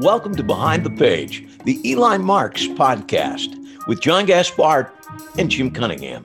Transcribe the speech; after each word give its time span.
Welcome 0.00 0.34
to 0.36 0.42
Behind 0.42 0.82
the 0.82 0.88
Page, 0.88 1.46
the 1.66 1.78
Eli 1.86 2.16
Marks 2.16 2.66
podcast 2.66 3.54
with 3.86 4.00
John 4.00 4.24
Gaspard 4.24 4.90
and 5.38 5.50
Jim 5.50 5.70
Cunningham. 5.70 6.24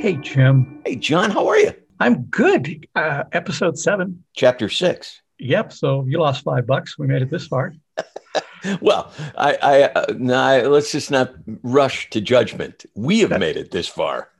Hey, 0.00 0.16
Jim. 0.22 0.80
Hey, 0.86 0.96
John, 0.96 1.30
how 1.30 1.46
are 1.46 1.58
you? 1.58 1.74
I'm 2.00 2.22
good. 2.22 2.88
Uh, 2.94 3.24
episode 3.32 3.78
seven. 3.78 4.24
Chapter 4.34 4.70
six. 4.70 5.20
Yep. 5.38 5.74
So 5.74 6.06
you 6.08 6.18
lost 6.18 6.44
five 6.44 6.66
bucks. 6.66 6.98
We 6.98 7.06
made 7.06 7.20
it 7.20 7.30
this 7.30 7.46
far. 7.46 7.74
well, 8.80 9.12
I, 9.36 9.58
I, 9.62 9.82
uh, 9.82 10.14
nah, 10.16 10.66
let's 10.66 10.92
just 10.92 11.10
not 11.10 11.34
rush 11.62 12.08
to 12.08 12.22
judgment. 12.22 12.86
We 12.94 13.20
have 13.20 13.38
made 13.38 13.58
it 13.58 13.70
this 13.70 13.86
far. 13.86 14.30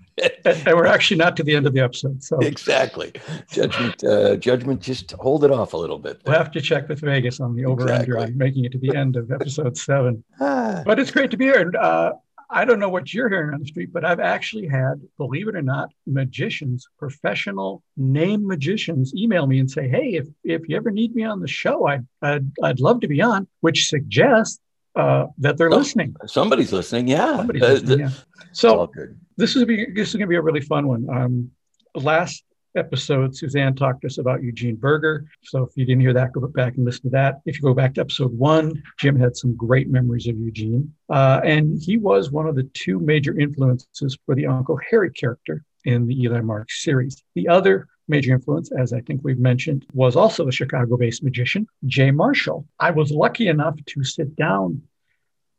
And 0.44 0.74
we're 0.74 0.86
actually 0.86 1.18
not 1.18 1.36
to 1.36 1.42
the 1.42 1.54
end 1.54 1.66
of 1.66 1.74
the 1.74 1.80
episode. 1.80 2.22
So 2.22 2.38
exactly, 2.38 3.12
judgment, 3.50 4.02
uh, 4.04 4.36
judgment. 4.36 4.80
Just 4.80 5.12
hold 5.12 5.44
it 5.44 5.50
off 5.50 5.72
a 5.72 5.76
little 5.76 5.98
bit. 5.98 6.24
There. 6.24 6.32
We'll 6.32 6.38
have 6.38 6.52
to 6.52 6.61
check 6.61 6.88
with 6.88 7.00
Vegas 7.00 7.40
on 7.40 7.54
the 7.54 7.64
over 7.64 7.82
exactly. 7.82 8.14
under 8.14 8.32
on 8.32 8.38
making 8.38 8.64
it 8.64 8.72
to 8.72 8.79
the 8.79 8.96
end 8.96 9.16
of 9.16 9.30
episode 9.30 9.76
seven. 9.76 10.24
Ah. 10.38 10.82
But 10.84 10.98
it's 10.98 11.10
great 11.10 11.30
to 11.30 11.36
be 11.36 11.46
here. 11.46 11.60
And 11.60 11.74
uh, 11.74 12.12
I 12.50 12.64
don't 12.64 12.79
know 12.79 12.88
what 12.88 13.12
you're 13.12 13.29
hearing 13.29 13.54
on 13.54 13.60
the 13.60 13.66
street, 13.66 13.93
but 13.93 14.04
I've 14.04 14.21
actually 14.21 14.68
had, 14.68 15.00
believe 15.16 15.48
it 15.48 15.57
or 15.57 15.62
not, 15.62 15.90
magicians, 16.07 16.86
professional 16.98 17.82
name 17.96 18.46
magicians, 18.46 19.14
email 19.14 19.46
me 19.46 19.58
and 19.58 19.71
say, 19.71 19.88
"Hey, 19.88 20.14
if 20.14 20.26
if 20.44 20.68
you 20.68 20.76
ever 20.76 20.90
need 20.90 21.14
me 21.14 21.24
on 21.24 21.40
the 21.40 21.48
show, 21.48 21.86
I'd 21.86 22.07
I'd, 22.22 22.46
I'd 22.62 22.80
love 22.80 23.00
to 23.00 23.08
be 23.08 23.21
on," 23.21 23.48
which 23.60 23.88
suggests 23.88 24.60
uh, 24.94 25.26
that 25.38 25.57
they're 25.58 25.71
listening. 25.71 26.14
Somebody's 26.26 26.72
listening, 26.72 27.08
yeah. 27.08 27.36
Somebody's 27.36 27.62
uh, 27.62 27.66
listening, 27.66 27.98
yeah. 28.00 28.10
So 28.52 28.90
this 29.36 29.57
is 29.57 29.64
going 29.64 29.95
to 29.95 30.26
be 30.26 30.36
a 30.36 30.43
really 30.43 30.61
fun 30.61 30.86
one. 30.86 31.07
Um, 31.11 31.50
last 31.94 32.44
episode, 32.77 33.34
Suzanne 33.34 33.75
talked 33.75 34.03
to 34.03 34.06
us 34.06 34.19
about 34.19 34.42
Eugene 34.42 34.77
Burger. 34.77 35.24
So 35.42 35.64
if 35.64 35.70
you 35.77 35.84
didn't 35.84 36.02
hear 36.02 36.12
that, 36.12 36.33
go 36.33 36.47
back 36.47 36.77
and 36.77 36.84
listen 36.84 37.05
to 37.05 37.10
that. 37.10 37.41
If 37.47 37.56
you 37.56 37.62
go 37.62 37.75
back 37.75 37.94
to 37.94 38.02
episode 38.02 38.36
one, 38.36 38.83
Jim 38.98 39.19
had 39.19 39.36
some 39.36 39.56
great 39.56 39.88
memories 39.88 40.27
of 40.28 40.36
Eugene. 40.38 40.92
Uh, 41.08 41.41
and 41.44 41.83
he 41.83 41.97
was 41.97 42.30
one 42.30 42.47
of 42.47 42.55
the 42.55 42.64
two 42.75 42.98
major 42.98 43.38
influences 43.38 44.19
for 44.27 44.34
the 44.34 44.47
Uncle 44.47 44.78
Harry 44.91 45.10
character 45.10 45.64
in 45.84 46.06
the 46.06 46.20
Eli 46.22 46.41
Marks 46.41 46.82
series. 46.82 47.22
The 47.34 47.48
other 47.48 47.88
major 48.08 48.32
influence, 48.32 48.70
as 48.72 48.92
I 48.92 49.00
think 49.00 49.22
we've 49.25 49.38
mentioned, 49.38 49.86
was 49.92 50.16
also 50.16 50.47
a 50.47 50.53
Chicago 50.53 50.97
based 50.97 51.22
magician, 51.22 51.66
Jay 51.86 52.10
Marshall. 52.10 52.66
I 52.78 52.91
was 52.91 53.10
lucky 53.10 53.48
enough 53.48 53.77
to 53.86 54.05
sit 54.05 54.36
down 54.36 54.82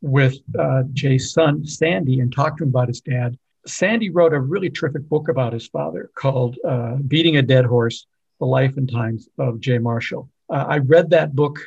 with 0.01 0.37
uh, 0.57 0.83
Jay's 0.93 1.33
son, 1.33 1.65
Sandy, 1.65 2.19
and 2.19 2.31
talk 2.31 2.57
to 2.57 2.63
him 2.63 2.69
about 2.69 2.87
his 2.87 3.01
dad. 3.01 3.37
Sandy 3.67 4.09
wrote 4.09 4.33
a 4.33 4.39
really 4.39 4.69
terrific 4.69 5.07
book 5.09 5.29
about 5.29 5.53
his 5.53 5.67
father 5.67 6.09
called 6.15 6.57
uh, 6.67 6.95
Beating 7.07 7.37
a 7.37 7.41
Dead 7.41 7.65
Horse 7.65 8.07
The 8.39 8.45
Life 8.45 8.77
and 8.77 8.89
Times 8.89 9.29
of 9.37 9.59
Jay 9.59 9.77
Marshall. 9.77 10.29
Uh, 10.49 10.65
I 10.67 10.77
read 10.77 11.09
that 11.11 11.35
book 11.35 11.59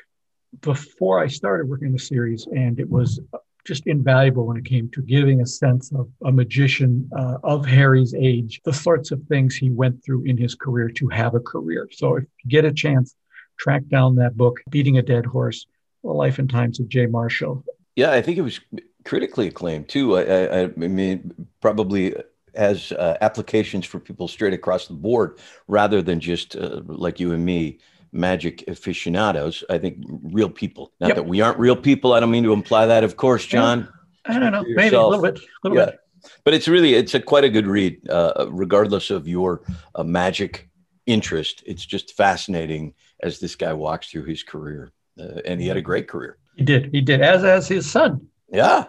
before 0.63 1.21
I 1.21 1.27
started 1.29 1.69
working 1.69 1.89
on 1.89 1.93
the 1.93 1.99
series, 1.99 2.47
and 2.47 2.81
it 2.81 2.89
was 2.89 3.21
just 3.67 3.87
invaluable 3.87 4.47
when 4.47 4.57
it 4.57 4.65
came 4.65 4.89
to 4.91 5.03
giving 5.03 5.43
a 5.43 5.47
sense 5.47 5.93
of 5.93 6.09
a 6.25 6.33
magician 6.33 7.09
uh, 7.17 7.37
of 7.45 7.67
Harry's 7.67 8.15
age, 8.15 8.61
the 8.65 8.73
sorts 8.73 9.11
of 9.11 9.23
things 9.25 9.55
he 9.55 9.71
went 9.71 10.03
through 10.03 10.25
in 10.25 10.37
his 10.37 10.55
career 10.55 10.89
to 10.89 11.09
have 11.09 11.35
a 11.35 11.41
career. 11.41 11.89
So 11.93 12.17
if 12.17 12.25
you 12.43 12.51
get 12.51 12.65
a 12.65 12.73
chance, 12.73 13.15
track 13.59 13.83
down 13.89 14.17
that 14.17 14.37
book, 14.37 14.61
Beating 14.71 14.99
a 14.99 15.03
Dead 15.03 15.27
Horse, 15.27 15.67
The 16.03 16.11
Life 16.11 16.39
and 16.39 16.49
Times 16.49 16.81
of 16.81 16.89
Jay 16.89 17.07
Marshall. 17.07 17.65
Yeah, 17.95 18.13
I 18.13 18.23
think 18.23 18.39
it 18.39 18.43
was 18.43 18.59
critically 19.05 19.49
acclaimed 19.49 19.89
too. 19.89 20.17
I, 20.17 20.23
I, 20.23 20.63
I 20.65 20.67
mean, 20.67 21.49
probably 21.61 22.15
has 22.55 22.93
uh, 22.93 23.17
applications 23.21 23.87
for 23.87 23.99
people 23.99 24.29
straight 24.29 24.53
across 24.53 24.87
the 24.87 24.95
board 24.95 25.39
rather 25.69 26.03
than 26.03 26.21
just 26.21 26.57
uh, 26.57 26.81
like 26.87 27.21
you 27.21 27.33
and 27.33 27.45
me 27.45 27.79
magic 28.13 28.65
aficionados. 28.69 29.65
I 29.71 29.79
think 29.79 29.99
real 30.09 30.51
people. 30.51 30.93
Not 31.01 31.09
yep. 31.09 31.17
that 31.17 31.27
we 31.27 31.41
aren't 31.41 31.59
real 31.59 31.77
people. 31.77 32.13
I 32.13 32.21
don't 32.21 32.31
mean 32.31 32.45
to 32.45 32.53
imply 32.53 32.87
that, 32.87 33.05
of 33.05 33.17
course, 33.17 33.47
John. 33.47 33.89
I 34.25 34.39
don't 34.39 34.53
know. 34.53 34.65
Maybe 34.67 34.95
a 34.95 35.07
little 35.07 35.23
bit. 35.23 35.39
A 35.39 35.69
little 35.69 35.79
yeah. 35.79 35.87
bit. 35.87 36.01
But 36.45 36.55
it's 36.55 36.69
really 36.69 36.95
it's 36.95 37.15
a 37.15 37.21
quite 37.21 37.45
a 37.45 37.49
good 37.49 37.67
read, 37.67 38.09
uh, 38.11 38.47
regardless 38.51 39.11
of 39.11 39.27
your 39.27 39.63
uh, 39.95 40.05
magic 40.05 40.69
interest. 41.07 41.63
It's 41.67 41.85
just 41.85 42.15
fascinating 42.15 42.95
as 43.23 43.39
this 43.39 43.57
guy 43.57 43.73
walks 43.73 44.11
through 44.11 44.25
his 44.25 44.43
career, 44.43 44.93
uh, 45.19 45.41
and 45.47 45.61
he 45.61 45.67
had 45.67 45.79
a 45.79 45.83
great 45.83 46.09
career. 46.09 46.37
He 46.57 46.65
did. 46.65 46.91
He 46.93 47.01
did. 47.01 47.23
As 47.23 47.43
as 47.45 47.69
his 47.69 47.91
son. 47.91 48.27
Yeah. 48.51 48.87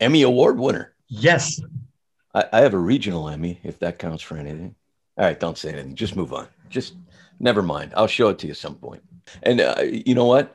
Emmy 0.00 0.22
Award 0.22 0.58
winner. 0.58 0.94
Yes. 1.08 1.60
I, 2.34 2.44
I, 2.52 2.60
have 2.60 2.74
a 2.74 2.78
regional 2.78 3.28
Emmy, 3.28 3.60
if 3.62 3.78
that 3.80 3.98
counts 3.98 4.22
for 4.22 4.36
anything. 4.36 4.74
All 5.16 5.24
right, 5.24 5.38
don't 5.38 5.56
say 5.56 5.70
anything. 5.70 5.94
Just 5.94 6.16
move 6.16 6.32
on. 6.32 6.48
Just 6.68 6.94
never 7.40 7.62
mind. 7.62 7.92
I'll 7.96 8.06
show 8.06 8.28
it 8.28 8.38
to 8.40 8.46
you 8.46 8.54
some 8.54 8.74
point. 8.74 9.02
And 9.42 9.60
uh, 9.60 9.82
you 9.82 10.14
know 10.14 10.26
what? 10.26 10.54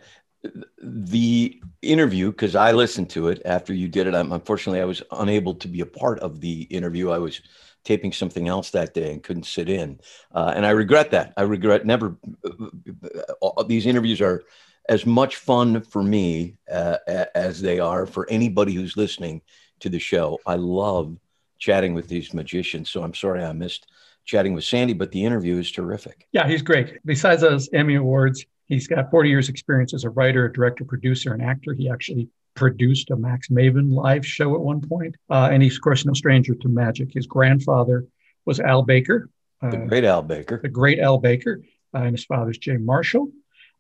The 0.82 1.60
interview, 1.82 2.32
because 2.32 2.56
I 2.56 2.72
listened 2.72 3.10
to 3.12 3.28
it 3.30 3.42
after 3.46 3.74
you 3.74 3.88
did 3.88 4.08
it. 4.08 4.16
I'm, 4.16 4.32
unfortunately, 4.32 4.82
I 4.82 4.86
was 4.86 5.02
unable 5.12 5.56
to 5.56 5.68
be 5.68 5.82
a 5.82 5.86
part 5.86 6.20
of 6.20 6.40
the 6.42 6.64
interview. 6.64 7.10
I 7.10 7.18
was 7.18 7.42
taping 7.84 8.12
something 8.12 8.48
else 8.48 8.70
that 8.72 8.94
day 8.94 9.12
and 9.12 9.24
couldn't 9.24 9.46
sit 9.46 9.68
in. 9.68 10.00
Uh, 10.34 10.54
and 10.56 10.66
I 10.66 10.72
regret 10.72 11.12
that. 11.12 11.34
I 11.38 11.44
regret 11.44 11.86
never. 11.86 12.16
Uh, 12.46 13.48
uh 13.48 13.64
these 13.64 13.86
interviews 13.86 14.22
are 14.22 14.44
as 14.90 15.06
much 15.06 15.38
fun 15.38 15.82
for 15.82 16.04
me 16.04 16.58
uh, 16.72 16.98
as 17.36 17.62
they 17.62 17.80
are 17.80 18.06
for 18.06 18.30
anybody 18.30 18.74
who's 18.74 18.98
listening 18.98 19.42
to 19.80 19.90
the 19.90 20.00
show. 20.00 20.40
I 20.46 20.56
love 20.56 21.18
chatting 21.60 21.94
with 21.94 22.08
these 22.08 22.34
magicians. 22.34 22.90
So 22.90 23.04
I'm 23.04 23.14
sorry 23.14 23.44
I 23.44 23.54
missed 23.54 23.88
chatting 24.26 24.54
with 24.54 24.64
Sandy, 24.64 24.94
but 24.94 25.12
the 25.12 25.24
interview 25.24 25.58
is 25.58 25.72
terrific. 25.72 26.28
Yeah, 26.32 26.48
he's 26.48 26.62
great. 26.62 26.98
Besides 27.06 27.42
those 27.42 27.70
Emmy 27.74 27.96
Awards, 27.96 28.46
he's 28.68 28.88
got 28.88 29.12
40 29.12 29.30
years 29.30 29.50
experience 29.50 29.94
as 29.94 30.04
a 30.04 30.10
writer, 30.10 30.48
director, 30.50 30.86
producer, 30.86 31.34
and 31.34 31.42
actor. 31.42 31.74
He 31.74 31.90
actually 31.90 32.30
produced 32.56 33.12
a 33.12 33.16
Max 33.16 33.50
Maven 33.50 33.94
live 33.94 34.26
show 34.26 34.56
at 34.56 34.62
one 34.62 34.82
point. 34.82 35.16
Uh, 35.30 35.50
and 35.52 35.64
he's, 35.64 35.76
of 35.76 35.82
course, 35.82 36.06
no 36.06 36.14
stranger 36.14 36.56
to 36.56 36.68
magic. 36.68 37.14
His 37.14 37.28
grandfather 37.28 38.06
was 38.46 38.60
Al 38.60 38.84
Baker. 38.84 39.30
Uh, 39.62 39.70
the 39.70 39.78
great 39.78 40.04
Al 40.04 40.24
Baker. 40.24 40.60
The 40.62 40.70
great 40.70 41.00
Al 41.00 41.18
Baker. 41.18 41.62
Uh, 41.94 42.00
and 42.00 42.16
his 42.16 42.26
father's 42.26 42.58
Jay 42.58 42.78
Marshall. 42.78 43.32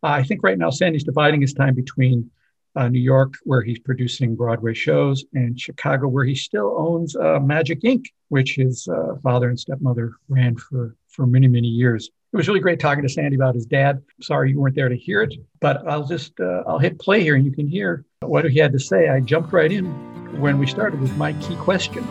Uh, 0.03 0.07
I 0.07 0.23
think 0.23 0.44
right 0.44 0.57
now 0.57 0.69
Sandy's 0.69 1.03
dividing 1.03 1.41
his 1.41 1.53
time 1.53 1.75
between 1.75 2.29
uh, 2.75 2.88
New 2.88 3.00
York, 3.00 3.34
where 3.44 3.62
he's 3.62 3.79
producing 3.79 4.35
Broadway 4.35 4.73
shows, 4.73 5.25
and 5.34 5.59
Chicago, 5.59 6.07
where 6.07 6.23
he 6.23 6.35
still 6.35 6.75
owns 6.78 7.16
uh, 7.16 7.39
Magic 7.39 7.81
Inc., 7.81 8.06
which 8.29 8.56
his 8.56 8.88
uh, 8.88 9.16
father 9.22 9.50
and 9.50 9.59
stepmother 9.59 10.13
ran 10.29 10.56
for, 10.56 10.95
for 11.09 11.25
many, 11.28 11.47
many 11.47 11.67
years. 11.67 12.09
It 12.34 12.38
was 12.38 12.47
really 12.47 12.62
great 12.62 12.79
talking 12.79 13.03
to 13.03 13.09
Sandy 13.09 13.35
about 13.35 13.56
his 13.56 13.66
dad. 13.66 14.01
Sorry 14.22 14.51
you 14.51 14.59
weren't 14.59 14.75
there 14.75 14.88
to 14.88 14.95
hear 14.95 15.22
it, 15.22 15.34
but 15.59 15.85
I'll 15.85 16.06
just 16.06 16.39
uh, 16.39 16.63
I'll 16.66 16.79
hit 16.79 16.97
play 16.97 17.22
here 17.22 17.35
and 17.35 17.44
you 17.44 17.51
can 17.51 17.68
hear 17.68 18.06
what 18.22 18.50
he 18.50 18.57
had 18.57 18.72
to 18.72 18.79
say. 18.79 19.09
I 19.09 19.19
jumped 19.19 19.51
right 19.51 19.69
in 19.69 19.85
when 20.39 20.57
we 20.57 20.66
started 20.66 21.01
with 21.01 21.16
my 21.18 21.33
key 21.33 21.57
question. 21.57 22.07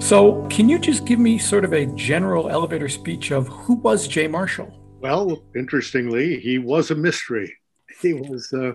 So, 0.00 0.46
can 0.48 0.70
you 0.70 0.78
just 0.78 1.04
give 1.04 1.18
me 1.18 1.36
sort 1.36 1.64
of 1.64 1.74
a 1.74 1.86
general 1.86 2.48
elevator 2.48 2.88
speech 2.88 3.32
of 3.32 3.46
who 3.48 3.74
was 3.74 4.08
Jay 4.08 4.26
Marshall? 4.26 4.79
Well, 5.00 5.42
interestingly, 5.56 6.38
he 6.40 6.58
was 6.58 6.90
a 6.90 6.94
mystery. 6.94 7.56
He 8.02 8.12
was 8.12 8.52
a, 8.52 8.74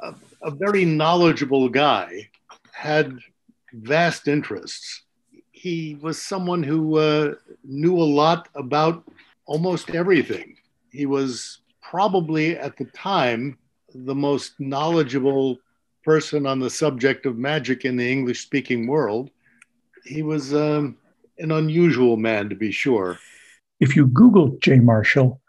a, 0.00 0.14
a 0.42 0.50
very 0.52 0.84
knowledgeable 0.84 1.68
guy, 1.68 2.28
had 2.72 3.18
vast 3.72 4.28
interests. 4.28 5.02
He 5.50 5.98
was 6.00 6.22
someone 6.22 6.62
who 6.62 6.98
uh, 6.98 7.34
knew 7.64 7.96
a 7.96 8.04
lot 8.04 8.48
about 8.54 9.02
almost 9.46 9.90
everything. 9.90 10.56
He 10.90 11.06
was 11.06 11.58
probably 11.82 12.56
at 12.56 12.76
the 12.76 12.84
time 12.86 13.58
the 13.94 14.14
most 14.14 14.52
knowledgeable 14.60 15.58
person 16.04 16.46
on 16.46 16.60
the 16.60 16.70
subject 16.70 17.26
of 17.26 17.36
magic 17.36 17.84
in 17.84 17.96
the 17.96 18.10
English 18.10 18.42
speaking 18.42 18.86
world. 18.86 19.30
He 20.04 20.22
was 20.22 20.54
um, 20.54 20.96
an 21.38 21.50
unusual 21.50 22.16
man, 22.16 22.48
to 22.48 22.54
be 22.54 22.70
sure. 22.70 23.18
If 23.80 23.96
you 23.96 24.06
Google 24.06 24.56
Jay 24.60 24.78
Marshall, 24.78 25.40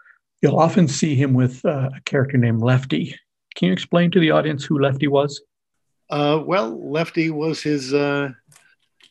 You'll 0.41 0.59
often 0.59 0.87
see 0.87 1.15
him 1.15 1.33
with 1.33 1.65
uh, 1.65 1.89
a 1.95 2.01
character 2.05 2.37
named 2.37 2.61
Lefty. 2.61 3.15
Can 3.55 3.67
you 3.67 3.73
explain 3.73 4.11
to 4.11 4.19
the 4.19 4.31
audience 4.31 4.65
who 4.65 4.79
Lefty 4.79 5.07
was? 5.07 5.41
Uh, 6.09 6.41
well, 6.45 6.91
Lefty 6.91 7.31
was 7.31 7.61
his 7.61 7.93
uh, 7.93 8.29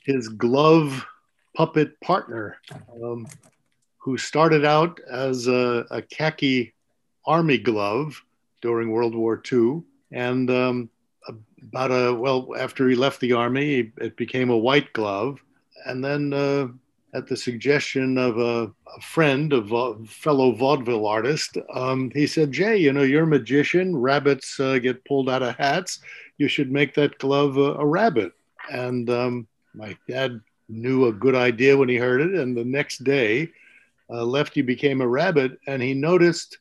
his 0.04 0.28
glove 0.28 1.04
puppet 1.56 1.98
partner, 2.00 2.58
um, 3.02 3.26
who 3.98 4.18
started 4.18 4.64
out 4.64 5.00
as 5.10 5.46
a, 5.46 5.86
a, 5.90 6.02
khaki 6.02 6.74
army 7.26 7.58
glove 7.58 8.22
during 8.60 8.90
World 8.90 9.14
War 9.14 9.42
II, 9.50 9.82
and 10.12 10.50
um, 10.50 10.90
about 11.62 11.90
a 11.90 12.14
well 12.14 12.48
after 12.56 12.88
he 12.88 12.94
left 12.94 13.20
the 13.20 13.32
army, 13.32 13.92
it 13.98 14.16
became 14.16 14.50
a 14.50 14.58
white 14.58 14.92
glove, 14.92 15.40
and 15.86 16.04
then 16.04 16.32
uh, 16.32 16.68
at 17.14 17.28
the 17.28 17.36
suggestion 17.36 18.18
of 18.18 18.38
a, 18.38 18.64
a 18.96 19.00
friend, 19.00 19.52
of 19.52 19.72
a 19.72 19.94
fellow 20.04 20.52
vaudeville 20.52 21.06
artist, 21.06 21.56
um, 21.72 22.10
he 22.12 22.26
said, 22.26 22.50
Jay, 22.50 22.76
you 22.76 22.92
know, 22.92 23.02
you're 23.02 23.22
a 23.22 23.26
magician. 23.26 23.96
Rabbits 23.96 24.58
uh, 24.58 24.78
get 24.78 25.04
pulled 25.04 25.30
out 25.30 25.42
of 25.42 25.56
hats. 25.56 26.00
You 26.38 26.48
should 26.48 26.72
make 26.72 26.92
that 26.94 27.18
glove 27.18 27.56
a, 27.56 27.74
a 27.74 27.86
rabbit. 27.86 28.32
And 28.70 29.08
um, 29.08 29.46
my 29.74 29.96
dad 30.08 30.40
knew 30.68 31.06
a 31.06 31.12
good 31.12 31.36
idea 31.36 31.76
when 31.76 31.88
he 31.88 31.96
heard 31.96 32.20
it. 32.20 32.34
And 32.34 32.56
the 32.56 32.64
next 32.64 33.04
day, 33.04 33.48
uh, 34.10 34.24
Lefty 34.24 34.62
became 34.62 35.00
a 35.00 35.08
rabbit, 35.08 35.58
and 35.66 35.80
he 35.80 35.94
noticed 35.94 36.58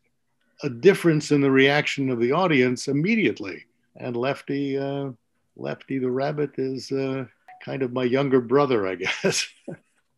a 0.61 0.69
difference 0.69 1.31
in 1.31 1.41
the 1.41 1.51
reaction 1.51 2.09
of 2.09 2.19
the 2.19 2.31
audience 2.31 2.87
immediately. 2.87 3.65
And 3.97 4.15
Lefty, 4.15 4.77
uh, 4.77 5.09
Lefty 5.57 5.97
the 5.97 6.11
rabbit, 6.11 6.51
is 6.57 6.91
uh, 6.91 7.25
kind 7.63 7.81
of 7.81 7.91
my 7.91 8.03
younger 8.03 8.39
brother, 8.39 8.87
I 8.87 8.95
guess. 9.23 9.47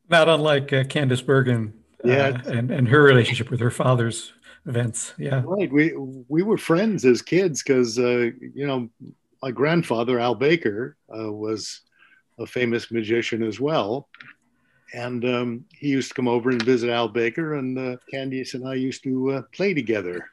Not 0.10 0.30
unlike 0.30 0.72
uh, 0.72 0.84
Candice 0.84 1.26
Bergen, 1.26 1.74
uh, 2.04 2.08
yeah, 2.08 2.42
and 2.46 2.72
and 2.72 2.88
her 2.88 3.02
relationship 3.02 3.50
with 3.50 3.60
her 3.60 3.72
father's 3.72 4.34
events. 4.66 5.14
Yeah, 5.18 5.42
right. 5.46 5.72
We 5.72 5.94
we 6.28 6.44
were 6.44 6.58
friends 6.58 7.06
as 7.06 7.22
kids 7.22 7.64
because 7.64 7.98
uh, 7.98 8.30
you 8.40 8.68
know 8.68 8.90
my 9.42 9.52
grandfather 9.52 10.20
Al 10.20 10.36
Baker 10.36 10.98
was 11.08 11.82
a 12.40 12.46
famous 12.46 12.92
magician 12.92 13.44
as 13.44 13.60
well. 13.60 14.10
And 14.94 15.26
um, 15.26 15.66
he 15.72 15.90
used 15.90 16.10
to 16.10 16.14
come 16.14 16.28
over 16.28 16.50
and 16.50 16.62
visit 16.62 16.90
Al 16.90 17.10
Baker, 17.10 17.56
and 17.56 17.78
uh, 17.78 17.98
Candice 18.14 18.54
and 18.54 18.68
I 18.68 18.76
used 18.76 19.04
to 19.04 19.32
uh, 19.32 19.42
play 19.54 19.74
together. 19.74 20.30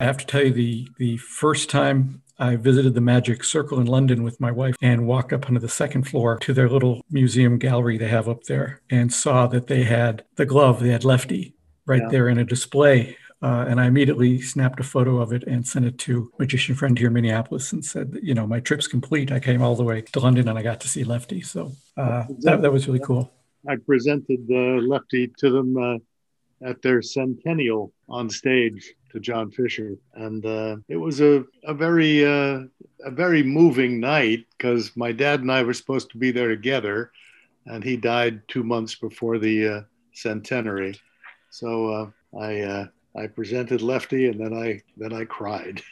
I 0.00 0.04
have 0.04 0.18
to 0.18 0.26
tell 0.26 0.44
you, 0.44 0.52
the 0.52 0.88
the 0.98 1.16
first 1.18 1.70
time 1.70 2.22
I 2.38 2.56
visited 2.56 2.94
the 2.94 3.00
Magic 3.00 3.44
Circle 3.44 3.80
in 3.80 3.86
London 3.86 4.22
with 4.22 4.40
my 4.40 4.50
wife 4.50 4.76
and 4.82 5.06
walked 5.06 5.32
up 5.32 5.46
onto 5.46 5.60
the 5.60 5.68
second 5.68 6.04
floor 6.04 6.38
to 6.38 6.52
their 6.52 6.68
little 6.68 7.02
museum 7.10 7.58
gallery 7.58 7.98
they 7.98 8.08
have 8.08 8.28
up 8.28 8.44
there 8.44 8.82
and 8.90 9.12
saw 9.12 9.46
that 9.46 9.66
they 9.66 9.84
had 9.84 10.24
the 10.36 10.46
glove, 10.46 10.80
they 10.80 10.90
had 10.90 11.04
Lefty 11.04 11.54
right 11.86 12.02
yeah. 12.02 12.08
there 12.08 12.28
in 12.28 12.38
a 12.38 12.44
display 12.44 13.16
uh, 13.42 13.66
and 13.68 13.80
I 13.80 13.86
immediately 13.86 14.40
snapped 14.40 14.80
a 14.80 14.82
photo 14.82 15.20
of 15.20 15.32
it 15.32 15.44
and 15.44 15.66
sent 15.66 15.84
it 15.84 15.98
to 15.98 16.32
magician 16.38 16.74
friend 16.74 16.98
here 16.98 17.08
in 17.08 17.12
Minneapolis 17.12 17.72
and 17.72 17.84
said, 17.84 18.18
you 18.22 18.34
know, 18.34 18.46
my 18.46 18.60
trip's 18.60 18.88
complete. 18.88 19.30
I 19.30 19.40
came 19.40 19.60
all 19.60 19.76
the 19.76 19.84
way 19.84 20.00
to 20.00 20.20
London 20.20 20.48
and 20.48 20.58
I 20.58 20.62
got 20.62 20.80
to 20.80 20.88
see 20.88 21.04
Lefty. 21.04 21.42
So 21.42 21.72
uh, 21.96 22.24
that, 22.40 22.62
that 22.62 22.72
was 22.72 22.88
really 22.88 23.00
cool. 23.00 23.30
I 23.68 23.76
presented 23.76 24.46
uh, 24.50 24.80
Lefty 24.86 25.32
to 25.38 25.50
them 25.50 25.76
uh, 25.76 25.98
at 26.62 26.82
their 26.82 27.02
centennial 27.02 27.92
on 28.08 28.30
stage 28.30 28.94
to 29.12 29.20
John 29.20 29.50
Fisher, 29.50 29.96
and 30.14 30.44
uh, 30.44 30.76
it 30.88 30.96
was 30.96 31.20
a 31.20 31.44
a 31.64 31.74
very 31.74 32.24
uh, 32.24 32.62
a 33.04 33.10
very 33.10 33.42
moving 33.42 34.00
night 34.00 34.46
because 34.56 34.96
my 34.96 35.12
dad 35.12 35.40
and 35.40 35.52
I 35.52 35.62
were 35.62 35.74
supposed 35.74 36.10
to 36.10 36.18
be 36.18 36.30
there 36.30 36.48
together, 36.48 37.12
and 37.66 37.82
he 37.82 37.96
died 37.96 38.42
two 38.48 38.62
months 38.62 38.94
before 38.94 39.38
the 39.38 39.68
uh, 39.68 39.80
centenary, 40.12 40.98
so 41.50 41.88
uh, 41.88 42.38
I 42.38 42.88
I 43.16 43.26
presented 43.26 43.80
Lefty, 43.80 44.26
and 44.26 44.38
then 44.40 44.52
I 44.52 44.82
then 44.96 45.12
I 45.12 45.24
cried. 45.24 45.82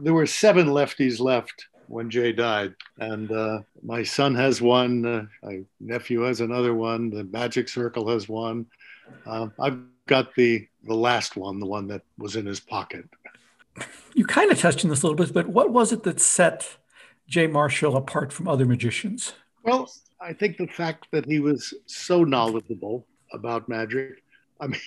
There 0.00 0.14
were 0.14 0.26
seven 0.26 0.66
lefties 0.68 1.20
left 1.20 1.66
when 1.88 2.10
Jay 2.10 2.32
died, 2.32 2.74
and 2.98 3.30
uh, 3.32 3.60
my 3.82 4.02
son 4.02 4.34
has 4.34 4.60
one. 4.60 5.06
Uh, 5.06 5.24
my 5.42 5.62
nephew 5.80 6.22
has 6.22 6.40
another 6.40 6.74
one. 6.74 7.10
The 7.10 7.24
Magic 7.24 7.68
Circle 7.68 8.08
has 8.10 8.28
one. 8.28 8.66
Uh, 9.24 9.48
I've 9.60 9.78
got 10.06 10.34
the 10.34 10.66
the 10.84 10.94
last 10.94 11.36
one, 11.36 11.58
the 11.58 11.66
one 11.66 11.88
that 11.88 12.02
was 12.16 12.36
in 12.36 12.46
his 12.46 12.60
pocket. 12.60 13.04
You 14.14 14.24
kind 14.24 14.50
of 14.50 14.58
touched 14.58 14.84
on 14.84 14.90
this 14.90 15.02
a 15.02 15.06
little 15.06 15.24
bit, 15.24 15.34
but 15.34 15.48
what 15.48 15.70
was 15.70 15.92
it 15.92 16.04
that 16.04 16.20
set 16.20 16.78
Jay 17.28 17.46
Marshall 17.46 17.96
apart 17.96 18.32
from 18.32 18.48
other 18.48 18.64
magicians? 18.64 19.34
Well, 19.64 19.90
I 20.20 20.32
think 20.32 20.56
the 20.56 20.68
fact 20.68 21.08
that 21.12 21.26
he 21.26 21.40
was 21.40 21.74
so 21.86 22.24
knowledgeable 22.24 23.06
about 23.32 23.68
magic. 23.68 24.22
I 24.60 24.68
mean, 24.68 24.80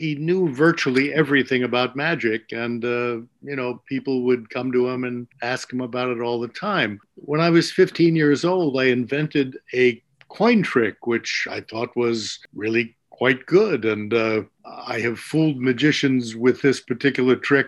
he 0.00 0.14
knew 0.14 0.48
virtually 0.54 1.12
everything 1.12 1.64
about 1.64 1.96
magic 1.96 2.52
and 2.52 2.84
uh, 2.84 3.20
you 3.42 3.56
know 3.56 3.82
people 3.86 4.22
would 4.22 4.48
come 4.48 4.72
to 4.72 4.88
him 4.88 5.04
and 5.04 5.26
ask 5.42 5.70
him 5.72 5.82
about 5.82 6.08
it 6.08 6.22
all 6.22 6.40
the 6.40 6.48
time 6.48 6.98
when 7.16 7.40
i 7.40 7.50
was 7.50 7.70
15 7.70 8.16
years 8.16 8.44
old 8.44 8.80
i 8.80 8.84
invented 8.84 9.58
a 9.74 10.02
coin 10.28 10.62
trick 10.62 11.06
which 11.06 11.46
i 11.50 11.60
thought 11.60 11.94
was 11.96 12.38
really 12.54 12.96
quite 13.20 13.44
good 13.46 13.84
and 13.84 14.14
uh, 14.14 14.42
i 14.88 14.98
have 14.98 15.18
fooled 15.18 15.58
magicians 15.58 16.34
with 16.34 16.60
this 16.62 16.80
particular 16.80 17.36
trick 17.36 17.66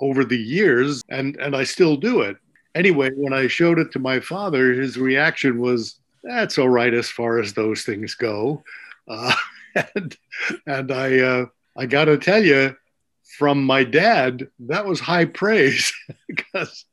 over 0.00 0.24
the 0.24 0.38
years 0.38 1.02
and 1.08 1.36
and 1.36 1.54
i 1.54 1.62
still 1.62 1.96
do 1.96 2.22
it 2.22 2.36
anyway 2.74 3.10
when 3.14 3.32
i 3.32 3.46
showed 3.46 3.78
it 3.78 3.92
to 3.92 3.98
my 3.98 4.18
father 4.18 4.72
his 4.72 4.96
reaction 4.96 5.60
was 5.60 6.00
that's 6.24 6.58
all 6.58 6.68
right 6.68 6.94
as 6.94 7.08
far 7.08 7.38
as 7.38 7.52
those 7.52 7.82
things 7.84 8.14
go 8.14 8.64
uh, 9.08 9.34
and 9.94 10.16
and 10.66 10.92
I 10.92 11.18
uh, 11.18 11.46
I 11.76 11.86
got 11.86 12.06
to 12.06 12.18
tell 12.18 12.42
you, 12.42 12.76
from 13.38 13.62
my 13.64 13.84
dad, 13.84 14.48
that 14.60 14.86
was 14.86 15.00
high 15.00 15.26
praise 15.26 15.92
because 16.26 16.86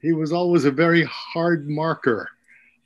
he 0.00 0.12
was 0.12 0.32
always 0.32 0.64
a 0.64 0.70
very 0.70 1.04
hard 1.04 1.68
marker. 1.68 2.28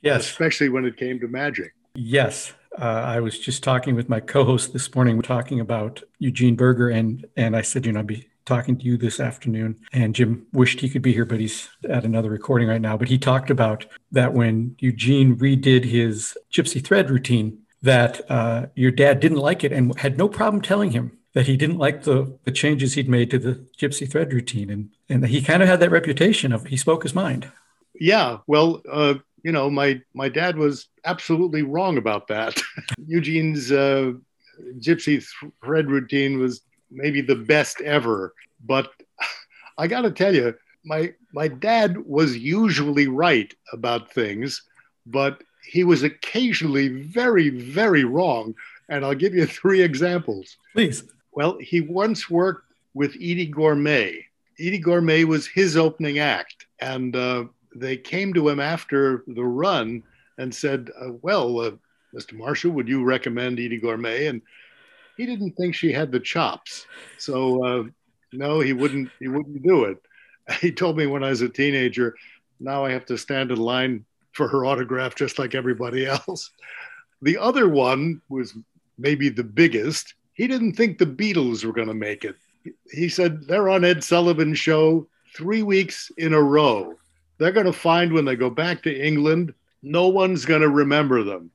Yes. 0.01 0.29
Especially 0.29 0.69
when 0.69 0.85
it 0.85 0.97
came 0.97 1.19
to 1.19 1.27
magic. 1.27 1.73
Yes. 1.93 2.53
Uh, 2.79 3.03
I 3.05 3.19
was 3.19 3.37
just 3.37 3.61
talking 3.61 3.95
with 3.95 4.07
my 4.07 4.19
co-host 4.21 4.71
this 4.71 4.93
morning, 4.95 5.21
talking 5.21 5.59
about 5.59 6.01
Eugene 6.19 6.55
Burger, 6.55 6.89
and 6.89 7.25
and 7.35 7.55
I 7.55 7.61
said, 7.61 7.85
you 7.85 7.91
know, 7.91 7.99
I'd 7.99 8.07
be 8.07 8.29
talking 8.45 8.77
to 8.77 8.85
you 8.85 8.97
this 8.97 9.19
afternoon. 9.19 9.79
And 9.91 10.15
Jim 10.15 10.47
wished 10.53 10.79
he 10.79 10.89
could 10.89 11.01
be 11.01 11.13
here, 11.13 11.25
but 11.25 11.39
he's 11.39 11.69
at 11.87 12.05
another 12.05 12.29
recording 12.29 12.67
right 12.67 12.81
now. 12.81 12.97
But 12.97 13.09
he 13.09 13.17
talked 13.17 13.49
about 13.49 13.85
that 14.11 14.33
when 14.33 14.75
Eugene 14.79 15.35
redid 15.35 15.83
his 15.83 16.35
gypsy 16.51 16.83
thread 16.83 17.09
routine, 17.09 17.59
that 17.81 18.21
uh, 18.31 18.67
your 18.75 18.91
dad 18.91 19.19
didn't 19.19 19.37
like 19.37 19.63
it 19.63 19.71
and 19.71 19.97
had 19.99 20.17
no 20.17 20.27
problem 20.27 20.61
telling 20.61 20.91
him 20.91 21.17
that 21.33 21.47
he 21.47 21.57
didn't 21.57 21.77
like 21.77 22.03
the, 22.03 22.37
the 22.43 22.51
changes 22.51 22.93
he'd 22.93 23.07
made 23.09 23.29
to 23.31 23.39
the 23.39 23.63
gypsy 23.77 24.09
thread 24.09 24.33
routine 24.33 24.69
and 24.69 24.89
and 25.07 25.25
he 25.27 25.41
kind 25.41 25.61
of 25.61 25.69
had 25.69 25.79
that 25.79 25.91
reputation 25.91 26.51
of 26.51 26.65
he 26.65 26.75
spoke 26.75 27.03
his 27.03 27.15
mind 27.15 27.49
yeah 27.93 28.37
well 28.47 28.81
uh, 28.91 29.13
you 29.43 29.51
know 29.51 29.69
my 29.69 30.01
my 30.13 30.27
dad 30.27 30.57
was 30.57 30.87
absolutely 31.05 31.61
wrong 31.61 31.97
about 31.97 32.27
that. 32.27 32.61
Eugene's 33.07 33.71
uh, 33.71 34.13
gypsy 34.79 35.25
thread 35.63 35.89
routine 35.89 36.39
was 36.39 36.61
maybe 36.91 37.21
the 37.21 37.35
best 37.35 37.81
ever 37.81 38.33
but 38.65 38.91
i 39.77 39.87
got 39.87 40.01
to 40.01 40.11
tell 40.11 40.33
you 40.33 40.53
my 40.83 41.13
my 41.33 41.47
dad 41.47 41.97
was 42.05 42.35
usually 42.35 43.07
right 43.07 43.53
about 43.71 44.11
things 44.11 44.63
but 45.05 45.43
he 45.63 45.83
was 45.83 46.03
occasionally 46.03 46.87
very 46.87 47.49
very 47.49 48.03
wrong 48.03 48.53
and 48.89 49.05
i'll 49.05 49.15
give 49.15 49.33
you 49.33 49.45
three 49.59 49.81
examples. 49.81 50.57
Please. 50.73 51.03
Well, 51.31 51.57
he 51.59 51.81
once 51.81 52.29
worked 52.29 52.65
with 52.93 53.13
Eydie 53.13 53.53
Gormé. 53.53 54.23
Eydie 54.59 54.83
Gormé 54.83 55.23
was 55.25 55.47
his 55.47 55.77
opening 55.77 56.19
act, 56.19 56.65
and 56.81 57.15
uh, 57.15 57.45
they 57.73 57.95
came 57.95 58.33
to 58.33 58.49
him 58.49 58.59
after 58.59 59.23
the 59.27 59.45
run 59.45 60.03
and 60.39 60.53
said, 60.53 60.89
uh, 60.99 61.11
"Well, 61.21 61.59
uh, 61.59 61.71
Mr. 62.15 62.33
Marshall, 62.33 62.71
would 62.71 62.87
you 62.87 63.03
recommend 63.03 63.59
Eydie 63.59 63.81
Gormé? 63.81 64.29
And 64.29 64.41
he 65.17 65.25
didn't 65.25 65.51
think 65.51 65.75
she 65.75 65.91
had 65.91 66.11
the 66.11 66.19
chops, 66.19 66.87
so 67.17 67.63
uh, 67.63 67.83
no, 68.33 68.59
he 68.59 68.73
wouldn't. 68.73 69.09
He 69.19 69.27
wouldn't 69.27 69.63
do 69.63 69.85
it. 69.85 69.97
He 70.61 70.71
told 70.71 70.97
me 70.97 71.05
when 71.05 71.23
I 71.23 71.29
was 71.29 71.41
a 71.41 71.49
teenager, 71.49 72.15
now 72.59 72.83
I 72.83 72.91
have 72.91 73.05
to 73.05 73.19
stand 73.19 73.51
in 73.51 73.59
line 73.59 74.03
for 74.31 74.47
her 74.47 74.65
autograph 74.65 75.13
just 75.13 75.37
like 75.37 75.53
everybody 75.53 76.05
else. 76.05 76.51
The 77.21 77.37
other 77.37 77.67
one 77.67 78.21
was 78.29 78.55
maybe 78.97 79.27
the 79.27 79.43
biggest 79.43 80.13
he 80.39 80.47
didn't 80.47 80.75
think 80.75 80.97
the 80.97 81.05
Beatles 81.05 81.65
were 81.65 81.73
going 81.73 81.89
to 81.89 81.93
make 81.93 82.23
it. 82.23 82.37
He 82.89 83.09
said 83.09 83.43
they're 83.43 83.67
on 83.67 83.83
Ed 83.83 84.05
Sullivan's 84.05 84.57
show 84.57 85.05
three 85.35 85.63
weeks 85.63 86.13
in 86.17 86.33
a 86.33 86.41
row. 86.41 86.95
They're 87.37 87.51
going 87.51 87.65
to 87.65 87.73
find 87.73 88.13
when 88.13 88.23
they 88.23 88.37
go 88.37 88.49
back 88.49 88.81
to 88.83 89.05
England, 89.05 89.53
no 89.81 90.07
one's 90.07 90.45
going 90.45 90.61
to 90.61 90.69
remember 90.69 91.23
them. 91.23 91.51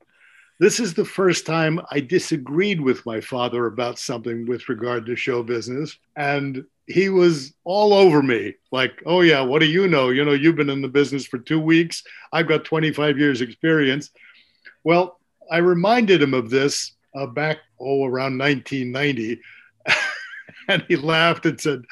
This 0.61 0.79
is 0.79 0.95
the 0.95 1.05
first 1.05 1.47
time 1.47 1.81
I 1.91 2.01
disagreed 2.01 2.81
with 2.81 3.05
my 3.05 3.21
father 3.21 3.67
about 3.67 3.99
something 3.99 4.47
with 4.47 4.69
regard 4.69 5.05
to 5.07 5.17
show 5.17 5.43
business. 5.43 5.99
And 6.17 6.65
he 6.87 7.09
was 7.09 7.55
all 7.65 7.93
over 7.93 8.23
me 8.23 8.55
like, 8.71 9.03
oh, 9.05 9.23
yeah, 9.23 9.41
what 9.41 9.59
do 9.61 9.67
you 9.67 9.89
know? 9.89 10.11
You 10.11 10.25
know, 10.25 10.33
you've 10.33 10.57
been 10.57 10.71
in 10.71 10.83
the 10.83 10.89
business 10.89 11.27
for 11.27 11.39
two 11.39 11.59
weeks. 11.59 12.05
I've 12.33 12.47
got 12.47 12.65
25 12.65 13.19
years' 13.19 13.41
experience. 13.41 14.11
Well, 14.85 15.19
I 15.51 15.59
reminded 15.59 16.23
him 16.23 16.35
of 16.35 16.51
this 16.51 16.93
uh, 17.15 17.27
back 17.27 17.59
oh 17.81 18.05
around 18.05 18.39
1990, 18.39 19.41
and 20.69 20.85
he 20.89 20.97
laughed 20.97 21.47
and 21.47 21.61
said, 21.61 21.85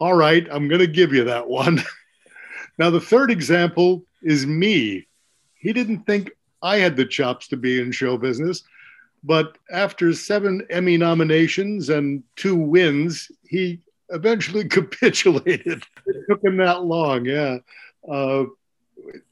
"All 0.00 0.14
right, 0.14 0.46
I'm 0.50 0.68
going 0.68 0.80
to 0.80 0.86
give 0.86 1.12
you 1.12 1.24
that 1.24 1.48
one." 1.48 1.82
now 2.78 2.90
the 2.90 3.00
third 3.00 3.30
example 3.30 4.04
is 4.22 4.46
me. 4.46 5.06
He 5.64 5.72
didn't 5.72 6.04
think 6.04 6.30
I 6.62 6.76
had 6.76 6.94
the 6.94 7.06
chops 7.06 7.48
to 7.48 7.56
be 7.56 7.80
in 7.80 7.90
show 7.90 8.18
business, 8.18 8.62
but 9.24 9.56
after 9.72 10.12
seven 10.12 10.62
Emmy 10.68 10.98
nominations 10.98 11.88
and 11.88 12.22
two 12.36 12.54
wins, 12.54 13.32
he 13.48 13.80
eventually 14.10 14.68
capitulated. 14.68 15.82
It 16.06 16.16
took 16.28 16.44
him 16.44 16.58
that 16.58 16.84
long, 16.84 17.24
yeah. 17.24 17.58
Uh, 18.08 18.44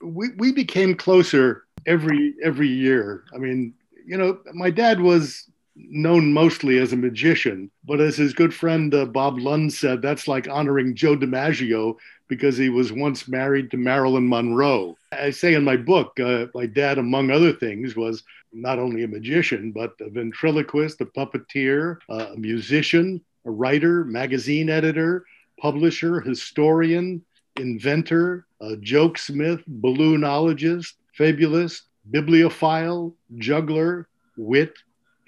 we 0.03 0.31
we 0.39 0.53
became 0.53 0.95
closer 0.95 1.65
every 1.87 2.35
every 2.43 2.69
year. 2.69 3.25
I 3.35 3.39
mean, 3.39 3.75
you 4.07 4.17
know, 4.17 4.39
my 4.55 4.71
dad 4.71 5.01
was 5.01 5.51
known 5.75 6.33
mostly 6.33 6.79
as 6.79 6.93
a 6.93 6.97
magician, 6.97 7.71
but 7.85 8.01
as 8.01 8.17
his 8.17 8.33
good 8.33 8.53
friend 8.55 8.95
uh, 8.95 9.07
Bob 9.07 9.39
Lund 9.39 9.73
said, 9.73 10.03
that's 10.03 10.29
like 10.29 10.49
honoring 10.49 10.95
Joe 10.95 11.17
DiMaggio 11.17 11.97
because 12.29 12.57
he 12.57 12.69
was 12.69 12.93
once 12.93 13.29
married 13.29 13.71
to 13.71 13.77
Marilyn 13.77 14.29
Monroe. 14.29 14.97
I 15.13 15.31
say 15.31 15.55
in 15.55 15.65
my 15.65 15.77
book, 15.77 16.19
uh, 16.21 16.47
my 16.55 16.67
dad, 16.67 16.99
among 16.99 17.31
other 17.31 17.53
things, 17.53 17.97
was 17.97 18.23
not 18.53 18.79
only 18.79 19.03
a 19.03 19.09
magician, 19.09 19.73
but 19.73 19.95
a 20.01 20.11
ventriloquist, 20.11 21.01
a 21.01 21.07
puppeteer, 21.07 21.99
uh, 22.09 22.29
a 22.35 22.37
musician, 22.37 23.21
a 23.45 23.51
writer, 23.51 24.05
magazine 24.05 24.71
editor, 24.71 25.25
publisher, 25.61 26.21
historian, 26.21 27.23
inventor, 27.57 28.47
a 28.61 28.77
jokesmith, 28.77 29.63
balloonologist, 29.81 30.95
fabulist, 31.15 31.85
bibliophile, 32.11 33.15
juggler, 33.37 34.09
wit, 34.37 34.75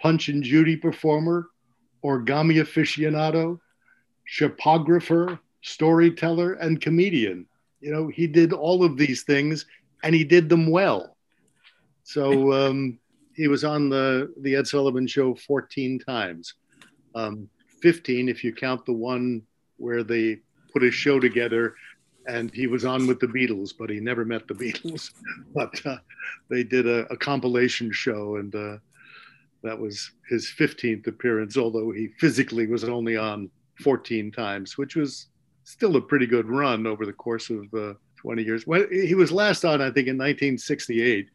punch 0.05 0.29
and 0.29 0.43
Judy 0.45 0.77
performer, 0.77 1.49
origami 2.05 2.61
aficionado, 2.61 3.59
shadowgrapher, 4.31 5.39
storyteller, 5.63 6.53
and 6.55 6.79
comedian. 6.79 7.47
You 7.81 7.91
know, 7.91 8.09
he 8.09 8.27
did 8.27 8.53
all 8.53 8.85
of 8.85 8.99
these 8.99 9.23
things 9.23 9.65
and 10.03 10.15
he 10.15 10.23
did 10.23 10.51
them 10.51 10.71
well. 10.71 11.17
So 12.03 12.53
um, 12.53 12.99
he 13.35 13.49
was 13.49 13.65
on 13.65 13.89
the, 13.89 14.31
the 14.43 14.57
Ed 14.57 14.67
Sullivan 14.67 15.07
show 15.07 15.35
14 15.35 15.99
times. 16.01 16.53
Um, 17.15 17.49
15 17.81 18.29
if 18.29 18.45
you 18.45 18.53
count 18.53 18.85
the 18.85 18.93
one 18.93 19.41
where 19.79 20.03
they 20.03 20.41
put 20.71 20.83
a 20.83 20.91
show 20.91 21.19
together 21.19 21.77
and 22.27 22.53
he 22.53 22.67
was 22.67 22.85
on 22.85 23.07
with 23.07 23.21
the 23.21 23.27
Beatles, 23.27 23.73
but 23.79 23.89
he 23.89 24.01
never 24.01 24.27
met 24.27 24.47
the 24.49 24.55
Beatles. 24.63 25.13
but 25.55 25.75
uh, 25.87 25.97
they 26.51 26.63
did 26.63 26.87
a, 26.87 27.11
a, 27.11 27.17
compilation 27.17 27.93
show, 27.93 28.37
and 28.37 28.55
uh, 28.55 28.77
that 29.65 29.79
was 29.79 30.13
his 30.29 30.53
15th 30.59 31.07
appearance, 31.07 31.57
although 31.57 31.91
he 31.91 32.09
physically 32.19 32.67
was 32.67 32.85
only 32.85 33.17
on 33.17 33.51
14 33.83 34.31
times, 34.31 34.79
which 34.79 34.95
was 34.95 35.29
still 35.65 35.97
a 35.97 36.01
pretty 36.01 36.27
good 36.27 36.49
run 36.49 36.87
over 36.87 37.07
the 37.07 37.13
course 37.13 37.51
of 37.51 37.73
uh, 37.75 37.95
20 38.19 38.43
years. 38.43 38.67
Well, 38.67 38.87
he 38.91 39.15
was 39.15 39.33
last 39.33 39.65
on, 39.65 39.81
I 39.81 39.87
think, 39.87 40.07
in 40.07 40.19
1968. 40.19 41.29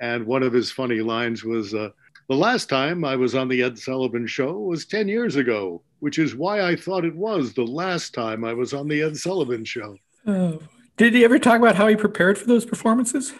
And 0.00 0.26
one 0.26 0.42
of 0.42 0.52
his 0.52 0.70
funny 0.70 1.00
lines 1.00 1.44
was 1.44 1.74
uh, 1.74 1.90
The 2.28 2.36
last 2.36 2.68
time 2.68 3.04
I 3.04 3.16
was 3.16 3.34
on 3.34 3.48
the 3.48 3.62
Ed 3.62 3.78
Sullivan 3.78 4.26
Show 4.26 4.58
was 4.58 4.86
10 4.86 5.08
years 5.08 5.36
ago, 5.36 5.82
which 5.98 6.18
is 6.18 6.34
why 6.34 6.62
I 6.62 6.76
thought 6.76 7.04
it 7.04 7.14
was 7.14 7.52
the 7.52 7.66
last 7.66 8.14
time 8.14 8.44
I 8.44 8.54
was 8.54 8.72
on 8.72 8.88
the 8.88 9.02
Ed 9.02 9.16
Sullivan 9.16 9.64
Show. 9.64 9.96
Uh, 10.26 10.54
did 10.96 11.14
he 11.14 11.24
ever 11.24 11.38
talk 11.38 11.58
about 11.58 11.76
how 11.76 11.88
he 11.88 11.96
prepared 11.96 12.38
for 12.38 12.46
those 12.46 12.64
performances? 12.64 13.34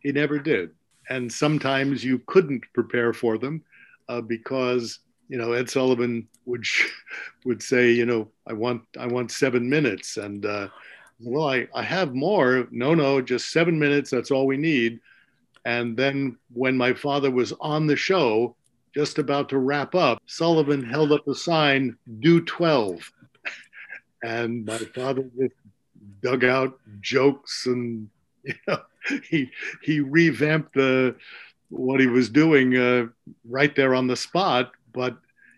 He 0.00 0.12
never 0.12 0.38
did. 0.38 0.70
And 1.10 1.32
sometimes 1.32 2.04
you 2.04 2.20
couldn't 2.26 2.64
prepare 2.74 3.14
for 3.14 3.38
them 3.38 3.64
uh, 4.08 4.20
because 4.20 5.00
you 5.28 5.38
know 5.38 5.52
Ed 5.52 5.68
Sullivan 5.68 6.26
would 6.46 6.64
would 7.44 7.62
say, 7.62 7.90
you 7.90 8.06
know, 8.06 8.28
I 8.46 8.52
want 8.52 8.82
I 8.98 9.06
want 9.06 9.30
seven 9.30 9.68
minutes, 9.68 10.16
and 10.16 10.44
uh, 10.44 10.68
well, 11.20 11.48
I 11.48 11.68
I 11.74 11.82
have 11.82 12.14
more. 12.14 12.68
No, 12.70 12.94
no, 12.94 13.20
just 13.20 13.50
seven 13.50 13.78
minutes. 13.78 14.10
That's 14.10 14.30
all 14.30 14.46
we 14.46 14.56
need. 14.56 15.00
And 15.64 15.96
then 15.96 16.38
when 16.52 16.76
my 16.76 16.94
father 16.94 17.30
was 17.30 17.52
on 17.60 17.86
the 17.86 17.96
show, 17.96 18.56
just 18.94 19.18
about 19.18 19.48
to 19.50 19.58
wrap 19.58 19.94
up, 19.94 20.18
Sullivan 20.26 20.82
held 20.82 21.12
up 21.12 21.28
a 21.28 21.34
sign, 21.34 21.96
"Do 22.20 22.40
12," 22.40 23.12
and 24.22 24.64
my 24.64 24.78
father 24.78 25.28
just 25.38 25.54
dug 26.22 26.44
out 26.44 26.78
jokes 27.00 27.66
and 27.66 28.08
you 28.44 28.54
know 28.66 28.80
he 29.28 29.50
he 29.82 30.00
revamped 30.00 30.74
the 30.74 31.14
what 31.70 32.00
he 32.00 32.06
was 32.06 32.28
doing 32.28 32.76
uh, 32.76 33.06
right 33.48 33.74
there 33.74 33.94
on 33.94 34.06
the 34.06 34.16
spot, 34.16 34.72
but 34.92 35.16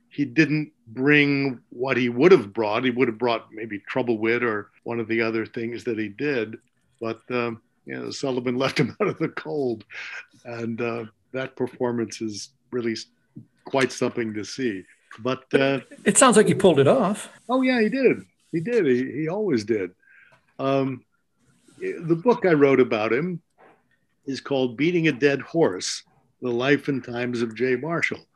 he 0.08 0.24
didn't 0.24 0.72
bring 0.88 1.60
what 1.70 1.96
he 1.96 2.08
would 2.08 2.32
have 2.32 2.52
brought. 2.52 2.84
He 2.84 2.90
would 2.90 3.08
have 3.08 3.18
brought 3.18 3.52
maybe 3.52 3.80
Troublewit 3.90 4.42
or 4.42 4.70
one 4.82 4.98
of 4.98 5.08
the 5.08 5.22
other 5.22 5.46
things 5.46 5.84
that 5.84 5.98
he 5.98 6.08
did, 6.08 6.58
but 7.00 7.20
um, 7.30 7.62
you 7.86 7.98
know, 7.98 8.10
Sullivan 8.10 8.56
left 8.58 8.78
him 8.78 8.96
out 9.00 9.08
of 9.08 9.18
the 9.18 9.28
cold, 9.28 9.84
and 10.44 10.80
uh, 10.80 11.04
that 11.32 11.56
performance 11.56 12.20
is 12.20 12.50
really 12.70 12.96
quite 13.64 13.92
something 13.92 14.34
to 14.34 14.44
see. 14.44 14.84
But 15.20 15.42
uh, 15.54 15.80
it 16.04 16.18
sounds 16.18 16.36
like 16.36 16.46
he 16.46 16.54
pulled 16.54 16.78
it 16.78 16.88
off. 16.88 17.28
Oh 17.48 17.62
yeah, 17.62 17.80
he 17.80 17.88
did. 17.88 18.24
He 18.52 18.60
did. 18.60 18.86
He, 18.86 19.12
he 19.12 19.28
always 19.28 19.64
did. 19.64 19.92
Um, 20.58 21.04
the 21.78 22.20
book 22.22 22.44
I 22.44 22.52
wrote 22.52 22.80
about 22.80 23.12
him 23.12 23.40
is 24.26 24.40
called 24.40 24.76
Beating 24.76 25.08
a 25.08 25.12
Dead 25.12 25.40
Horse 25.40 26.02
The 26.42 26.50
Life 26.50 26.88
and 26.88 27.02
Times 27.04 27.42
of 27.42 27.54
Jay 27.54 27.76
Marshall. 27.76 28.26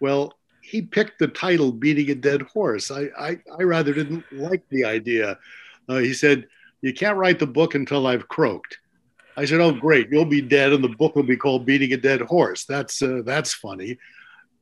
Well, 0.00 0.34
he 0.62 0.82
picked 0.82 1.18
the 1.18 1.28
title 1.28 1.72
Beating 1.72 2.10
a 2.10 2.14
Dead 2.14 2.42
Horse. 2.42 2.90
I, 2.90 3.08
I, 3.18 3.38
I 3.58 3.62
rather 3.62 3.92
didn't 3.92 4.24
like 4.32 4.62
the 4.68 4.84
idea. 4.84 5.38
Uh, 5.88 5.98
he 5.98 6.12
said, 6.12 6.46
You 6.82 6.92
can't 6.92 7.16
write 7.16 7.38
the 7.38 7.46
book 7.46 7.74
until 7.74 8.06
I've 8.06 8.28
croaked. 8.28 8.78
I 9.36 9.46
said, 9.46 9.60
"Oh, 9.60 9.72
great! 9.72 10.10
You'll 10.10 10.26
be 10.26 10.42
dead, 10.42 10.72
and 10.72 10.84
the 10.84 10.88
book 10.88 11.16
will 11.16 11.22
be 11.22 11.36
called 11.36 11.64
"Beating 11.64 11.92
a 11.94 11.96
Dead 11.96 12.20
Horse." 12.20 12.66
That's 12.66 13.00
uh, 13.02 13.22
that's 13.24 13.54
funny." 13.54 13.98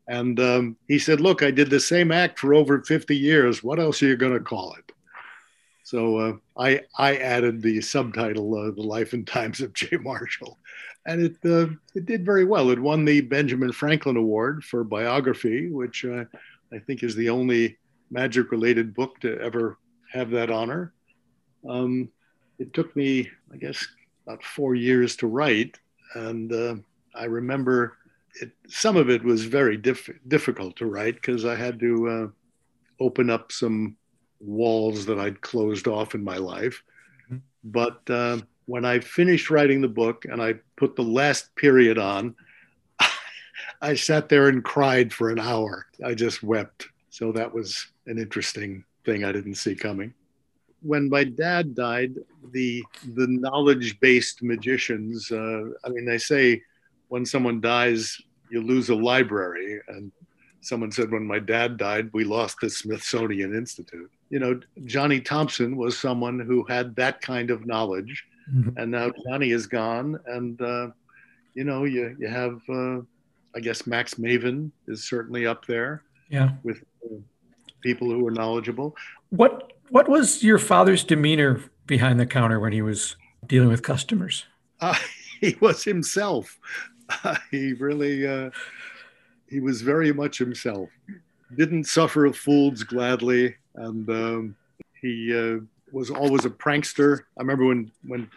And 0.07 0.39
um, 0.39 0.77
he 0.87 0.99
said, 1.01 1.21
"Look, 1.21 1.43
I 1.43 1.51
did 1.51 1.69
the 1.69 1.81
same 1.81 2.13
act 2.13 2.39
for 2.39 2.55
over 2.55 2.81
50 2.83 3.17
years. 3.17 3.65
What 3.65 3.81
else 3.81 4.03
are 4.03 4.07
you 4.07 4.17
going 4.17 4.35
to 4.35 4.41
call 4.41 4.75
it?" 4.75 4.93
So 5.89 6.19
uh, 6.19 6.33
I 6.59 6.83
I 6.99 7.17
added 7.17 7.63
the 7.63 7.81
subtitle 7.81 8.55
uh, 8.55 8.73
"The 8.73 8.83
Life 8.83 9.15
and 9.15 9.27
Times 9.27 9.63
of 9.63 9.73
Jay 9.81 9.97
Marshall," 9.97 10.59
and 11.07 11.23
it 11.23 11.37
uh, 11.47 11.73
it 11.95 12.05
did 12.05 12.27
very 12.27 12.45
well. 12.45 12.69
It 12.69 12.79
won 12.79 13.07
the 13.07 13.23
Benjamin 13.23 13.73
Franklin 13.73 14.19
Award 14.19 14.63
for 14.65 14.85
biography, 14.85 15.71
which 15.71 16.05
uh, 16.05 16.27
I 16.75 16.79
think 16.81 17.03
is 17.03 17.15
the 17.15 17.31
only 17.31 17.79
magic-related 18.11 18.93
book 18.93 19.19
to 19.21 19.41
ever 19.41 19.79
have 20.13 20.29
that 20.33 20.51
honor. 20.51 20.93
Um, 21.67 22.11
it 22.59 22.75
took 22.75 22.95
me, 22.95 23.31
I 23.51 23.57
guess, 23.57 23.87
about 24.27 24.45
four 24.45 24.75
years 24.75 25.17
to 25.17 25.27
write, 25.27 25.81
and 26.15 26.53
uh, 26.53 26.75
I 27.15 27.25
remember 27.25 27.97
it. 28.43 28.51
Some 28.69 28.99
of 28.99 29.09
it 29.09 29.25
was 29.25 29.47
very 29.47 29.79
diff- 29.79 30.21
difficult 30.29 30.77
to 30.77 30.85
write 30.85 31.15
because 31.15 31.47
I 31.47 31.55
had 31.55 31.81
to 31.81 32.09
uh, 32.09 32.27
open 33.01 33.31
up 33.31 33.53
some 33.53 33.97
walls 34.41 35.07
that 35.07 35.19
I'd 35.19 35.41
closed 35.41 35.89
off 35.89 36.15
in 36.15 36.23
my 36.23 36.37
life. 36.37 36.83
Mm-hmm. 37.27 37.39
But 37.65 38.01
uh, 38.11 38.39
when 38.67 38.85
I 38.85 39.01
finished 39.01 39.51
writing 39.51 39.81
the 39.81 39.89
book 39.89 40.25
and 40.25 40.43
I 40.43 40.55
put 40.77 40.97
the 40.97 41.03
last 41.03 41.55
period 41.57 41.99
on, 41.99 42.35
I 43.83 43.95
sat 43.95 44.29
there 44.29 44.49
and 44.49 44.65
cried 44.65 45.13
for 45.13 45.31
an 45.31 45.39
hour. 45.39 45.87
I 46.05 46.15
just 46.15 46.43
wept. 46.43 46.89
So 47.11 47.33
that 47.33 47.53
was 47.53 47.89
an 48.07 48.19
interesting 48.19 48.85
thing 49.05 49.25
I 49.25 49.33
didn't 49.33 49.57
see 49.57 49.75
coming. 49.75 50.15
When 50.83 51.09
my 51.09 51.25
dad 51.25 51.75
died, 51.75 52.15
the 52.53 52.85
the 53.15 53.27
knowledge 53.27 53.99
based 53.99 54.45
magicians. 54.45 55.31
Uh, 55.33 55.71
I 55.85 55.89
mean, 55.89 56.05
they 56.05 56.19
say 56.19 56.63
when 57.09 57.27
someone 57.27 57.61
dies, 57.61 58.21
you 58.49 58.63
lose 58.63 58.89
a 58.89 58.95
library, 58.95 59.81
and 59.89 60.13
someone 60.61 60.93
said 60.93 61.11
when 61.11 61.27
my 61.27 61.41
dad 61.41 61.79
died, 61.79 62.11
we 62.13 62.23
lost 62.23 62.59
the 62.61 62.71
Smithsonian 62.71 63.57
Institute 63.57 64.13
you 64.31 64.39
know, 64.39 64.61
Johnny 64.85 65.21
Thompson 65.21 65.77
was 65.77 65.99
someone 65.99 66.39
who 66.39 66.65
had 66.65 66.95
that 66.97 67.21
kind 67.21 67.51
of 67.51 67.67
knowledge, 67.67 68.25
mm-hmm. 68.53 68.79
and 68.79 68.91
now 68.91 69.11
Johnny 69.27 69.51
is 69.51 69.67
gone, 69.67 70.19
and 70.27 70.61
uh, 70.61 70.89
you 71.55 71.65
know, 71.65 71.85
you 71.85 72.17
you 72.19 72.29
have, 72.29 72.61
uh, 72.69 73.01
I 73.55 73.61
guess 73.61 73.87
Max 73.87 74.15
Maven 74.15 74.71
is 74.87 75.09
certainly 75.09 75.47
up 75.47 75.67
there, 75.67 76.03
yeah, 76.29 76.51
with 76.63 76.83
uh, 77.05 77.17
people 77.81 78.11
who 78.11 78.27
are 78.27 78.31
knowledgeable. 78.31 78.97
What 79.31 79.73
what 79.91 80.09
was 80.09 80.43
your 80.43 80.59
father's 80.59 81.05
demeanor 81.05 81.63
behind 81.87 82.21
the 82.21 82.27
counter 82.27 82.61
when 82.61 82.73
he 82.73 82.83
was 82.83 83.17
dealing 83.47 83.69
with 83.69 83.83
customers? 83.83 84.45
Uh, 84.81 84.95
he 85.41 85.57
was 85.61 85.83
himself. 85.83 86.57
he 87.51 87.73
really, 87.73 88.25
uh, 88.25 88.49
he 89.49 89.59
was 89.59 89.83
very 89.83 90.13
much 90.13 90.39
himself. 90.39 90.89
Didn't 91.57 91.83
suffer 91.83 92.33
fools 92.33 92.85
gladly 92.85 93.57
and 93.79 94.09
um, 94.11 94.57
he 95.01 95.35
uh, 95.35 95.61
was 95.93 96.11
always 96.11 96.45
a 96.45 96.51
prankster. 96.51 97.21
I 97.39 97.43
remember 97.43 97.67
when 97.67 97.91
when 98.07 98.31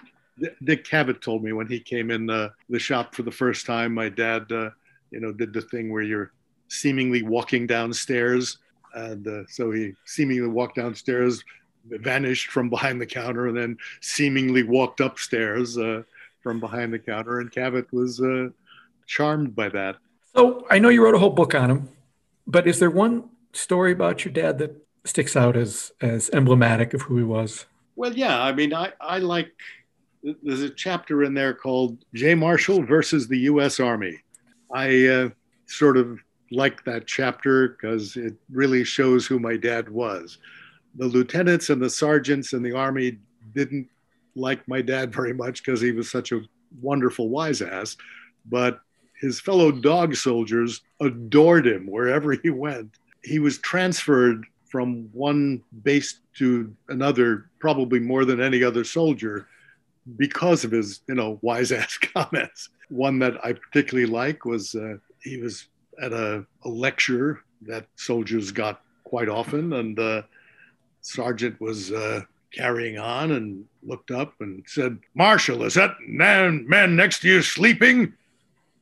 Dick 0.63 0.85
Cavett 0.85 1.21
told 1.21 1.43
me 1.43 1.53
when 1.53 1.67
he 1.67 1.79
came 1.79 2.11
in 2.11 2.29
uh, 2.29 2.49
the 2.69 2.79
shop 2.79 3.13
for 3.15 3.23
the 3.23 3.31
first 3.31 3.65
time, 3.65 3.93
my 3.93 4.09
dad, 4.09 4.51
uh, 4.51 4.69
you 5.11 5.19
know, 5.19 5.31
did 5.31 5.53
the 5.53 5.61
thing 5.61 5.91
where 5.91 6.03
you're 6.03 6.31
seemingly 6.67 7.21
walking 7.23 7.67
downstairs, 7.67 8.57
and 8.93 9.27
uh, 9.27 9.43
so 9.47 9.71
he 9.71 9.93
seemingly 10.05 10.47
walked 10.47 10.75
downstairs, 10.75 11.43
vanished 11.85 12.49
from 12.51 12.69
behind 12.69 13.01
the 13.01 13.05
counter, 13.05 13.47
and 13.47 13.57
then 13.57 13.77
seemingly 14.01 14.63
walked 14.63 14.99
upstairs 14.99 15.77
uh, 15.77 16.03
from 16.41 16.59
behind 16.59 16.93
the 16.93 16.99
counter. 16.99 17.39
And 17.39 17.51
Cavett 17.51 17.91
was 17.91 18.21
uh, 18.21 18.49
charmed 19.05 19.55
by 19.55 19.69
that. 19.69 19.97
So 20.33 20.65
I 20.69 20.79
know 20.79 20.89
you 20.89 21.03
wrote 21.03 21.15
a 21.15 21.19
whole 21.19 21.31
book 21.31 21.53
on 21.53 21.69
him, 21.69 21.89
but 22.47 22.67
is 22.67 22.79
there 22.79 22.89
one 22.89 23.29
story 23.53 23.91
about 23.91 24.23
your 24.23 24.33
dad 24.33 24.57
that 24.59 24.81
sticks 25.05 25.35
out 25.35 25.57
as 25.57 25.91
as 26.01 26.29
emblematic 26.31 26.93
of 26.93 27.03
who 27.03 27.17
he 27.17 27.23
was? 27.23 27.65
Well, 27.95 28.13
yeah. 28.13 28.41
I 28.41 28.53
mean, 28.53 28.73
I 28.73 28.93
I 28.99 29.19
like. 29.19 29.51
There's 30.43 30.61
a 30.61 30.69
chapter 30.69 31.23
in 31.23 31.33
there 31.33 31.53
called 31.53 31.97
Jay 32.13 32.35
Marshall 32.35 32.83
versus 32.83 33.27
the 33.27 33.39
U.S. 33.39 33.79
Army. 33.79 34.19
I 34.71 35.07
uh, 35.07 35.29
sort 35.65 35.97
of 35.97 36.19
liked 36.51 36.85
that 36.85 37.07
chapter 37.07 37.69
because 37.69 38.15
it 38.17 38.35
really 38.51 38.83
shows 38.83 39.25
who 39.25 39.39
my 39.39 39.57
dad 39.57 39.89
was. 39.89 40.37
The 40.95 41.07
lieutenants 41.07 41.69
and 41.69 41.81
the 41.81 41.89
sergeants 41.89 42.53
in 42.53 42.61
the 42.61 42.73
army 42.73 43.17
didn't 43.55 43.87
like 44.35 44.67
my 44.67 44.81
dad 44.81 45.13
very 45.13 45.33
much 45.33 45.63
because 45.63 45.81
he 45.81 45.91
was 45.91 46.11
such 46.11 46.31
a 46.31 46.41
wonderful 46.81 47.29
wise 47.29 47.61
ass, 47.61 47.97
but 48.45 48.81
his 49.19 49.39
fellow 49.39 49.71
dog 49.71 50.15
soldiers 50.15 50.81
adored 50.99 51.67
him 51.67 51.87
wherever 51.87 52.33
he 52.33 52.49
went. 52.49 52.97
He 53.23 53.39
was 53.39 53.59
transferred 53.59 54.45
from 54.71 55.09
one 55.11 55.61
base 55.83 56.19
to 56.37 56.73
another, 56.87 57.49
probably 57.59 57.99
more 57.99 58.23
than 58.23 58.41
any 58.41 58.63
other 58.63 58.85
soldier, 58.85 59.47
because 60.17 60.63
of 60.63 60.71
his, 60.71 61.01
you 61.07 61.15
know, 61.15 61.37
wise 61.41 61.71
ass 61.71 61.97
comments. 62.13 62.69
One 62.89 63.19
that 63.19 63.33
I 63.45 63.53
particularly 63.53 64.09
like 64.09 64.45
was 64.45 64.73
uh, 64.73 64.95
he 65.21 65.37
was 65.37 65.67
at 66.01 66.13
a, 66.13 66.45
a, 66.63 66.69
lecture 66.69 67.43
that 67.63 67.85
soldiers 67.95 68.51
got 68.51 68.81
quite 69.03 69.29
often, 69.29 69.73
and 69.73 69.95
the 69.95 70.25
sergeant 71.01 71.59
was 71.59 71.91
uh, 71.91 72.21
carrying 72.53 72.97
on 72.97 73.31
and 73.31 73.65
looked 73.83 74.11
up 74.11 74.33
and 74.39 74.63
said, 74.67 74.97
"Marshall, 75.15 75.63
is 75.63 75.73
that 75.75 75.95
man, 76.05 76.67
man 76.67 76.95
next 76.95 77.19
to 77.21 77.27
you 77.27 77.41
sleeping?" 77.41 78.13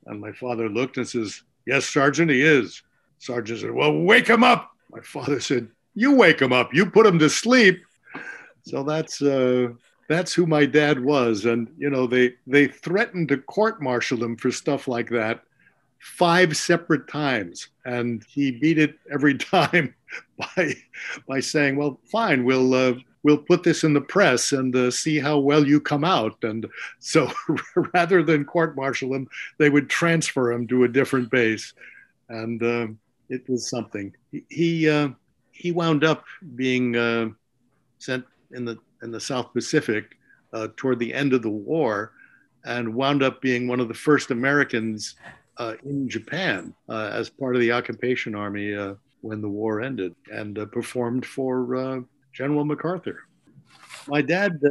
And 0.06 0.22
my 0.22 0.32
father 0.32 0.70
looked 0.70 0.98
and 0.98 1.08
says, 1.08 1.42
"Yes, 1.66 1.86
sergeant, 1.86 2.32
he 2.32 2.42
is." 2.42 2.82
Sergeant 3.18 3.60
said, 3.60 3.72
"Well, 3.72 3.94
wake 3.94 4.28
him 4.28 4.44
up." 4.44 4.72
My 4.92 5.02
father 5.02 5.40
said, 5.40 5.68
"You 5.96 6.16
wake 6.16 6.42
him 6.42 6.54
up. 6.54 6.74
You 6.74 6.86
put 6.86 7.06
him 7.06 7.20
to 7.20 7.30
sleep." 7.30 7.84
So 8.64 8.84
that's 8.84 9.22
uh, 9.22 9.70
that's 10.08 10.34
who 10.34 10.46
my 10.46 10.66
dad 10.66 11.00
was, 11.00 11.46
and 11.46 11.70
you 11.78 11.90
know 11.90 12.08
they 12.08 12.34
they 12.48 12.68
threatened 12.68 13.30
to 13.30 13.38
court 13.38 13.82
martial 13.82 14.24
him 14.24 14.38
for 14.38 14.52
stuff 14.52 14.88
like 14.88 15.10
that 15.10 15.44
five 16.00 16.56
separate 16.56 17.08
times, 17.08 17.70
and 17.86 18.24
he 18.28 18.52
beat 18.52 18.80
it 18.80 18.98
every 19.12 19.38
time 19.38 19.94
by 20.38 20.76
by 21.28 21.40
saying, 21.40 21.76
"Well, 21.76 22.00
fine, 22.12 22.44
we'll 22.44 22.74
uh, 22.74 22.94
we'll 23.24 23.38
put 23.38 23.64
this 23.64 23.84
in 23.84 23.94
the 23.94 24.02
press 24.02 24.52
and 24.52 24.76
uh, 24.76 24.92
see 24.92 25.20
how 25.20 25.40
well 25.40 25.68
you 25.68 25.80
come 25.80 26.04
out." 26.04 26.44
And 26.44 26.66
so, 27.00 27.32
rather 27.94 28.24
than 28.24 28.46
court 28.46 28.76
martial 28.76 29.14
him, 29.14 29.28
they 29.58 29.70
would 29.70 29.90
transfer 29.90 30.52
him 30.52 30.68
to 30.68 30.84
a 30.84 30.90
different 30.90 31.30
base, 31.30 31.74
and 32.30 32.62
uh, 32.64 32.88
it 33.30 33.48
was 33.50 33.70
something. 33.70 34.14
He 34.32 34.46
he, 34.50 34.90
uh, 34.90 35.10
he 35.60 35.74
wound 35.74 36.06
up 36.06 36.24
being 36.56 36.96
uh, 36.96 37.30
sent 38.00 38.26
in 38.52 38.64
the 38.66 38.78
in 39.04 39.12
the 39.12 39.20
South 39.20 39.54
Pacific 39.54 40.18
uh, 40.54 40.70
toward 40.78 41.00
the 41.00 41.14
end 41.14 41.34
of 41.34 41.42
the 41.42 41.50
war, 41.50 42.14
and 42.64 42.94
wound 42.94 43.22
up 43.22 43.42
being 43.42 43.68
one 43.68 43.80
of 43.80 43.90
the 43.90 43.94
first 43.94 44.32
Americans 44.32 45.16
uh, 45.58 45.76
in 45.84 46.08
Japan 46.08 46.74
uh, 46.88 47.12
as 47.14 47.30
part 47.30 47.56
of 47.56 47.62
the 47.62 47.74
occupation 47.74 48.36
army 48.36 48.74
uh, 48.74 48.96
when 49.22 49.42
the 49.42 49.50
war 49.50 49.82
ended 49.82 50.16
and 50.32 50.58
uh, 50.58 50.66
performed 50.66 51.26
for 51.26 52.06
General 52.34 52.64
MacArthur. 52.64 53.26
My 54.08 54.22
dad 54.22 54.62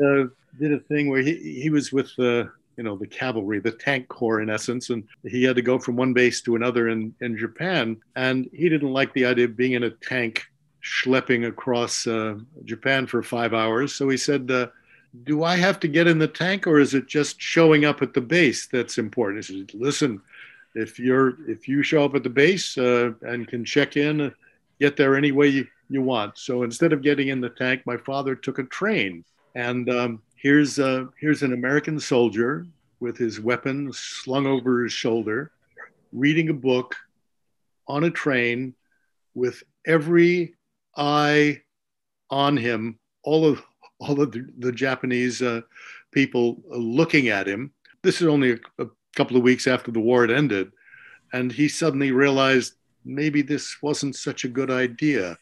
did 0.58 0.72
a 0.72 0.80
thing 0.80 1.10
where 1.10 1.20
he, 1.20 1.60
he 1.60 1.68
was 1.68 1.92
with 1.92 2.10
the 2.16 2.50
you 2.78 2.84
know 2.84 2.96
the 2.96 3.06
cavalry, 3.06 3.58
the 3.58 3.72
tank 3.72 4.08
corps 4.08 4.40
in 4.40 4.48
essence, 4.48 4.88
and 4.88 5.06
he 5.24 5.42
had 5.42 5.56
to 5.56 5.62
go 5.62 5.78
from 5.78 5.96
one 5.96 6.14
base 6.14 6.40
to 6.42 6.56
another 6.56 6.88
in, 6.88 7.12
in 7.20 7.36
Japan. 7.36 8.00
And 8.16 8.48
he 8.54 8.68
didn't 8.68 8.92
like 8.92 9.12
the 9.12 9.26
idea 9.26 9.46
of 9.46 9.56
being 9.56 9.72
in 9.72 9.82
a 9.82 9.90
tank 9.90 10.46
schlepping 10.88 11.46
across 11.46 12.06
Japan 12.64 13.06
for 13.06 13.22
five 13.22 13.54
hours. 13.54 13.94
So 13.94 14.08
he 14.08 14.16
said, 14.16 14.70
do 15.24 15.44
I 15.44 15.56
have 15.56 15.80
to 15.80 15.88
get 15.88 16.06
in 16.06 16.18
the 16.18 16.28
tank 16.28 16.66
or 16.66 16.78
is 16.80 16.94
it 16.94 17.06
just 17.06 17.40
showing 17.40 17.84
up 17.84 18.02
at 18.02 18.14
the 18.14 18.20
base 18.20 18.66
that's 18.66 18.98
important? 18.98 19.46
He 19.46 19.60
said, 19.60 19.74
listen, 19.74 20.20
if 20.74 20.98
you're 20.98 21.50
if 21.50 21.66
you 21.66 21.82
show 21.82 22.04
up 22.04 22.14
at 22.14 22.22
the 22.22 22.30
base 22.30 22.76
uh, 22.78 23.12
and 23.22 23.48
can 23.48 23.64
check 23.64 23.96
in, 23.96 24.32
get 24.80 24.96
there 24.96 25.16
any 25.16 25.32
way 25.32 25.48
you, 25.48 25.66
you 25.88 26.02
want. 26.02 26.38
So 26.38 26.62
instead 26.62 26.92
of 26.92 27.02
getting 27.02 27.28
in 27.28 27.40
the 27.40 27.50
tank, 27.50 27.82
my 27.84 27.96
father 27.96 28.34
took 28.34 28.58
a 28.58 28.64
train, 28.64 29.24
and 29.54 29.88
um, 29.90 30.22
here's 30.36 30.78
uh, 30.78 31.06
here's 31.18 31.42
an 31.42 31.52
American 31.52 31.98
soldier 31.98 32.66
with 33.00 33.16
his 33.16 33.40
weapon 33.40 33.92
slung 33.92 34.46
over 34.46 34.84
his 34.84 34.92
shoulder, 34.92 35.50
reading 36.12 36.48
a 36.48 36.54
book 36.54 36.94
on 37.86 38.04
a 38.04 38.10
train 38.10 38.74
with 39.34 39.62
every 39.86 40.54
eye 40.98 41.62
on 42.30 42.56
him, 42.56 42.98
all 43.22 43.46
of 43.46 43.62
all 44.00 44.20
of 44.20 44.32
the, 44.32 44.46
the 44.58 44.72
Japanese 44.72 45.42
uh, 45.42 45.62
people 46.12 46.62
looking 46.68 47.28
at 47.28 47.48
him. 47.48 47.72
This 48.02 48.20
is 48.20 48.28
only 48.28 48.52
a, 48.52 48.58
a 48.78 48.86
couple 49.16 49.36
of 49.36 49.42
weeks 49.42 49.66
after 49.66 49.90
the 49.90 50.00
war 50.00 50.22
had 50.22 50.30
ended. 50.30 50.72
And 51.32 51.50
he 51.52 51.68
suddenly 51.68 52.12
realized 52.12 52.74
maybe 53.04 53.42
this 53.42 53.76
wasn't 53.82 54.16
such 54.16 54.44
a 54.44 54.48
good 54.48 54.70
idea. 54.70 55.36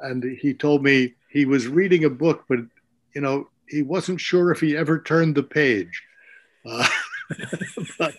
And 0.00 0.24
he 0.24 0.52
told 0.52 0.82
me 0.82 1.14
he 1.30 1.44
was 1.44 1.68
reading 1.68 2.04
a 2.04 2.10
book, 2.10 2.44
but, 2.48 2.58
you 3.14 3.20
know, 3.20 3.48
he 3.68 3.82
wasn't 3.82 4.20
sure 4.20 4.50
if 4.50 4.60
he 4.60 4.76
ever 4.76 5.00
turned 5.00 5.34
the 5.34 5.42
page. 5.42 6.02
Uh, 6.66 6.86
but 7.98 8.14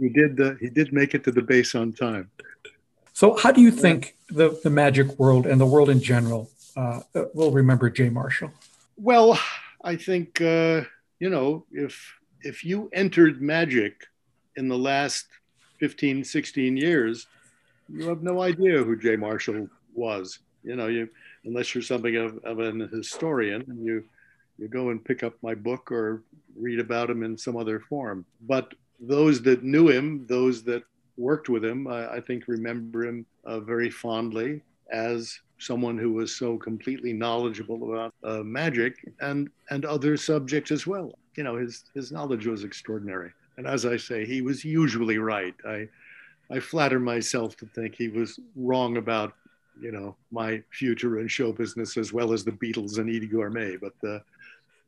he 0.00 0.08
did, 0.08 0.40
uh, 0.40 0.54
he 0.58 0.70
did 0.70 0.92
make 0.92 1.14
it 1.14 1.22
to 1.24 1.30
the 1.30 1.42
base 1.42 1.74
on 1.74 1.92
time. 1.92 2.30
So, 3.20 3.36
how 3.36 3.52
do 3.52 3.60
you 3.60 3.70
think 3.70 4.16
the, 4.30 4.58
the 4.64 4.70
magic 4.70 5.18
world 5.18 5.44
and 5.44 5.60
the 5.60 5.66
world 5.66 5.90
in 5.90 6.00
general 6.00 6.48
uh, 6.74 7.00
will 7.34 7.50
remember 7.50 7.90
Jay 7.90 8.08
Marshall? 8.08 8.50
Well, 8.96 9.38
I 9.84 9.96
think, 9.96 10.40
uh, 10.40 10.84
you 11.18 11.28
know, 11.28 11.66
if 11.70 12.14
if 12.40 12.64
you 12.64 12.88
entered 12.94 13.42
magic 13.42 14.06
in 14.56 14.68
the 14.68 14.78
last 14.78 15.26
15, 15.80 16.24
16 16.24 16.78
years, 16.78 17.26
you 17.90 18.08
have 18.08 18.22
no 18.22 18.40
idea 18.40 18.82
who 18.82 18.96
Jay 18.96 19.16
Marshall 19.16 19.68
was. 19.92 20.38
You 20.64 20.76
know, 20.76 20.86
you 20.86 21.06
unless 21.44 21.74
you're 21.74 21.82
something 21.82 22.16
of, 22.16 22.38
of 22.38 22.58
an 22.60 22.88
historian 22.90 23.62
and 23.68 23.84
you 23.84 24.02
you 24.58 24.66
go 24.66 24.88
and 24.88 25.04
pick 25.04 25.22
up 25.22 25.34
my 25.42 25.54
book 25.54 25.92
or 25.92 26.22
read 26.58 26.80
about 26.80 27.10
him 27.10 27.22
in 27.22 27.36
some 27.36 27.58
other 27.58 27.80
form. 27.80 28.24
But 28.40 28.72
those 28.98 29.42
that 29.42 29.62
knew 29.62 29.90
him, 29.90 30.24
those 30.26 30.62
that 30.62 30.84
worked 31.20 31.48
with 31.48 31.64
him, 31.64 31.86
I, 31.86 32.14
I 32.16 32.20
think 32.20 32.48
remember 32.48 33.04
him 33.04 33.26
uh, 33.44 33.60
very 33.60 33.90
fondly 33.90 34.62
as 34.90 35.38
someone 35.58 35.98
who 35.98 36.12
was 36.12 36.34
so 36.34 36.56
completely 36.56 37.12
knowledgeable 37.12 37.92
about 37.92 38.14
uh, 38.24 38.42
magic 38.42 38.94
and 39.20 39.50
and 39.70 39.84
other 39.84 40.16
subjects 40.16 40.70
as 40.70 40.86
well 40.86 41.14
you 41.36 41.44
know, 41.44 41.56
his 41.56 41.84
his 41.94 42.12
knowledge 42.12 42.46
was 42.46 42.64
extraordinary. 42.64 43.32
And 43.56 43.66
as 43.66 43.86
I 43.86 43.96
say, 43.96 44.24
he 44.24 44.42
was 44.42 44.64
usually 44.64 45.18
right. 45.18 45.54
I 45.66 45.88
I 46.50 46.60
flatter 46.60 46.98
myself 47.00 47.56
to 47.58 47.66
think 47.66 47.94
he 47.94 48.08
was 48.08 48.38
wrong 48.56 48.96
about 48.96 49.34
you 49.80 49.92
know 49.92 50.16
my 50.30 50.62
future 50.70 51.18
in 51.20 51.28
show 51.28 51.52
business 51.52 51.96
as 51.96 52.12
well 52.12 52.32
as 52.32 52.44
the 52.44 52.52
Beatles 52.52 52.98
and 52.98 53.08
Eydie 53.08 53.32
Gormé, 53.32 53.78
But 53.80 54.08
uh, 54.08 54.18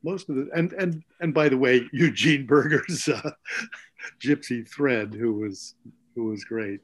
most 0.03 0.29
of 0.29 0.35
the 0.35 0.49
and 0.53 0.73
and 0.73 1.03
and 1.21 1.33
by 1.33 1.49
the 1.49 1.57
way, 1.57 1.87
Eugene 1.93 2.45
Burger's 2.45 3.07
uh, 3.07 3.31
Gypsy 4.21 4.67
Thread, 4.67 5.13
who 5.13 5.33
was 5.33 5.75
who 6.15 6.25
was 6.25 6.43
great. 6.43 6.79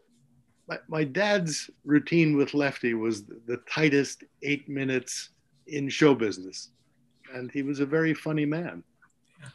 My, 0.68 0.78
my 0.88 1.04
dad's 1.04 1.70
routine 1.84 2.38
with 2.38 2.54
Lefty 2.54 2.94
was 2.94 3.24
the, 3.24 3.62
tightest 3.70 4.24
eight 4.44 4.70
minutes 4.70 5.30
in 5.68 5.90
show 5.90 6.14
business, 6.14 6.70
and 7.34 7.52
he 7.52 7.62
was 7.62 7.80
a 7.80 7.86
very 7.86 8.14
funny 8.14 8.46
man. 8.46 8.84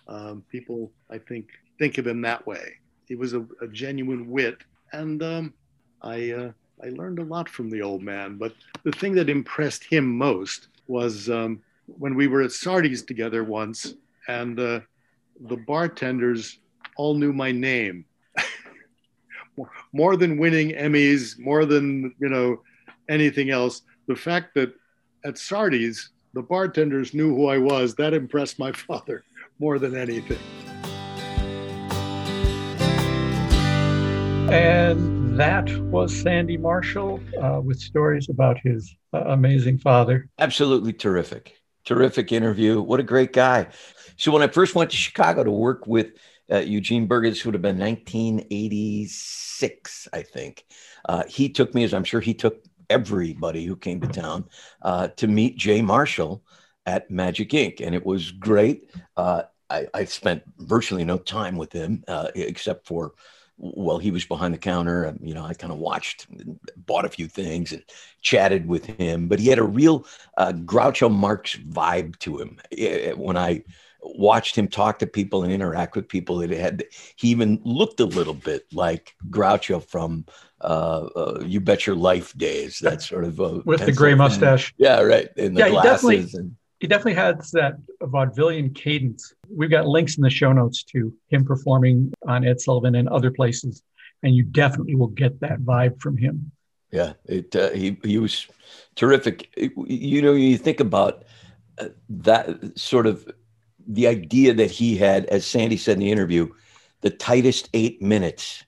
Um, 0.09 0.43
people, 0.51 0.91
I 1.11 1.19
think, 1.19 1.49
think 1.79 1.99
of 1.99 2.07
him 2.07 2.21
that 2.23 2.47
way. 2.47 2.75
He 3.07 3.15
was 3.15 3.35
a, 3.35 3.47
a 3.61 3.69
genuine 3.69 4.31
wit, 4.31 4.59
and 4.93 5.23
um, 5.23 5.55
I 6.03 6.31
uh, 6.31 6.53
I 6.83 6.89
learned 6.89 7.19
a 7.19 7.25
lot 7.25 7.49
from 7.49 7.71
the 7.71 7.83
old 7.83 8.03
man. 8.03 8.37
But 8.37 8.55
the 8.83 8.93
thing 8.93 9.15
that 9.15 9.29
impressed 9.29 9.85
him 9.85 10.07
most 10.07 10.69
was 10.87 11.31
um, 11.31 11.61
when 11.87 12.15
we 12.15 12.27
were 12.27 12.43
at 12.43 12.53
Sardi's 12.53 13.03
together 13.03 13.45
once, 13.45 13.95
and 14.29 14.59
uh, 14.59 14.81
the 15.49 15.57
bartenders 15.57 16.59
all 16.97 17.15
knew 17.15 17.33
my 17.33 17.53
name. 17.53 18.05
More 19.93 20.17
than 20.17 20.39
winning 20.39 20.71
Emmys, 20.71 21.39
more 21.39 21.65
than 21.65 22.15
you 22.19 22.29
know 22.29 22.61
anything 23.09 23.51
else, 23.51 23.83
the 24.07 24.17
fact 24.17 24.55
that 24.55 24.73
at 25.25 25.39
Sardi's 25.39 26.11
the 26.35 26.43
bartenders 26.43 27.15
knew 27.15 27.35
who 27.35 27.47
I 27.47 27.59
was 27.59 27.95
that 27.95 28.13
impressed 28.13 28.59
my 28.59 28.73
father 28.73 29.25
more 29.59 29.79
than 29.79 29.97
anything. 29.97 30.39
And 34.53 35.39
that 35.39 35.71
was 35.85 36.15
Sandy 36.15 36.57
Marshall 36.57 37.21
uh, 37.43 37.61
with 37.61 37.81
stories 37.81 38.29
about 38.29 38.59
his 38.59 38.95
uh, 39.13 39.25
amazing 39.27 39.79
father. 39.79 40.29
Absolutely 40.39 40.93
terrific. 40.93 41.57
Terrific 41.85 42.31
interview. 42.31 42.81
What 42.81 43.01
a 43.01 43.05
great 43.05 43.33
guy. 43.33 43.69
So, 44.17 44.31
when 44.31 44.43
I 44.43 44.49
first 44.49 44.75
went 44.75 44.91
to 44.91 44.97
Chicago 44.97 45.45
to 45.45 45.51
work 45.51 45.87
with 45.87 46.13
uh, 46.51 46.59
Eugene 46.59 47.07
Burger, 47.07 47.31
this 47.31 47.45
would 47.45 47.55
have 47.55 47.63
been 47.63 47.79
1986, 47.79 50.09
I 50.13 50.23
think. 50.23 50.65
Uh, 51.09 51.25
he 51.29 51.49
took 51.49 51.75
me, 51.75 51.85
as 51.85 51.95
I'm 51.95 52.05
sure 52.05 52.21
he 52.21 52.35
took 52.35 52.65
everybody 52.91 53.65
who 53.65 53.77
came 53.77 54.01
to 54.01 54.09
town, 54.09 54.45
uh, 54.83 55.09
to 55.09 55.27
meet 55.27 55.57
Jay 55.57 55.83
Marshall 55.83 56.43
at 56.87 57.11
Magic 57.11 57.51
Inc. 57.51 57.81
And 57.81 57.95
it 57.95 58.05
was 58.05 58.31
great. 58.31 58.91
Uh, 59.17 59.45
I, 59.71 59.87
I 59.95 60.05
spent 60.05 60.43
virtually 60.59 61.05
no 61.05 61.19
time 61.19 61.57
with 61.57 61.73
him 61.73 62.05
uh, 62.09 62.29
except 62.35 62.87
for 62.87 63.15
while 63.57 63.99
he 63.99 64.11
was 64.11 64.25
behind 64.25 64.53
the 64.53 64.59
counter. 64.59 65.07
Um, 65.07 65.19
you 65.23 65.33
know, 65.33 65.45
I 65.45 65.55
kind 65.55 65.73
of 65.73 65.79
watched, 65.79 66.27
bought 66.77 67.05
a 67.05 67.11
few 67.11 67.29
things, 67.29 67.73
and 67.73 67.83
chatted 68.21 68.67
with 68.67 68.85
him. 68.85 69.29
But 69.29 69.39
he 69.39 69.49
had 69.49 69.59
a 69.59 69.65
real 69.65 70.07
uh, 70.37 70.53
Groucho 70.53 71.11
Marx 71.11 71.57
vibe 71.57 72.19
to 72.21 72.39
him. 72.39 72.59
When 73.17 73.37
I 73.37 73.63
watched 74.05 74.57
him 74.57 74.69
talk 74.69 74.99
to 74.99 75.07
people 75.07 75.43
and 75.43 75.53
interact 75.53 75.97
with 75.97 76.09
people, 76.09 76.39
that 76.39 76.51
had 76.51 76.85
he 77.17 77.29
even 77.29 77.61
looked 77.65 78.01
a 78.01 78.05
little 78.05 78.35
bit 78.35 78.67
like 78.73 79.15
Groucho 79.31 79.83
from 79.83 80.27
uh, 80.61 81.09
uh, 81.17 81.43
"You 81.45 81.61
Bet 81.61 81.87
Your 81.87 81.97
Life" 81.97 82.37
days. 82.37 82.79
That 82.81 83.03
sort 83.03 83.25
of 83.25 83.41
uh, 83.41 83.63
with 83.65 83.85
the 83.85 83.93
gray 83.93 84.15
mustache. 84.15 84.75
Yeah, 84.77 85.01
right. 85.01 85.29
And 85.37 85.57
the 85.57 85.61
yeah, 85.61 85.71
glasses 85.71 86.09
he 86.09 86.17
definitely, 86.17 86.39
and 86.41 86.57
he 86.81 86.87
definitely 86.87 87.15
has 87.15 87.51
that 87.53 87.75
vaudevillian 88.03 88.75
cadence. 88.75 89.33
We've 89.49 89.71
got 89.71 89.87
links 89.87 90.17
in 90.17 90.23
the 90.23 90.31
show 90.31 90.53
notes 90.53 90.83
to 90.85 91.15
him 91.29 91.45
performing 91.45 92.13
on 92.29 92.47
Ed 92.47 92.61
Sullivan 92.61 92.95
and 92.95 93.09
other 93.09 93.31
places, 93.31 93.83
and 94.23 94.35
you 94.35 94.43
definitely 94.43 94.95
will 94.95 95.09
get 95.09 95.41
that 95.41 95.61
vibe 95.61 96.01
from 96.01 96.17
him. 96.17 96.53
Yeah, 96.91 97.15
it 97.25 97.57
uh, 97.57 97.71
he 97.71 97.97
he 98.05 98.19
was 98.19 98.47
terrific. 98.95 99.51
It, 99.57 99.73
you 99.87 100.23
know, 100.23 100.35
you 100.35 100.57
think 100.59 100.81
about 100.81 101.25
uh, 101.79 101.89
that 102.09 102.79
sort 102.79 103.07
of 103.07 103.29
the 103.87 104.07
idea 104.07 104.55
that 104.55 104.71
he 104.71 104.97
had, 104.97 105.27
as 105.27 105.47
Sandy 105.47 105.77
said 105.77 105.95
in 105.95 106.01
the 106.01 106.11
interview, 106.11 106.49
the 107.01 107.11
tightest 107.11 107.69
eight 107.75 108.01
minutes 108.01 108.65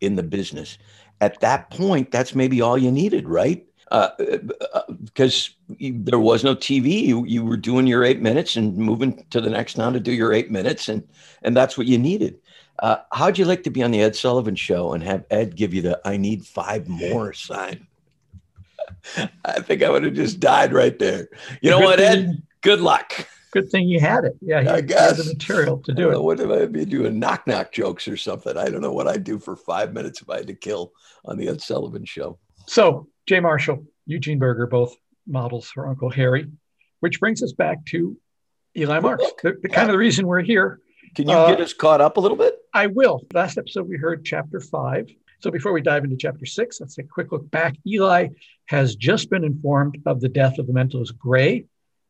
in 0.00 0.16
the 0.16 0.22
business. 0.22 0.78
At 1.20 1.40
that 1.40 1.70
point, 1.70 2.10
that's 2.10 2.34
maybe 2.34 2.60
all 2.60 2.78
you 2.78 2.92
needed, 2.92 3.28
right? 3.28 3.64
Because 3.90 5.50
uh, 5.70 5.74
uh, 5.74 5.90
there 6.04 6.18
was 6.18 6.44
no 6.44 6.54
TV, 6.54 7.02
you, 7.02 7.24
you 7.24 7.44
were 7.44 7.56
doing 7.56 7.86
your 7.86 8.04
eight 8.04 8.20
minutes 8.20 8.56
and 8.56 8.76
moving 8.76 9.24
to 9.30 9.40
the 9.40 9.50
next 9.50 9.74
town 9.74 9.94
to 9.94 10.00
do 10.00 10.12
your 10.12 10.32
eight 10.32 10.50
minutes, 10.50 10.88
and 10.88 11.02
and 11.42 11.56
that's 11.56 11.78
what 11.78 11.86
you 11.86 11.98
needed. 11.98 12.38
Uh, 12.80 12.98
how'd 13.12 13.38
you 13.38 13.44
like 13.44 13.62
to 13.64 13.70
be 13.70 13.82
on 13.82 13.90
the 13.90 14.02
Ed 14.02 14.14
Sullivan 14.14 14.54
Show 14.54 14.92
and 14.92 15.02
have 15.02 15.24
Ed 15.30 15.56
give 15.56 15.72
you 15.72 15.80
the 15.80 16.00
"I 16.04 16.18
need 16.18 16.44
five 16.44 16.86
more" 16.86 17.32
sign? 17.32 17.86
I 19.44 19.60
think 19.60 19.82
I 19.82 19.88
would 19.88 20.04
have 20.04 20.14
just 20.14 20.38
died 20.38 20.74
right 20.74 20.98
there. 20.98 21.28
You 21.62 21.70
know 21.70 21.80
what, 21.80 21.98
Ed? 21.98 22.42
Good 22.60 22.80
luck 22.80 23.26
good 23.52 23.70
thing 23.70 23.88
you 23.88 24.00
had 24.00 24.24
it. 24.24 24.36
Yeah, 24.40 24.62
he, 24.62 24.68
I 24.68 24.80
guess 24.80 25.16
the 25.16 25.32
material 25.32 25.78
to 25.84 25.92
do 25.92 26.10
it. 26.10 26.22
what 26.22 26.40
if 26.40 26.50
I'd 26.50 26.72
be 26.72 26.84
doing 26.84 27.18
knock 27.18 27.46
knock 27.46 27.72
jokes 27.72 28.08
or 28.08 28.16
something? 28.16 28.56
I 28.56 28.68
don't 28.68 28.80
know 28.80 28.92
what 28.92 29.08
I'd 29.08 29.24
do 29.24 29.38
for 29.38 29.56
five 29.56 29.92
minutes 29.92 30.22
if 30.22 30.30
I 30.30 30.38
had 30.38 30.46
to 30.48 30.54
kill 30.54 30.92
on 31.24 31.36
the 31.36 31.48
Ed 31.48 31.60
Sullivan 31.60 32.04
show. 32.04 32.38
So 32.66 33.08
Jay 33.26 33.40
Marshall, 33.40 33.84
Eugene 34.06 34.38
Burger, 34.38 34.66
both 34.66 34.94
models 35.26 35.68
for 35.68 35.88
Uncle 35.88 36.10
Harry, 36.10 36.46
which 37.00 37.20
brings 37.20 37.42
us 37.42 37.52
back 37.52 37.84
to 37.86 38.16
Eli 38.76 39.00
Marks, 39.00 39.24
the, 39.42 39.56
the 39.62 39.68
kind 39.68 39.88
of 39.88 39.92
the 39.92 39.98
reason 39.98 40.26
we're 40.26 40.42
here. 40.42 40.80
Can 41.14 41.28
you 41.28 41.34
uh, 41.34 41.48
get 41.48 41.60
us 41.60 41.72
caught 41.72 42.00
up 42.00 42.16
a 42.16 42.20
little 42.20 42.36
bit? 42.36 42.54
I 42.74 42.86
will. 42.86 43.22
Last 43.32 43.58
episode 43.58 43.88
we 43.88 43.96
heard 43.96 44.24
chapter 44.24 44.60
five. 44.60 45.08
So 45.40 45.50
before 45.50 45.72
we 45.72 45.80
dive 45.80 46.04
into 46.04 46.16
chapter 46.16 46.46
six, 46.46 46.80
let's 46.80 46.96
take 46.96 47.06
a 47.06 47.08
quick 47.08 47.32
look 47.32 47.48
back. 47.50 47.76
Eli 47.86 48.28
has 48.66 48.96
just 48.96 49.30
been 49.30 49.44
informed 49.44 49.98
of 50.04 50.20
the 50.20 50.28
death 50.28 50.58
of 50.58 50.66
the 50.66 50.72
mentalist 50.72 51.16
Gray, 51.16 51.66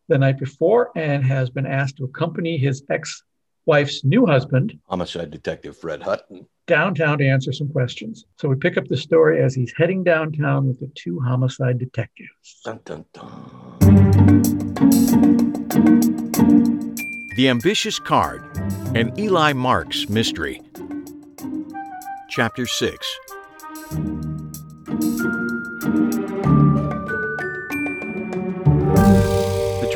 the 0.08 0.18
night 0.18 0.38
before 0.38 0.90
and 0.96 1.24
has 1.24 1.50
been 1.50 1.66
asked 1.66 1.96
to 1.98 2.04
accompany 2.04 2.56
his 2.56 2.82
ex 2.90 3.22
wife's 3.66 4.02
new 4.04 4.24
husband, 4.26 4.78
homicide 4.84 5.30
detective 5.30 5.76
Fred 5.76 6.02
Hutton, 6.02 6.46
downtown 6.66 7.18
to 7.18 7.28
answer 7.28 7.52
some 7.52 7.68
questions. 7.68 8.24
So 8.36 8.48
we 8.48 8.56
pick 8.56 8.76
up 8.78 8.86
the 8.88 8.96
story 8.96 9.42
as 9.42 9.54
he's 9.54 9.72
heading 9.76 10.02
downtown 10.02 10.66
with 10.66 10.80
the 10.80 10.90
two 10.94 11.20
homicide 11.20 11.78
detectives. 11.78 12.60
Dun, 12.64 12.80
dun, 12.84 13.04
dun. 13.12 14.28
The 17.36 17.48
Ambitious 17.48 17.98
Card, 17.98 18.42
an 18.96 19.12
Eli 19.18 19.52
Marks 19.52 20.08
mystery. 20.08 20.62
Chapter 22.30 22.66
6 22.66 23.18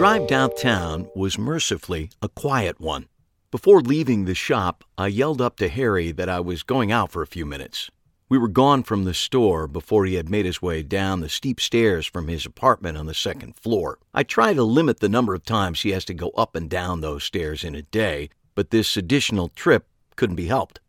drive 0.03 0.27
downtown 0.27 1.09
was 1.15 1.39
mercifully 1.39 2.11
a 2.21 2.29
quiet 2.29 2.81
one. 2.81 3.07
Before 3.53 3.81
leaving 3.81 4.25
the 4.25 4.35
shop, 4.35 4.83
I 4.99 5.07
yelled 5.07 5.41
up 5.41 5.55
to 5.59 5.69
Harry 5.69 6.11
that 6.11 6.29
I 6.29 6.41
was 6.41 6.65
going 6.65 6.91
out 6.91 7.13
for 7.13 7.23
a 7.23 7.27
few 7.29 7.47
minutes. 7.47 7.89
We 8.29 8.37
were 8.37 8.49
gone 8.49 8.83
from 8.83 9.05
the 9.05 9.15
store 9.15 9.69
before 9.69 10.05
he 10.05 10.15
had 10.15 10.29
made 10.29 10.45
his 10.45 10.61
way 10.61 10.83
down 10.83 11.21
the 11.21 11.29
steep 11.29 11.61
stairs 11.61 12.05
from 12.05 12.27
his 12.27 12.45
apartment 12.45 12.99
on 12.99 13.07
the 13.07 13.15
second 13.15 13.55
floor. 13.55 14.01
I 14.13 14.25
try 14.25 14.55
to 14.55 14.65
limit 14.65 14.99
the 14.99 15.09
number 15.09 15.37
of 15.37 15.45
times 15.45 15.83
he 15.83 15.91
has 15.91 16.05
to 16.07 16.15
go 16.15 16.31
up 16.31 16.57
and 16.57 16.69
down 16.69 17.01
those 17.01 17.23
stairs 17.23 17.63
in 17.63 17.77
a 17.77 17.83
day, 17.83 18.29
but 18.57 18.71
this 18.71 18.97
additional 18.97 19.51
trip 19.51 19.87
couldn't 20.17 20.35
be 20.35 20.47
helped. 20.47 20.81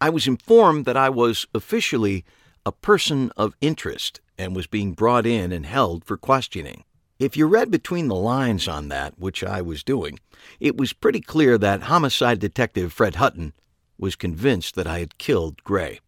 I 0.00 0.10
was 0.10 0.26
informed 0.26 0.86
that 0.86 0.96
I 0.96 1.08
was 1.08 1.46
officially 1.54 2.24
a 2.66 2.72
person 2.72 3.30
of 3.36 3.54
interest 3.60 4.20
and 4.36 4.56
was 4.56 4.66
being 4.66 4.92
brought 4.92 5.24
in 5.24 5.52
and 5.52 5.64
held 5.64 6.04
for 6.04 6.16
questioning. 6.16 6.82
If 7.24 7.38
you 7.38 7.46
read 7.46 7.70
between 7.70 8.08
the 8.08 8.14
lines 8.14 8.68
on 8.68 8.88
that, 8.88 9.18
which 9.18 9.42
I 9.42 9.62
was 9.62 9.82
doing, 9.82 10.20
it 10.60 10.76
was 10.76 10.92
pretty 10.92 11.22
clear 11.22 11.56
that 11.56 11.84
homicide 11.84 12.38
detective 12.38 12.92
Fred 12.92 13.14
Hutton 13.14 13.54
was 13.96 14.14
convinced 14.14 14.74
that 14.74 14.86
I 14.86 14.98
had 14.98 15.16
killed 15.16 15.64
Gray. 15.64 16.00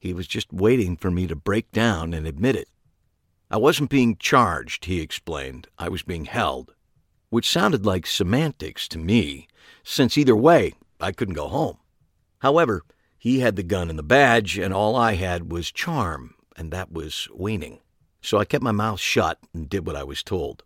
He 0.00 0.12
was 0.12 0.26
just 0.26 0.52
waiting 0.52 0.96
for 0.96 1.12
me 1.12 1.28
to 1.28 1.36
break 1.36 1.70
down 1.70 2.12
and 2.12 2.26
admit 2.26 2.56
it. 2.56 2.68
I 3.52 3.56
wasn't 3.56 3.88
being 3.88 4.16
charged, 4.16 4.86
he 4.86 5.00
explained. 5.00 5.68
I 5.78 5.88
was 5.88 6.02
being 6.02 6.24
held, 6.24 6.74
which 7.30 7.48
sounded 7.48 7.86
like 7.86 8.04
semantics 8.04 8.88
to 8.88 8.98
me, 8.98 9.46
since 9.84 10.18
either 10.18 10.34
way, 10.34 10.74
I 10.98 11.12
couldn't 11.12 11.34
go 11.34 11.46
home. 11.46 11.78
However, 12.40 12.82
he 13.16 13.38
had 13.38 13.54
the 13.54 13.62
gun 13.62 13.90
and 13.90 13.98
the 13.98 14.02
badge, 14.02 14.58
and 14.58 14.74
all 14.74 14.96
I 14.96 15.14
had 15.14 15.52
was 15.52 15.70
charm, 15.70 16.34
and 16.56 16.72
that 16.72 16.90
was 16.90 17.28
waning 17.32 17.78
so 18.24 18.38
I 18.38 18.46
kept 18.46 18.64
my 18.64 18.72
mouth 18.72 19.00
shut 19.00 19.38
and 19.52 19.68
did 19.68 19.86
what 19.86 19.96
I 19.96 20.02
was 20.02 20.22
told. 20.22 20.62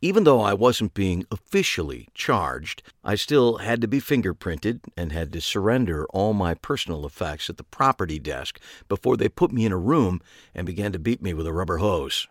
Even 0.00 0.24
though 0.24 0.40
I 0.40 0.54
wasn't 0.54 0.94
being 0.94 1.26
officially 1.30 2.08
charged, 2.14 2.82
I 3.04 3.14
still 3.14 3.58
had 3.58 3.80
to 3.80 3.88
be 3.88 4.00
fingerprinted 4.00 4.80
and 4.96 5.12
had 5.12 5.32
to 5.32 5.40
surrender 5.40 6.06
all 6.10 6.32
my 6.32 6.54
personal 6.54 7.06
effects 7.06 7.48
at 7.50 7.56
the 7.56 7.64
property 7.64 8.18
desk 8.18 8.58
before 8.88 9.16
they 9.16 9.28
put 9.28 9.52
me 9.52 9.64
in 9.64 9.72
a 9.72 9.76
room 9.76 10.20
and 10.54 10.66
began 10.66 10.92
to 10.92 10.98
beat 10.98 11.22
me 11.22 11.34
with 11.34 11.46
a 11.46 11.52
rubber 11.52 11.78
hose, 11.78 12.26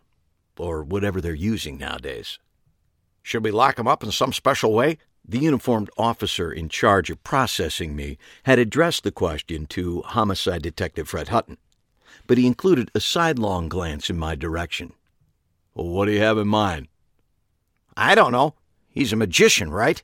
or 0.58 0.84
whatever 0.84 1.22
they're 1.22 1.34
using 1.34 1.78
nowadays. 1.78 2.40
Should 3.24 3.44
we 3.44 3.52
lock 3.52 3.80
him 3.80 3.88
up 3.88 4.04
in 4.04 4.12
some 4.12 4.34
special 4.34 4.74
way? 4.74 4.98
The 5.26 5.40
uniformed 5.40 5.90
officer 5.98 6.52
in 6.52 6.68
charge 6.68 7.10
of 7.10 7.24
processing 7.24 7.96
me 7.96 8.18
had 8.44 8.60
addressed 8.60 9.04
the 9.04 9.12
question 9.12 9.66
to 9.68 10.02
Homicide 10.02 10.62
Detective 10.62 11.08
Fred 11.08 11.30
Hutton 11.30 11.58
but 12.32 12.38
he 12.38 12.48
included 12.48 12.90
a 12.96 13.00
sidelong 13.02 13.68
glance 13.68 14.10
in 14.10 14.18
my 14.18 14.36
direction. 14.36 14.94
Well, 15.74 15.90
what 15.90 16.06
do 16.06 16.14
you 16.14 16.22
have 16.22 16.38
in 16.38 16.48
mind? 16.48 16.88
I 17.98 18.16
don't 18.16 18.32
know. 18.32 18.56
He's 18.90 19.12
a 19.12 19.18
magician, 19.18 19.70
right? 19.70 20.02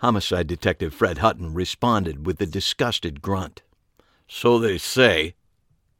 Homicide 0.00 0.46
Detective 0.46 0.92
Fred 0.92 1.16
Hutton 1.16 1.54
responded 1.54 2.26
with 2.26 2.38
a 2.42 2.46
disgusted 2.46 3.22
grunt. 3.22 3.62
So 4.28 4.58
they 4.58 4.76
say. 4.76 5.34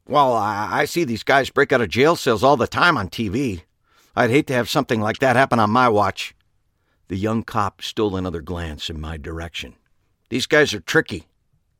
Well, 0.06 0.34
I, 0.34 0.68
I 0.70 0.84
see 0.84 1.04
these 1.04 1.22
guys 1.22 1.48
break 1.48 1.72
out 1.72 1.80
of 1.80 1.88
jail 1.88 2.16
cells 2.16 2.44
all 2.44 2.58
the 2.58 2.66
time 2.66 2.98
on 2.98 3.08
TV. 3.08 3.62
I'd 4.14 4.28
hate 4.28 4.46
to 4.48 4.52
have 4.52 4.68
something 4.68 5.00
like 5.00 5.20
that 5.20 5.36
happen 5.36 5.58
on 5.58 5.70
my 5.70 5.88
watch. 5.88 6.34
The 7.08 7.16
young 7.16 7.44
cop 7.44 7.80
stole 7.80 8.14
another 8.14 8.42
glance 8.42 8.90
in 8.90 9.00
my 9.00 9.16
direction. 9.16 9.76
These 10.28 10.44
guys 10.44 10.74
are 10.74 10.80
tricky. 10.80 11.24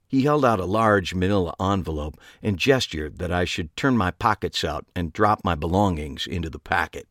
He 0.07 0.23
held 0.23 0.45
out 0.45 0.61
a 0.61 0.65
large 0.65 1.15
manila 1.15 1.55
envelope 1.61 2.19
and 2.43 2.59
gestured 2.59 3.19
that 3.19 3.33
I 3.33 3.45
should 3.45 3.75
turn 3.77 3.97
my 3.97 4.11
pockets 4.11 4.63
out 4.65 4.87
and 4.95 5.13
drop 5.13 5.45
my 5.45 5.55
belongings 5.55 6.27
into 6.27 6.51
the 6.51 6.59
packet. 6.59 7.09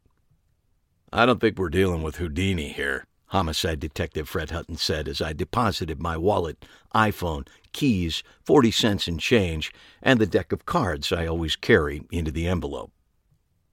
I 1.11 1.25
don't 1.25 1.39
think 1.39 1.57
we're 1.57 1.69
dealing 1.69 2.01
with 2.01 2.15
Houdini 2.15 2.69
here, 2.69 3.05
Homicide 3.27 3.79
Detective 3.79 4.29
Fred 4.29 4.51
Hutton 4.51 4.77
said 4.77 5.07
as 5.07 5.21
I 5.21 5.33
deposited 5.33 6.01
my 6.01 6.17
wallet, 6.17 6.65
iPhone, 6.95 7.47
keys, 7.71 8.23
40 8.45 8.71
cents 8.71 9.07
in 9.07 9.17
change, 9.17 9.73
and 10.01 10.19
the 10.19 10.25
deck 10.25 10.51
of 10.51 10.65
cards 10.65 11.11
I 11.11 11.25
always 11.25 11.55
carry 11.55 12.03
into 12.11 12.31
the 12.31 12.47
envelope. 12.47 12.91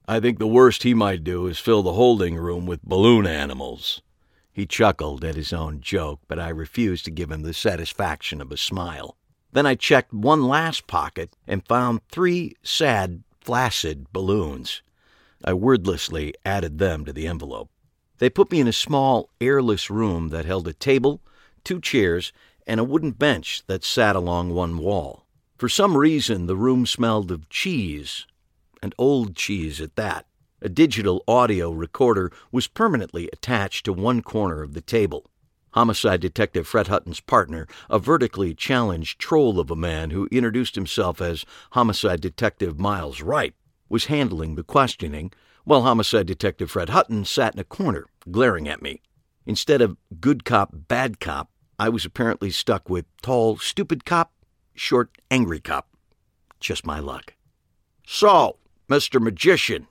I 0.07 0.19
think 0.19 0.39
the 0.39 0.47
worst 0.47 0.83
he 0.83 0.93
might 0.93 1.23
do 1.23 1.47
is 1.47 1.59
fill 1.59 1.83
the 1.83 1.93
holding 1.93 2.35
room 2.35 2.65
with 2.65 2.83
balloon 2.83 3.25
animals. 3.25 4.01
He 4.61 4.67
chuckled 4.67 5.23
at 5.23 5.33
his 5.33 5.53
own 5.53 5.81
joke, 5.81 6.19
but 6.27 6.37
I 6.37 6.49
refused 6.49 7.05
to 7.05 7.09
give 7.09 7.31
him 7.31 7.41
the 7.41 7.51
satisfaction 7.51 8.39
of 8.41 8.51
a 8.51 8.57
smile. 8.57 9.17
Then 9.51 9.65
I 9.65 9.73
checked 9.73 10.13
one 10.13 10.47
last 10.47 10.85
pocket 10.85 11.35
and 11.47 11.67
found 11.67 12.01
three 12.11 12.53
sad, 12.61 13.23
flaccid 13.39 14.13
balloons. 14.13 14.83
I 15.43 15.53
wordlessly 15.53 16.35
added 16.45 16.77
them 16.77 17.05
to 17.05 17.11
the 17.11 17.25
envelope. 17.25 17.71
They 18.19 18.29
put 18.29 18.51
me 18.51 18.59
in 18.59 18.67
a 18.67 18.71
small, 18.71 19.31
airless 19.41 19.89
room 19.89 20.29
that 20.29 20.45
held 20.45 20.67
a 20.67 20.73
table, 20.73 21.21
two 21.63 21.81
chairs, 21.81 22.31
and 22.67 22.79
a 22.79 22.83
wooden 22.83 23.13
bench 23.13 23.63
that 23.65 23.83
sat 23.83 24.15
along 24.15 24.53
one 24.53 24.77
wall. 24.77 25.25
For 25.57 25.69
some 25.69 25.97
reason, 25.97 26.45
the 26.45 26.55
room 26.55 26.85
smelled 26.85 27.31
of 27.31 27.49
cheese, 27.49 28.27
and 28.83 28.93
old 28.99 29.35
cheese 29.35 29.81
at 29.81 29.95
that. 29.95 30.27
A 30.63 30.69
digital 30.69 31.23
audio 31.27 31.71
recorder 31.71 32.31
was 32.51 32.67
permanently 32.67 33.27
attached 33.33 33.83
to 33.85 33.93
one 33.93 34.21
corner 34.21 34.61
of 34.61 34.73
the 34.73 34.81
table. 34.81 35.25
Homicide 35.71 36.21
Detective 36.21 36.67
Fred 36.67 36.87
Hutton's 36.87 37.19
partner, 37.19 37.65
a 37.89 37.97
vertically 37.97 38.53
challenged 38.53 39.17
troll 39.17 39.59
of 39.59 39.71
a 39.71 39.75
man 39.75 40.11
who 40.11 40.27
introduced 40.31 40.75
himself 40.75 41.19
as 41.19 41.45
Homicide 41.71 42.21
Detective 42.21 42.77
Miles 42.77 43.21
Wright, 43.21 43.55
was 43.89 44.05
handling 44.05 44.53
the 44.53 44.63
questioning, 44.63 45.31
while 45.63 45.81
Homicide 45.81 46.27
Detective 46.27 46.69
Fred 46.69 46.89
Hutton 46.89 47.25
sat 47.25 47.55
in 47.55 47.59
a 47.59 47.63
corner, 47.63 48.05
glaring 48.29 48.67
at 48.67 48.81
me. 48.81 49.01
Instead 49.47 49.81
of 49.81 49.97
good 50.19 50.45
cop, 50.45 50.69
bad 50.73 51.19
cop, 51.19 51.49
I 51.79 51.89
was 51.89 52.05
apparently 52.05 52.51
stuck 52.51 52.87
with 52.87 53.05
tall, 53.23 53.57
stupid 53.57 54.05
cop, 54.05 54.31
short, 54.75 55.09
angry 55.31 55.59
cop. 55.59 55.87
Just 56.59 56.85
my 56.85 56.99
luck. 56.99 57.33
So, 58.05 58.57
Mr. 58.87 59.19
Magician, 59.19 59.87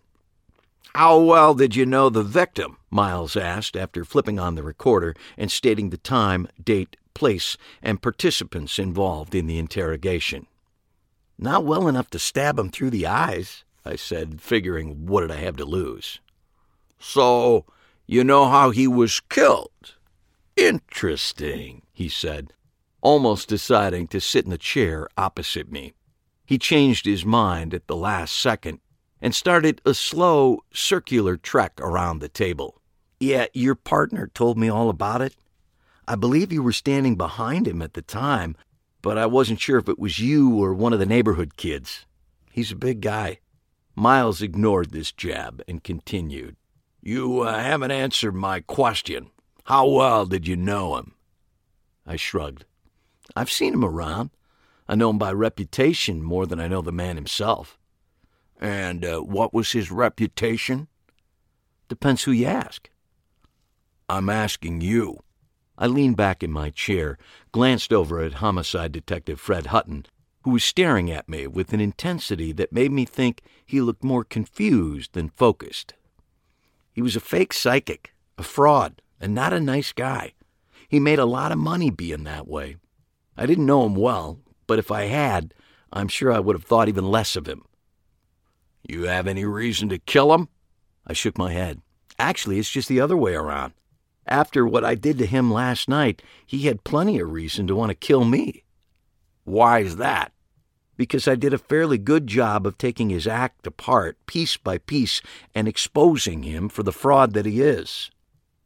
how 0.94 1.18
well 1.20 1.55
did 1.55 1.76
you 1.76 1.87
know 1.87 2.11
the 2.11 2.22
victim? 2.22 2.76
Miles 2.90 3.37
asked 3.37 3.76
after 3.76 4.05
flipping 4.05 4.38
on 4.38 4.55
the 4.55 4.62
recorder 4.62 5.14
and 5.37 5.50
stating 5.50 5.90
the 5.90 5.96
time, 5.96 6.48
date, 6.62 6.96
place, 7.14 7.57
and 7.83 8.03
participants 8.03 8.79
involved 8.79 9.35
in 9.35 9.46
the 9.46 9.59
interrogation. 9.59 10.46
Not 11.38 11.64
well 11.64 11.88
enough 11.88 12.11
to 12.11 12.18
stab 12.18 12.59
him 12.59 12.70
through 12.70 12.90
the 12.90 13.07
eyes, 13.07 13.64
I 13.85 13.96
said, 13.96 14.40
figuring 14.40 15.07
what 15.07 15.22
did 15.22 15.31
I 15.31 15.37
have 15.37 15.57
to 15.57 15.64
lose. 15.64 16.20
So, 16.98 17.64
you 18.07 18.24
know 18.24 18.48
how 18.48 18.70
he 18.70 18.87
was 18.87 19.20
killed? 19.20 19.94
Interesting, 20.57 21.83
he 21.92 22.09
said, 22.09 22.53
almost 23.00 23.48
deciding 23.48 24.09
to 24.09 24.20
sit 24.20 24.44
in 24.44 24.50
the 24.50 24.59
chair 24.59 25.09
opposite 25.16 25.70
me. 25.70 25.94
He 26.44 26.59
changed 26.59 27.07
his 27.07 27.24
mind 27.24 27.72
at 27.72 27.87
the 27.87 27.96
last 27.96 28.37
second 28.37 28.81
and 29.20 29.35
started 29.35 29.80
a 29.85 29.94
slow, 29.94 30.61
circular 30.72 31.37
trek 31.37 31.72
around 31.80 32.18
the 32.18 32.28
table. 32.28 32.80
Yeah, 33.18 33.46
your 33.52 33.74
partner 33.74 34.30
told 34.33 34.56
me 34.56 34.68
all 34.68 34.88
about 34.88 35.20
it. 35.20 35.37
I 36.09 36.16
believe 36.16 36.52
you 36.52 36.62
were 36.62 36.72
standing 36.72 37.16
behind 37.16 37.68
him 37.68 37.83
at 37.83 37.94
the 37.94 38.02
time, 38.02 38.56
but 39.02 39.18
I 39.18 39.26
wasn't 39.26 39.61
sure 39.61 39.78
if 39.78 39.88
it 39.88 39.98
was 39.98 40.18
you 40.18 40.56
or 40.56 40.74
one 40.74 40.92
of 40.92 40.98
the 40.98 41.06
neighborhood 41.06 41.56
kids. 41.56 42.06
He's 42.50 42.72
a 42.72 42.76
big 42.76 43.00
guy. 43.00 43.40
Miles 43.94 44.40
ignored 44.42 44.90
this 44.90 45.12
jab 45.12 45.62
and 45.68 45.85
continued. 45.85 46.56
You 47.02 47.40
uh, 47.40 47.59
haven't 47.59 47.90
answered 47.90 48.35
my 48.35 48.61
question. 48.61 49.30
How 49.64 49.87
well 49.87 50.26
did 50.26 50.48
you 50.48 50.56
know 50.56 50.96
him? 50.96 51.14
I 52.06 52.16
shrugged. 52.16 52.64
I've 53.37 53.50
seen 53.50 53.74
him 53.74 53.85
around. 53.85 54.30
I 54.88 54.96
know 54.96 55.11
him 55.11 55.18
by 55.18 55.33
reputation 55.33 56.22
more 56.22 56.46
than 56.46 56.59
I 56.59 56.66
know 56.66 56.83
the 56.83 56.92
man 56.92 57.16
himself. 57.16 57.78
And 58.61 59.05
uh, 59.05 59.20
what 59.20 59.55
was 59.55 59.73
his 59.73 59.90
reputation? 59.90 60.87
Depends 61.88 62.23
who 62.25 62.31
you 62.31 62.46
ask. 62.46 62.90
I'm 64.09 64.29
asking 64.29 64.83
you. 64.83 65.20
I 65.79 65.87
leaned 65.87 66.18
back 66.18 66.42
in 66.42 66.53
my 66.53 66.68
chair, 66.68 67.16
glanced 67.53 67.90
over 67.90 68.20
at 68.20 68.35
Homicide 68.35 68.92
Detective 68.92 69.40
Fred 69.40 69.68
Hutton, 69.68 70.05
who 70.42 70.51
was 70.51 70.62
staring 70.62 71.11
at 71.11 71.27
me 71.27 71.46
with 71.46 71.73
an 71.73 71.81
intensity 71.81 72.53
that 72.53 72.73
made 72.73 72.92
me 72.92 73.07
think 73.07 73.40
he 73.64 73.81
looked 73.81 74.05
more 74.05 74.25
confused 74.25 75.14
than 75.14 75.31
focused. 75.31 75.94
He 76.92 77.01
was 77.01 77.16
a 77.16 77.20
fake 77.20 77.55
psychic, 77.55 78.12
a 78.37 78.42
fraud, 78.42 79.01
and 79.18 79.35
not 79.35 79.55
a 79.55 79.61
nice 79.61 79.92
guy. 79.92 80.35
He 80.87 81.01
made 81.01 81.18
a 81.18 81.25
lot 81.25 81.51
of 81.51 81.59
money 81.59 81.90
being 81.90 82.25
that 82.25 82.46
way. 82.46 82.77
I 83.38 83.46
didn't 83.46 83.66
know 83.66 83.87
him 83.87 83.94
well, 83.94 84.38
but 84.66 84.79
if 84.79 84.90
I 84.90 85.05
had, 85.05 85.55
I'm 85.92 86.09
sure 86.09 86.31
I 86.31 86.40
would 86.40 86.57
have 86.57 86.64
thought 86.64 86.88
even 86.88 87.11
less 87.11 87.37
of 87.37 87.46
him. 87.46 87.64
You 88.83 89.05
have 89.05 89.27
any 89.27 89.45
reason 89.45 89.88
to 89.90 89.99
kill 89.99 90.33
him? 90.35 90.49
I 91.07 91.12
shook 91.12 91.38
my 91.38 91.53
head. 91.53 91.81
Actually, 92.19 92.59
it's 92.59 92.71
just 92.71 92.88
the 92.88 93.01
other 93.01 93.16
way 93.16 93.35
around. 93.35 93.73
After 94.27 94.66
what 94.66 94.85
I 94.85 94.95
did 94.95 95.19
to 95.19 95.27
him 95.27 95.53
last 95.53 95.88
night, 95.88 96.23
he 96.47 96.66
had 96.66 96.85
plenty 96.85 97.19
of 97.19 97.31
reason 97.31 97.66
to 97.66 97.75
want 97.75 97.90
to 97.90 97.95
kill 97.95 98.25
me. 98.25 98.64
Why 99.45 99.81
is 99.81 99.97
that? 99.97 100.33
Because 100.97 101.27
I 101.27 101.35
did 101.35 101.55
a 101.55 101.59
fairly 101.59 101.99
good 101.99 102.27
job 102.27 102.66
of 102.66 102.77
taking 102.77 103.11
his 103.11 103.27
act 103.27 103.66
apart, 103.66 104.19
piece 104.27 104.57
by 104.57 104.79
piece, 104.79 105.23
and 105.55 105.66
exposing 105.66 106.43
him 106.43 106.69
for 106.69 106.83
the 106.83 106.93
fraud 106.93 107.33
that 107.33 107.47
he 107.47 107.62
is. 107.62 108.11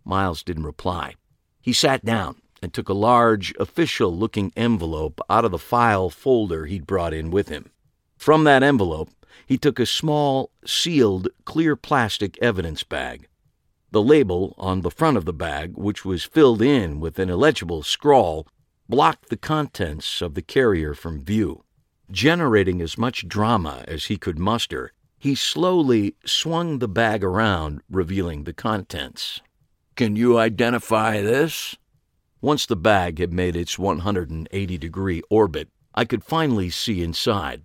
Miles 0.05 0.43
didn't 0.43 0.67
reply. 0.67 1.15
He 1.63 1.73
sat 1.73 2.05
down 2.05 2.43
and 2.61 2.73
took 2.73 2.89
a 2.89 2.95
large, 2.95 3.55
official 3.59 4.15
looking 4.15 4.53
envelope 4.57 5.21
out 5.31 5.45
of 5.45 5.51
the 5.51 5.59
file 5.59 6.11
folder 6.11 6.67
he'd 6.67 6.87
brought 6.87 7.15
in 7.15 7.31
with 7.31 7.49
him. 7.49 7.71
From 8.19 8.45
that 8.45 8.63
envelope, 8.63 9.11
he 9.47 9.59
took 9.59 9.79
a 9.79 9.87
small, 9.87 10.51
sealed, 10.65 11.29
clear 11.45 11.77
plastic 11.77 12.39
evidence 12.41 12.83
bag. 12.83 13.29
The 13.91 14.03
label 14.03 14.55
on 14.59 14.81
the 14.81 14.91
front 14.91 15.17
of 15.17 15.25
the 15.25 15.33
bag, 15.33 15.77
which 15.77 16.05
was 16.05 16.25
filled 16.25 16.61
in 16.61 16.99
with 16.99 17.19
an 17.19 17.31
illegible 17.31 17.83
scrawl, 17.83 18.47
blocked 18.89 19.29
the 19.29 19.37
contents 19.37 20.21
of 20.21 20.35
the 20.35 20.43
carrier 20.43 20.95
from 20.95 21.25
view. 21.25 21.65
Generating 22.11 22.83
as 22.83 22.99
much 22.99 23.29
drama 23.29 23.85
as 23.87 24.07
he 24.07 24.17
could 24.17 24.39
muster, 24.39 24.93
he 25.19 25.35
slowly 25.35 26.17
swung 26.27 26.79
the 26.79 26.89
bag 26.89 27.25
around, 27.25 27.81
revealing 27.89 28.45
the 28.45 28.53
contents. 28.53 29.41
Can 29.97 30.17
you 30.17 30.39
identify 30.39 31.23
this? 31.23 31.77
Once 32.41 32.67
the 32.67 32.77
bag 32.77 33.19
had 33.21 33.33
made 33.33 33.57
its 33.57 33.79
180 33.79 34.77
degree 34.77 35.23
orbit, 35.31 35.69
I 35.95 36.05
could 36.05 36.25
finally 36.25 36.69
see 36.69 37.03
inside. 37.03 37.63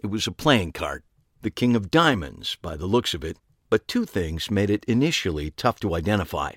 It 0.00 0.06
was 0.06 0.28
a 0.28 0.32
playing 0.32 0.72
card, 0.72 1.02
the 1.42 1.50
King 1.50 1.74
of 1.74 1.90
Diamonds 1.90 2.56
by 2.62 2.76
the 2.76 2.86
looks 2.86 3.14
of 3.14 3.24
it, 3.24 3.36
but 3.68 3.88
two 3.88 4.04
things 4.04 4.48
made 4.48 4.70
it 4.70 4.84
initially 4.84 5.50
tough 5.50 5.80
to 5.80 5.96
identify. 5.96 6.52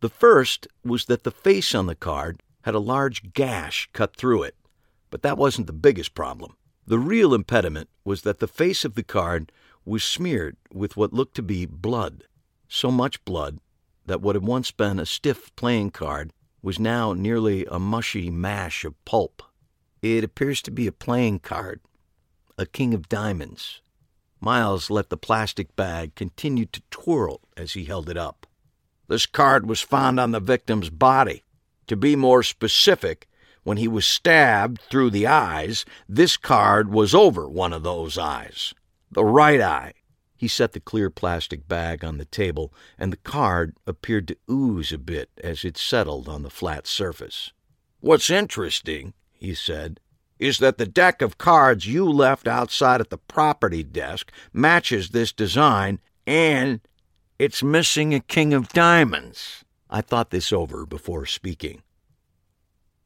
The 0.00 0.10
first 0.10 0.68
was 0.84 1.06
that 1.06 1.24
the 1.24 1.30
face 1.30 1.74
on 1.74 1.86
the 1.86 1.94
card 1.94 2.42
had 2.62 2.74
a 2.74 2.80
large 2.80 3.32
gash 3.32 3.88
cut 3.94 4.14
through 4.14 4.42
it, 4.42 4.56
but 5.10 5.22
that 5.22 5.38
wasn't 5.38 5.68
the 5.68 5.72
biggest 5.72 6.14
problem. 6.14 6.54
The 6.86 6.98
real 6.98 7.32
impediment 7.32 7.88
was 8.04 8.22
that 8.22 8.40
the 8.40 8.46
face 8.46 8.84
of 8.84 8.94
the 8.94 9.02
card 9.02 9.52
was 9.86 10.04
smeared 10.04 10.58
with 10.70 10.94
what 10.94 11.14
looked 11.14 11.36
to 11.36 11.42
be 11.42 11.64
blood, 11.64 12.24
so 12.68 12.90
much 12.90 13.24
blood 13.24 13.58
that 14.04 14.20
what 14.20 14.36
had 14.36 14.44
once 14.44 14.70
been 14.70 14.98
a 14.98 15.06
stiff 15.06 15.54
playing 15.56 15.92
card 15.92 16.30
was 16.60 16.78
now 16.78 17.14
nearly 17.14 17.64
a 17.66 17.78
mushy 17.78 18.30
mash 18.30 18.84
of 18.84 19.02
pulp. 19.06 19.42
It 20.02 20.24
appears 20.24 20.60
to 20.62 20.70
be 20.70 20.86
a 20.86 20.92
playing 20.92 21.38
card, 21.38 21.80
a 22.62 22.66
king 22.66 22.94
of 22.94 23.08
diamonds. 23.08 23.82
Miles 24.40 24.90
let 24.90 25.10
the 25.10 25.16
plastic 25.16 25.76
bag 25.76 26.14
continue 26.14 26.64
to 26.66 26.82
twirl 26.90 27.40
as 27.56 27.74
he 27.74 27.84
held 27.84 28.08
it 28.08 28.16
up. 28.16 28.46
This 29.08 29.26
card 29.26 29.68
was 29.68 29.80
found 29.80 30.18
on 30.18 30.30
the 30.30 30.40
victim's 30.40 30.88
body. 30.88 31.44
To 31.88 31.96
be 31.96 32.16
more 32.16 32.42
specific, 32.42 33.28
when 33.64 33.76
he 33.76 33.86
was 33.86 34.06
stabbed 34.06 34.80
through 34.90 35.10
the 35.10 35.26
eyes, 35.26 35.84
this 36.08 36.36
card 36.36 36.90
was 36.90 37.14
over 37.14 37.48
one 37.48 37.72
of 37.72 37.82
those 37.82 38.16
eyes, 38.16 38.74
the 39.10 39.24
right 39.24 39.60
eye. 39.60 39.92
He 40.36 40.48
set 40.48 40.72
the 40.72 40.80
clear 40.80 41.10
plastic 41.10 41.68
bag 41.68 42.04
on 42.04 42.18
the 42.18 42.24
table, 42.24 42.72
and 42.98 43.12
the 43.12 43.18
card 43.18 43.76
appeared 43.86 44.26
to 44.28 44.36
ooze 44.50 44.92
a 44.92 44.98
bit 44.98 45.30
as 45.42 45.64
it 45.64 45.76
settled 45.76 46.28
on 46.28 46.42
the 46.42 46.50
flat 46.50 46.86
surface. 46.86 47.52
What's 48.00 48.30
interesting, 48.30 49.14
he 49.30 49.54
said, 49.54 50.00
is 50.42 50.58
that 50.58 50.76
the 50.76 50.86
deck 50.86 51.22
of 51.22 51.38
cards 51.38 51.86
you 51.86 52.04
left 52.04 52.48
outside 52.48 53.00
at 53.00 53.10
the 53.10 53.16
property 53.16 53.84
desk 53.84 54.32
matches 54.52 55.10
this 55.10 55.32
design 55.32 56.00
and 56.26 56.80
it's 57.38 57.62
missing 57.62 58.12
a 58.12 58.18
king 58.18 58.52
of 58.52 58.68
diamonds. 58.70 59.64
I 59.88 60.00
thought 60.00 60.30
this 60.30 60.52
over 60.52 60.84
before 60.84 61.26
speaking. 61.26 61.82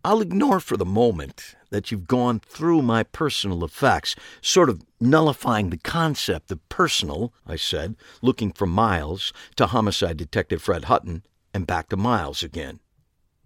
I'll 0.03 0.23
ignore 0.23 0.61
for 0.61 0.79
the 0.79 0.87
moment 0.87 1.57
that 1.69 1.91
you've 1.91 2.07
gone 2.07 2.41
through 2.41 2.81
my 2.81 3.03
personal 3.03 3.65
effects, 3.65 4.17
sort 4.41 4.71
of 4.71 4.83
nullifying 4.99 5.69
the 5.69 5.77
concept 5.77 6.51
of 6.51 6.67
personal, 6.71 7.35
I 7.47 7.57
said, 7.57 7.97
looking 8.23 8.51
from 8.51 8.71
Miles 8.71 9.35
to 9.57 9.67
Homicide 9.67 10.17
Detective 10.17 10.63
Fred 10.63 10.85
Hutton 10.85 11.23
and 11.53 11.67
back 11.67 11.91
to 11.91 11.99
Miles 11.99 12.43
again. 12.43 12.81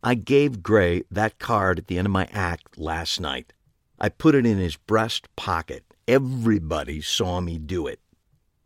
I 0.00 0.14
gave 0.14 0.62
Gray 0.62 1.02
that 1.10 1.40
card 1.40 1.80
at 1.80 1.88
the 1.88 1.98
end 1.98 2.06
of 2.06 2.12
my 2.12 2.28
act 2.30 2.78
last 2.78 3.20
night. 3.20 3.52
I 4.00 4.08
put 4.08 4.34
it 4.34 4.46
in 4.46 4.58
his 4.58 4.76
breast 4.76 5.28
pocket. 5.36 5.84
Everybody 6.08 7.02
saw 7.02 7.40
me 7.40 7.58
do 7.58 7.86
it. 7.86 8.00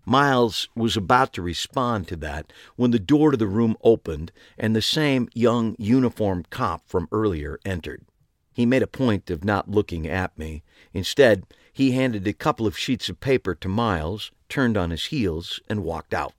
Miles 0.06 0.68
was 0.76 0.96
about 0.96 1.32
to 1.32 1.42
respond 1.42 2.06
to 2.08 2.16
that 2.16 2.52
when 2.76 2.90
the 2.90 2.98
door 2.98 3.30
to 3.30 3.36
the 3.36 3.46
room 3.46 3.76
opened 3.82 4.30
and 4.58 4.76
the 4.76 4.82
same 4.82 5.28
young 5.34 5.74
uniformed 5.78 6.50
cop 6.50 6.86
from 6.86 7.08
earlier 7.10 7.58
entered. 7.64 8.04
He 8.52 8.66
made 8.66 8.82
a 8.82 8.86
point 8.86 9.30
of 9.30 9.44
not 9.44 9.70
looking 9.70 10.06
at 10.06 10.38
me. 10.38 10.62
Instead, 10.92 11.44
he 11.72 11.92
handed 11.92 12.26
a 12.28 12.32
couple 12.32 12.66
of 12.66 12.78
sheets 12.78 13.08
of 13.08 13.18
paper 13.18 13.54
to 13.56 13.68
Miles, 13.68 14.30
turned 14.48 14.76
on 14.76 14.90
his 14.90 15.06
heels, 15.06 15.58
and 15.68 15.82
walked 15.82 16.14
out. 16.14 16.34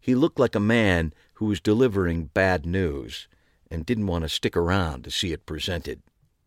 He 0.00 0.14
looked 0.14 0.38
like 0.38 0.54
a 0.54 0.60
man 0.60 1.12
who 1.34 1.46
was 1.46 1.60
delivering 1.60 2.30
bad 2.32 2.64
news 2.64 3.28
and 3.70 3.84
didn't 3.84 4.06
want 4.06 4.22
to 4.22 4.28
stick 4.28 4.56
around 4.56 5.04
to 5.04 5.10
see 5.10 5.32
it 5.32 5.44
presented. 5.44 6.00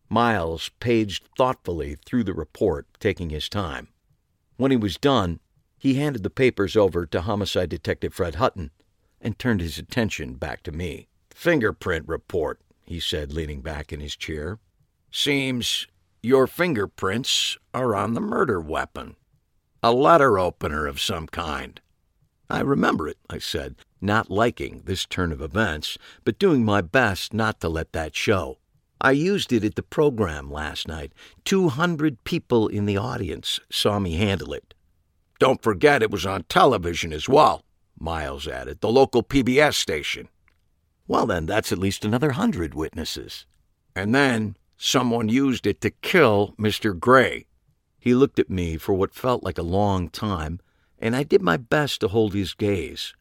Miles 0.08 0.70
paged 0.80 1.28
thoughtfully 1.36 1.96
through 2.04 2.24
the 2.24 2.34
report, 2.34 2.86
taking 3.00 3.30
his 3.30 3.48
time. 3.48 3.88
When 4.56 4.70
he 4.70 4.76
was 4.76 4.96
done, 4.96 5.40
he 5.78 5.94
handed 5.94 6.22
the 6.22 6.30
papers 6.30 6.76
over 6.76 7.06
to 7.06 7.22
Homicide 7.22 7.68
Detective 7.68 8.14
Fred 8.14 8.36
Hutton 8.36 8.70
and 9.20 9.38
turned 9.38 9.60
his 9.60 9.78
attention 9.78 10.34
back 10.34 10.62
to 10.62 10.72
me. 10.72 11.08
Fingerprint 11.30 12.08
report, 12.08 12.60
he 12.84 13.00
said, 13.00 13.32
leaning 13.32 13.60
back 13.60 13.92
in 13.92 14.00
his 14.00 14.16
chair. 14.16 14.58
Seems 15.10 15.86
your 16.22 16.46
fingerprints 16.46 17.56
are 17.74 17.94
on 17.94 18.14
the 18.14 18.20
murder 18.20 18.60
weapon. 18.60 19.16
A 19.82 19.92
letter 19.92 20.38
opener 20.38 20.86
of 20.86 21.00
some 21.00 21.26
kind. 21.26 21.80
I 22.48 22.60
remember 22.60 23.08
it, 23.08 23.18
I 23.28 23.38
said, 23.38 23.76
not 24.00 24.30
liking 24.30 24.82
this 24.84 25.04
turn 25.04 25.32
of 25.32 25.42
events, 25.42 25.98
but 26.24 26.38
doing 26.38 26.64
my 26.64 26.80
best 26.80 27.34
not 27.34 27.60
to 27.60 27.68
let 27.68 27.92
that 27.92 28.14
show. 28.14 28.58
I 29.00 29.10
used 29.10 29.52
it 29.52 29.64
at 29.64 29.74
the 29.74 29.82
program 29.82 30.50
last 30.50 30.88
night. 30.88 31.12
Two 31.44 31.68
hundred 31.68 32.24
people 32.24 32.68
in 32.68 32.86
the 32.86 32.96
audience 32.96 33.60
saw 33.70 33.98
me 33.98 34.16
handle 34.16 34.52
it. 34.54 34.74
Don't 35.38 35.62
forget 35.62 36.02
it 36.02 36.10
was 36.10 36.24
on 36.24 36.44
television 36.44 37.12
as 37.12 37.28
well, 37.28 37.62
Miles 37.98 38.48
added, 38.48 38.80
the 38.80 38.88
local 38.88 39.22
PBS 39.22 39.74
station. 39.74 40.28
Well, 41.06 41.26
then, 41.26 41.46
that's 41.46 41.72
at 41.72 41.78
least 41.78 42.04
another 42.04 42.32
hundred 42.32 42.74
witnesses. 42.74 43.44
And 43.94 44.14
then 44.14 44.56
someone 44.76 45.28
used 45.28 45.66
it 45.66 45.80
to 45.82 45.90
kill 45.90 46.54
Mr. 46.58 46.98
Gray. 46.98 47.46
He 47.98 48.14
looked 48.14 48.38
at 48.38 48.50
me 48.50 48.76
for 48.76 48.94
what 48.94 49.14
felt 49.14 49.42
like 49.42 49.58
a 49.58 49.62
long 49.62 50.08
time, 50.08 50.60
and 50.98 51.14
I 51.14 51.22
did 51.22 51.42
my 51.42 51.56
best 51.56 52.00
to 52.00 52.08
hold 52.08 52.32
his 52.32 52.54
gaze. 52.54 53.14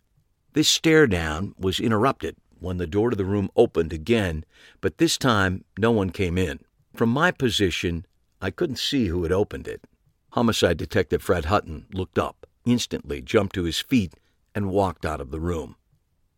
This 0.53 0.69
stare 0.69 1.05
down 1.05 1.53
was 1.57 1.79
interrupted 1.81 2.37
when 2.59 2.77
the 2.77 2.87
door 2.87 3.09
to 3.09 3.15
the 3.15 3.25
room 3.25 3.49
opened 3.55 3.93
again, 3.93 4.45
but 4.81 4.97
this 4.97 5.17
time 5.17 5.63
no 5.77 5.91
one 5.91 6.09
came 6.09 6.37
in. 6.37 6.59
From 6.95 7.09
my 7.09 7.31
position, 7.31 8.05
I 8.41 8.51
couldn't 8.51 8.79
see 8.79 9.07
who 9.07 9.23
had 9.23 9.31
opened 9.31 9.67
it. 9.67 9.85
Homicide 10.31 10.77
Detective 10.77 11.21
Fred 11.21 11.45
Hutton 11.45 11.85
looked 11.93 12.19
up, 12.19 12.45
instantly 12.65 13.21
jumped 13.21 13.55
to 13.55 13.63
his 13.63 13.79
feet, 13.79 14.13
and 14.53 14.69
walked 14.69 15.05
out 15.05 15.21
of 15.21 15.31
the 15.31 15.39
room. 15.39 15.75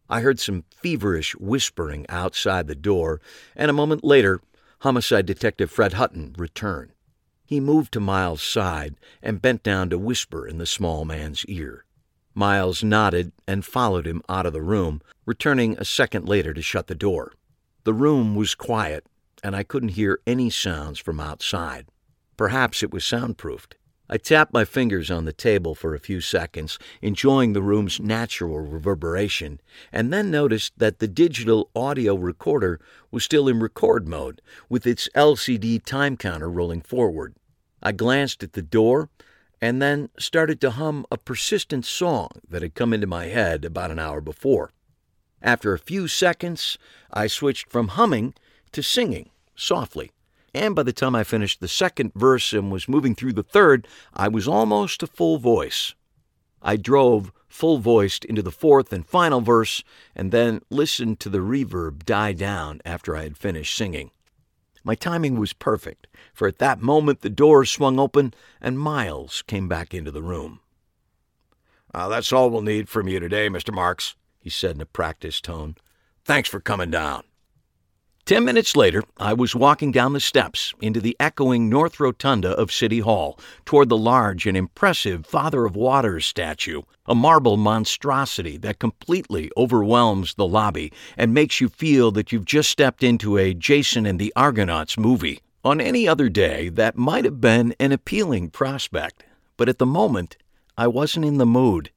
I 0.10 0.22
heard 0.22 0.40
some 0.40 0.64
feverish 0.70 1.36
whispering 1.36 2.06
outside 2.08 2.68
the 2.68 2.76
door, 2.76 3.20
and 3.56 3.70
a 3.70 3.74
moment 3.74 4.04
later, 4.04 4.42
Homicide 4.80 5.26
Detective 5.26 5.70
Fred 5.70 5.94
Hutton 5.94 6.36
returned. 6.38 6.92
He 7.46 7.60
moved 7.60 7.94
to 7.94 8.00
Miles' 8.00 8.42
side 8.42 8.96
and 9.22 9.42
bent 9.42 9.64
down 9.64 9.90
to 9.90 9.98
whisper 9.98 10.48
in 10.48 10.58
the 10.58 10.66
small 10.66 11.06
man's 11.06 11.46
ear. 11.46 11.86
Miles 12.34 12.84
nodded 12.84 13.32
and 13.48 13.66
followed 13.66 14.06
him 14.06 14.22
out 14.30 14.46
of 14.46 14.54
the 14.54 14.62
room, 14.62 15.02
returning 15.28 15.78
a 15.78 15.86
second 15.86 16.28
later 16.28 16.54
to 16.54 16.62
shut 16.64 16.88
the 16.88 16.96
door. 16.96 17.34
The 17.84 17.94
room 17.94 18.34
was 18.34 18.56
quiet, 18.56 19.06
and 19.44 19.56
I 19.56 19.62
couldn't 19.62 19.90
hear 19.90 20.20
any 20.26 20.50
sounds 20.50 20.98
from 20.98 21.20
outside. 21.20 21.86
Perhaps 22.38 22.82
it 22.82 22.92
was 22.92 23.06
soundproofed. 23.06 23.76
I 24.10 24.18
tapped 24.18 24.54
my 24.54 24.64
fingers 24.64 25.12
on 25.12 25.26
the 25.26 25.34
table 25.34 25.76
for 25.76 25.94
a 25.94 26.00
few 26.00 26.22
seconds, 26.22 26.80
enjoying 27.02 27.52
the 27.52 27.62
room's 27.62 28.00
natural 28.00 28.62
reverberation, 28.62 29.60
and 29.92 30.14
then 30.14 30.32
noticed 30.32 30.72
that 30.78 31.00
the 31.00 31.10
digital 31.10 31.70
audio 31.76 32.16
recorder 32.16 32.80
was 33.12 33.26
still 33.26 33.50
in 33.50 33.60
record 33.60 34.08
mode, 34.08 34.42
with 34.70 34.88
its 34.88 35.10
LCD 35.14 35.84
time 35.84 36.16
counter 36.16 36.50
rolling 36.50 36.82
forward. 36.82 37.36
I 37.84 37.92
glanced 37.92 38.44
at 38.44 38.54
the 38.54 38.62
door 38.62 39.10
and 39.60 39.82
then 39.82 40.10
started 40.18 40.62
to 40.62 40.72
hum 40.72 41.06
a 41.12 41.18
persistent 41.18 41.86
song 41.86 42.30
that 42.48 42.62
had 42.62 42.76
come 42.76 42.94
into 42.94 43.08
my 43.08 43.26
head 43.26 43.66
about 43.66 43.92
an 43.92 44.00
hour 44.00 44.22
before. 44.22 44.72
After 45.42 45.74
a 45.74 45.80
few 45.80 46.08
seconds, 46.08 46.78
I 47.12 47.28
switched 47.28 47.70
from 47.70 47.90
humming 47.90 48.34
to 48.72 48.82
singing 48.82 49.30
softly, 49.56 50.12
and 50.54 50.76
by 50.76 50.84
the 50.84 50.94
time 50.94 51.16
I 51.16 51.24
finished 51.24 51.60
the 51.60 51.68
second 51.68 52.14
verse 52.16 52.54
and 52.54 52.72
was 52.72 52.90
moving 52.90 53.16
through 53.16 53.34
the 53.34 53.44
third, 53.44 53.88
I 54.14 54.28
was 54.28 54.48
almost 54.48 55.04
a 55.04 55.08
full 55.08 55.38
voice. 55.38 55.94
I 56.62 56.76
drove 56.76 57.32
full 57.48 57.78
voiced 57.78 58.26
into 58.26 58.42
the 58.42 58.52
fourth 58.52 58.92
and 58.92 59.06
final 59.06 59.42
verse 59.42 59.84
and 60.16 60.32
then 60.32 60.62
listened 60.70 61.20
to 61.20 61.30
the 61.30 61.40
reverb 61.40 62.06
die 62.06 62.34
down 62.34 62.82
after 62.84 63.16
I 63.16 63.24
had 63.24 63.38
finished 63.38 63.76
singing. 63.76 64.12
My 64.84 64.96
timing 64.96 65.40
was 65.40 65.54
perfect, 65.54 66.08
for 66.34 66.48
at 66.48 66.60
that 66.60 66.82
moment 66.82 67.22
the 67.22 67.30
doors 67.30 67.70
swung 67.70 68.00
open 68.00 68.34
and 68.62 68.80
Miles 68.80 69.44
came 69.44 69.68
back 69.68 69.94
into 69.94 70.12
the 70.12 70.22
room. 70.22 70.62
Uh, 71.94 72.08
that's 72.10 72.32
all 72.32 72.50
we'll 72.50 72.62
need 72.62 72.90
from 72.90 73.08
you 73.08 73.20
today, 73.20 73.50
Mr. 73.50 73.74
Marks, 73.74 74.16
he 74.48 74.52
said 74.52 74.76
in 74.76 74.82
a 74.82 74.86
practiced 74.86 75.44
tone. 75.44 75.76
Thanks 76.24 76.48
for 76.48 76.62
coming 76.62 76.90
down. 76.90 77.24
Ten 78.24 78.46
minutes 78.46 78.78
later, 78.78 79.04
I 79.18 79.34
was 79.34 79.54
walking 79.54 79.92
down 79.92 80.14
the 80.14 80.22
steps 80.22 80.74
into 80.80 81.02
the 81.02 81.18
echoing 81.20 81.68
North 81.68 82.00
Rotunda 82.00 82.52
of 82.52 82.72
City 82.72 83.00
Hall 83.00 83.38
toward 83.66 83.90
the 83.90 83.98
large 83.98 84.48
and 84.48 84.56
impressive 84.56 85.26
Father 85.26 85.66
of 85.66 85.76
Waters 85.76 86.26
statue, 86.26 86.84
a 87.06 87.14
marble 87.14 87.58
monstrosity 87.58 88.56
that 88.60 88.80
completely 88.80 89.52
overwhelms 89.58 90.36
the 90.36 90.48
lobby 90.48 90.94
and 91.18 91.34
makes 91.34 91.60
you 91.60 91.68
feel 91.68 92.12
that 92.12 92.32
you've 92.32 92.46
just 92.46 92.70
stepped 92.70 93.04
into 93.04 93.38
a 93.38 93.54
Jason 93.54 94.06
and 94.06 94.18
the 94.18 94.32
Argonauts 94.38 94.98
movie. 94.98 95.42
On 95.66 95.82
any 95.82 96.08
other 96.08 96.30
day, 96.30 96.70
that 96.70 96.98
might 96.98 97.26
have 97.26 97.42
been 97.42 97.76
an 97.82 97.92
appealing 97.92 98.50
prospect, 98.50 99.26
but 99.58 99.68
at 99.68 99.78
the 99.78 99.86
moment, 99.86 100.38
I 100.78 100.88
wasn't 100.88 101.26
in 101.26 101.38
the 101.38 101.46
mood. 101.46 101.92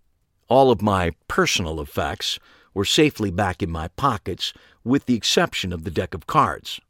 All 0.50 0.72
of 0.72 0.82
my 0.82 1.12
personal 1.28 1.80
effects 1.80 2.40
were 2.74 2.84
safely 2.84 3.30
back 3.30 3.62
in 3.62 3.70
my 3.70 3.86
pockets, 3.86 4.52
with 4.82 5.06
the 5.06 5.14
exception 5.14 5.72
of 5.72 5.84
the 5.84 5.92
deck 5.92 6.12
of 6.12 6.26
cards. 6.26 6.80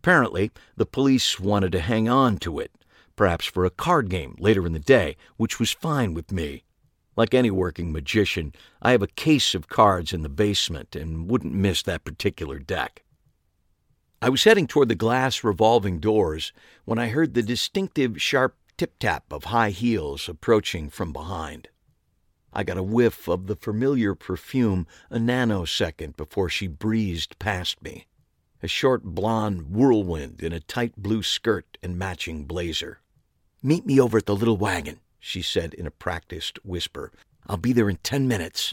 Apparently, 0.00 0.50
the 0.76 0.84
police 0.84 1.38
wanted 1.38 1.70
to 1.72 1.80
hang 1.80 2.08
on 2.08 2.38
to 2.38 2.58
it, 2.58 2.72
perhaps 3.14 3.46
for 3.46 3.64
a 3.64 3.70
card 3.70 4.10
game 4.10 4.34
later 4.40 4.66
in 4.66 4.72
the 4.72 4.80
day, 4.80 5.16
which 5.36 5.60
was 5.60 5.70
fine 5.70 6.12
with 6.12 6.32
me. 6.32 6.64
Like 7.16 7.34
any 7.34 7.52
working 7.52 7.92
magician, 7.92 8.52
I 8.82 8.90
have 8.90 9.02
a 9.02 9.06
case 9.06 9.54
of 9.54 9.68
cards 9.68 10.12
in 10.12 10.22
the 10.22 10.28
basement 10.28 10.96
and 10.96 11.30
wouldn't 11.30 11.54
miss 11.54 11.84
that 11.84 12.04
particular 12.04 12.58
deck. 12.58 13.04
I 14.20 14.28
was 14.28 14.42
heading 14.42 14.66
toward 14.66 14.88
the 14.88 14.96
glass 14.96 15.44
revolving 15.44 16.00
doors 16.00 16.52
when 16.84 16.98
I 16.98 17.10
heard 17.10 17.34
the 17.34 17.42
distinctive 17.42 18.20
sharp 18.20 18.56
tip 18.76 18.98
tap 18.98 19.32
of 19.32 19.44
high 19.44 19.70
heels 19.70 20.28
approaching 20.28 20.90
from 20.90 21.12
behind. 21.12 21.68
I 22.56 22.62
got 22.62 22.78
a 22.78 22.82
whiff 22.84 23.28
of 23.28 23.48
the 23.48 23.56
familiar 23.56 24.14
perfume 24.14 24.86
a 25.10 25.18
nanosecond 25.18 26.16
before 26.16 26.48
she 26.48 26.68
breezed 26.68 27.38
past 27.40 27.82
me. 27.82 28.06
A 28.62 28.68
short 28.68 29.02
blonde 29.02 29.74
whirlwind 29.74 30.40
in 30.40 30.52
a 30.52 30.60
tight 30.60 30.94
blue 30.96 31.24
skirt 31.24 31.76
and 31.82 31.98
matching 31.98 32.44
blazer. 32.44 33.00
Meet 33.60 33.84
me 33.84 34.00
over 34.00 34.18
at 34.18 34.26
the 34.26 34.36
little 34.36 34.56
wagon, 34.56 35.00
she 35.18 35.42
said 35.42 35.74
in 35.74 35.86
a 35.86 35.90
practiced 35.90 36.64
whisper. 36.64 37.10
I'll 37.48 37.56
be 37.56 37.72
there 37.72 37.90
in 37.90 37.96
ten 37.96 38.28
minutes. 38.28 38.72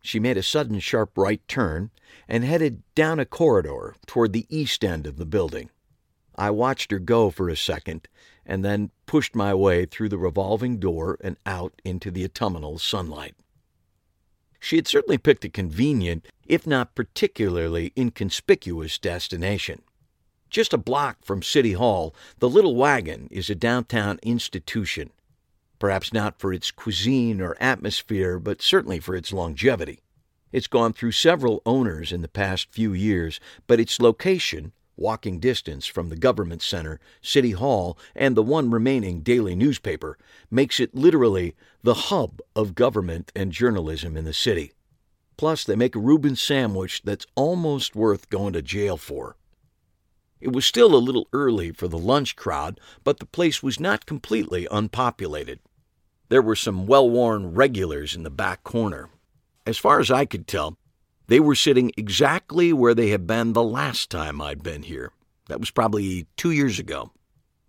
She 0.00 0.18
made 0.18 0.38
a 0.38 0.42
sudden 0.42 0.80
sharp 0.80 1.18
right 1.18 1.46
turn 1.46 1.90
and 2.26 2.42
headed 2.42 2.82
down 2.94 3.20
a 3.20 3.26
corridor 3.26 3.96
toward 4.06 4.32
the 4.32 4.46
east 4.48 4.82
end 4.82 5.06
of 5.06 5.18
the 5.18 5.26
building. 5.26 5.68
I 6.34 6.50
watched 6.50 6.90
her 6.90 6.98
go 6.98 7.28
for 7.28 7.50
a 7.50 7.56
second 7.56 8.08
and 8.50 8.64
then 8.64 8.90
pushed 9.06 9.36
my 9.36 9.54
way 9.54 9.86
through 9.86 10.08
the 10.08 10.18
revolving 10.18 10.78
door 10.78 11.16
and 11.20 11.36
out 11.46 11.80
into 11.84 12.10
the 12.10 12.24
autumnal 12.24 12.80
sunlight. 12.80 13.36
She 14.58 14.74
had 14.74 14.88
certainly 14.88 15.18
picked 15.18 15.44
a 15.44 15.48
convenient, 15.48 16.26
if 16.44 16.66
not 16.66 16.96
particularly 16.96 17.92
inconspicuous, 17.96 18.98
destination. 18.98 19.82
Just 20.50 20.72
a 20.72 20.78
block 20.78 21.18
from 21.24 21.44
City 21.44 21.74
Hall, 21.74 22.12
the 22.40 22.48
Little 22.48 22.74
Wagon 22.74 23.28
is 23.30 23.48
a 23.48 23.54
downtown 23.54 24.18
institution. 24.24 25.10
Perhaps 25.78 26.12
not 26.12 26.40
for 26.40 26.52
its 26.52 26.72
cuisine 26.72 27.40
or 27.40 27.56
atmosphere, 27.60 28.40
but 28.40 28.60
certainly 28.60 28.98
for 28.98 29.14
its 29.14 29.32
longevity. 29.32 30.00
It's 30.50 30.66
gone 30.66 30.92
through 30.92 31.12
several 31.12 31.62
owners 31.64 32.10
in 32.10 32.20
the 32.20 32.28
past 32.28 32.72
few 32.72 32.92
years, 32.92 33.38
but 33.68 33.78
its 33.78 34.00
location, 34.00 34.72
walking 35.00 35.40
distance 35.40 35.86
from 35.86 36.08
the 36.08 36.16
government 36.16 36.62
center, 36.62 37.00
City 37.22 37.52
Hall, 37.52 37.98
and 38.14 38.36
the 38.36 38.42
one 38.42 38.70
remaining 38.70 39.22
daily 39.22 39.56
newspaper, 39.56 40.18
makes 40.50 40.78
it 40.78 40.94
literally 40.94 41.56
the 41.82 41.94
hub 41.94 42.40
of 42.54 42.74
government 42.74 43.32
and 43.34 43.50
journalism 43.50 44.16
in 44.16 44.24
the 44.24 44.32
city. 44.32 44.72
Plus, 45.36 45.64
they 45.64 45.74
make 45.74 45.96
a 45.96 46.00
Reuben 46.00 46.36
sandwich 46.36 47.02
that's 47.02 47.26
almost 47.34 47.96
worth 47.96 48.28
going 48.28 48.52
to 48.52 48.62
jail 48.62 48.96
for. 48.98 49.36
It 50.40 50.52
was 50.52 50.64
still 50.64 50.94
a 50.94 50.96
little 50.96 51.28
early 51.32 51.72
for 51.72 51.88
the 51.88 51.98
lunch 51.98 52.36
crowd, 52.36 52.80
but 53.04 53.18
the 53.18 53.26
place 53.26 53.62
was 53.62 53.80
not 53.80 54.06
completely 54.06 54.66
unpopulated. 54.70 55.60
There 56.28 56.42
were 56.42 56.56
some 56.56 56.86
well 56.86 57.08
worn 57.08 57.54
regulars 57.54 58.14
in 58.14 58.22
the 58.22 58.30
back 58.30 58.62
corner. 58.62 59.10
As 59.66 59.78
far 59.78 60.00
as 60.00 60.10
I 60.10 60.24
could 60.24 60.46
tell, 60.46 60.78
they 61.30 61.38
were 61.38 61.54
sitting 61.54 61.92
exactly 61.96 62.72
where 62.72 62.92
they 62.92 63.10
had 63.10 63.24
been 63.24 63.52
the 63.52 63.62
last 63.62 64.10
time 64.10 64.42
I'd 64.42 64.64
been 64.64 64.82
here. 64.82 65.12
That 65.46 65.60
was 65.60 65.70
probably 65.70 66.26
two 66.36 66.50
years 66.50 66.80
ago. 66.80 67.12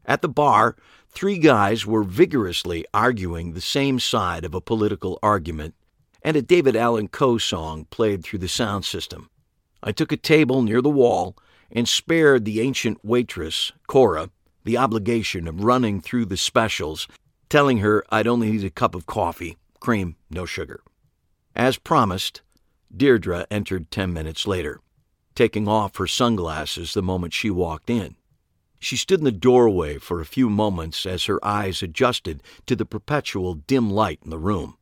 At 0.04 0.24
the 0.24 0.28
bar, 0.28 0.76
three 1.10 1.38
guys 1.38 1.86
were 1.86 2.02
vigorously 2.02 2.88
arguing 2.92 3.54
the 3.54 3.62
same 3.62 4.00
side 4.00 4.46
of 4.46 4.56
a 4.56 4.62
political 4.62 5.20
argument, 5.22 5.76
and 6.24 6.36
a 6.36 6.42
David 6.42 6.76
Allan 6.76 7.08
Coe 7.08 7.38
song 7.38 7.86
played 7.92 8.24
through 8.24 8.40
the 8.40 8.48
sound 8.48 8.84
system. 8.84 9.30
I 9.84 9.92
took 9.92 10.12
a 10.12 10.18
table 10.18 10.64
near 10.64 10.82
the 10.82 10.90
wall 10.90 11.38
and 11.70 11.88
spared 11.88 12.46
the 12.46 12.62
ancient 12.62 13.06
waitress, 13.06 13.72
Cora, 13.86 14.32
the 14.64 14.78
obligation 14.78 15.48
of 15.48 15.64
running 15.64 16.02
through 16.02 16.26
the 16.26 16.36
specials, 16.36 17.08
telling 17.48 17.78
her 17.78 18.04
I'd 18.10 18.26
only 18.26 18.50
need 18.50 18.64
a 18.64 18.72
cup 18.72 18.96
of 18.96 19.06
coffee, 19.06 19.60
cream, 19.80 20.16
no 20.32 20.48
sugar. 20.48 20.82
As 21.56 21.78
promised, 21.78 22.42
Deirdre 22.96 23.46
entered 23.50 23.90
ten 23.90 24.14
minutes 24.14 24.46
later. 24.46 24.82
taking 25.36 25.68
off 25.68 25.98
her 25.98 26.08
sunglasses 26.08 26.94
the 26.94 27.02
moment 27.02 27.34
she 27.34 27.50
walked 27.50 27.90
in. 27.90 28.16
She 28.80 28.98
stood 28.98 29.20
in 29.20 29.26
the 29.26 29.32
doorway 29.32 29.98
for 29.98 30.20
a 30.20 30.26
few 30.26 30.50
moments 30.50 31.06
as 31.06 31.26
her 31.26 31.44
eyes 31.46 31.84
adjusted 31.84 32.42
to 32.66 32.76
the 32.76 32.86
perpetual 32.86 33.54
dim 33.54 33.90
light 33.92 34.20
in 34.24 34.32
the 34.32 34.40
room. 34.40 34.78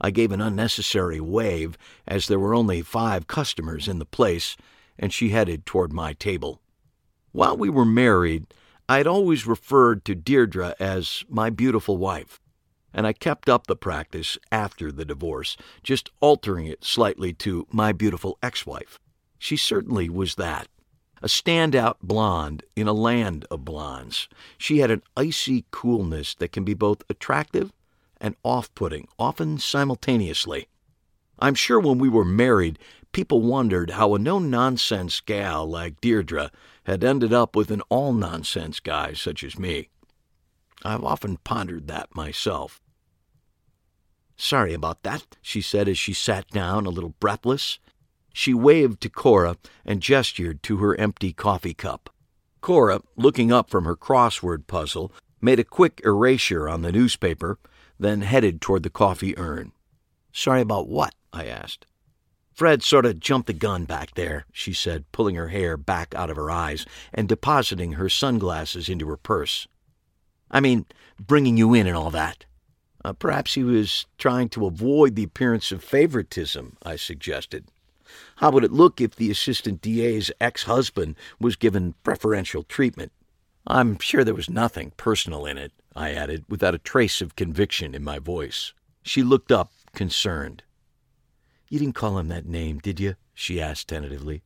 I 0.00 0.10
gave 0.10 0.32
an 0.32 0.40
unnecessary 0.40 1.20
wave 1.20 1.78
as 2.06 2.26
there 2.26 2.38
were 2.38 2.54
only 2.54 2.82
five 2.82 3.26
customers 3.26 3.88
in 3.88 3.98
the 3.98 4.04
place, 4.04 4.56
and 4.98 5.12
she 5.12 5.30
headed 5.30 5.64
toward 5.64 5.92
my 5.92 6.12
table. 6.12 6.60
While 7.30 7.56
we 7.56 7.70
were 7.70 7.84
married, 7.84 8.46
I 8.88 8.98
had 8.98 9.06
always 9.06 9.46
referred 9.46 10.04
to 10.04 10.14
Deirdre 10.14 10.74
as 10.78 11.24
my 11.28 11.48
beautiful 11.48 11.96
wife, 11.96 12.40
and 12.94 13.06
I 13.06 13.12
kept 13.12 13.48
up 13.48 13.66
the 13.66 13.76
practice 13.76 14.38
after 14.50 14.92
the 14.92 15.04
divorce, 15.04 15.56
just 15.82 16.10
altering 16.20 16.66
it 16.66 16.84
slightly 16.84 17.32
to 17.34 17.66
my 17.70 17.92
beautiful 17.92 18.38
ex 18.42 18.66
wife. 18.66 18.98
She 19.38 19.56
certainly 19.56 20.08
was 20.08 20.36
that. 20.36 20.68
A 21.22 21.26
standout 21.26 21.96
blonde 22.02 22.64
in 22.74 22.88
a 22.88 22.92
land 22.92 23.46
of 23.50 23.64
blondes. 23.64 24.28
She 24.58 24.78
had 24.78 24.90
an 24.90 25.02
icy 25.16 25.64
coolness 25.70 26.34
that 26.36 26.52
can 26.52 26.64
be 26.64 26.74
both 26.74 27.02
attractive 27.08 27.72
and 28.20 28.36
off 28.44 28.74
putting, 28.74 29.08
often 29.18 29.58
simultaneously. 29.58 30.68
I'm 31.38 31.54
sure 31.54 31.80
when 31.80 31.98
we 31.98 32.08
were 32.08 32.24
married, 32.24 32.78
people 33.12 33.40
wondered 33.40 33.90
how 33.90 34.14
a 34.14 34.18
no 34.18 34.38
nonsense 34.38 35.20
gal 35.20 35.66
like 35.66 36.00
Deirdre 36.00 36.50
had 36.84 37.04
ended 37.04 37.32
up 37.32 37.54
with 37.54 37.70
an 37.70 37.82
all 37.88 38.12
nonsense 38.12 38.80
guy 38.80 39.12
such 39.12 39.44
as 39.44 39.58
me. 39.58 39.88
I've 40.84 41.04
often 41.04 41.36
pondered 41.38 41.86
that 41.86 42.14
myself. 42.14 42.81
Sorry 44.42 44.74
about 44.74 45.04
that, 45.04 45.36
she 45.40 45.62
said 45.62 45.88
as 45.88 45.96
she 45.96 46.12
sat 46.12 46.48
down, 46.48 46.84
a 46.84 46.90
little 46.90 47.14
breathless. 47.20 47.78
She 48.34 48.52
waved 48.52 49.00
to 49.02 49.08
Cora 49.08 49.56
and 49.84 50.02
gestured 50.02 50.64
to 50.64 50.78
her 50.78 50.98
empty 50.98 51.32
coffee 51.32 51.74
cup. 51.74 52.10
Cora, 52.60 53.02
looking 53.14 53.52
up 53.52 53.70
from 53.70 53.84
her 53.84 53.94
crossword 53.94 54.66
puzzle, 54.66 55.12
made 55.40 55.60
a 55.60 55.64
quick 55.64 56.00
erasure 56.04 56.68
on 56.68 56.82
the 56.82 56.90
newspaper, 56.90 57.60
then 58.00 58.22
headed 58.22 58.60
toward 58.60 58.82
the 58.82 58.90
coffee 58.90 59.38
urn. 59.38 59.70
Sorry 60.32 60.62
about 60.62 60.88
what? 60.88 61.14
I 61.32 61.46
asked. 61.46 61.86
Fred 62.52 62.82
sort 62.82 63.06
of 63.06 63.20
jumped 63.20 63.46
the 63.46 63.52
gun 63.52 63.84
back 63.84 64.14
there, 64.14 64.46
she 64.52 64.72
said, 64.72 65.04
pulling 65.12 65.36
her 65.36 65.48
hair 65.48 65.76
back 65.76 66.16
out 66.16 66.30
of 66.30 66.36
her 66.36 66.50
eyes 66.50 66.84
and 67.14 67.28
depositing 67.28 67.92
her 67.92 68.08
sunglasses 68.08 68.88
into 68.88 69.08
her 69.08 69.16
purse. 69.16 69.68
I 70.50 70.58
mean, 70.58 70.86
bringing 71.20 71.56
you 71.56 71.74
in 71.74 71.86
and 71.86 71.96
all 71.96 72.10
that. 72.10 72.44
Uh, 73.04 73.12
perhaps 73.12 73.54
he 73.54 73.64
was 73.64 74.06
trying 74.18 74.48
to 74.48 74.66
avoid 74.66 75.16
the 75.16 75.24
appearance 75.24 75.72
of 75.72 75.82
favoritism, 75.82 76.76
I 76.82 76.96
suggested. 76.96 77.66
How 78.36 78.50
would 78.50 78.64
it 78.64 78.72
look 78.72 79.00
if 79.00 79.16
the 79.16 79.30
assistant 79.30 79.80
DA's 79.80 80.30
ex 80.40 80.64
husband 80.64 81.16
was 81.40 81.56
given 81.56 81.94
preferential 82.02 82.62
treatment? 82.62 83.12
I'm 83.66 83.98
sure 83.98 84.24
there 84.24 84.34
was 84.34 84.50
nothing 84.50 84.92
personal 84.96 85.46
in 85.46 85.56
it, 85.56 85.72
I 85.94 86.12
added, 86.12 86.44
without 86.48 86.74
a 86.74 86.78
trace 86.78 87.20
of 87.20 87.36
conviction 87.36 87.94
in 87.94 88.02
my 88.04 88.18
voice. 88.18 88.72
She 89.02 89.22
looked 89.22 89.52
up, 89.52 89.72
concerned. 89.94 90.62
You 91.68 91.78
didn't 91.78 91.94
call 91.94 92.18
him 92.18 92.28
that 92.28 92.46
name, 92.46 92.78
did 92.78 93.00
you? 93.00 93.14
she 93.34 93.60
asked 93.60 93.88
tentatively. 93.88 94.42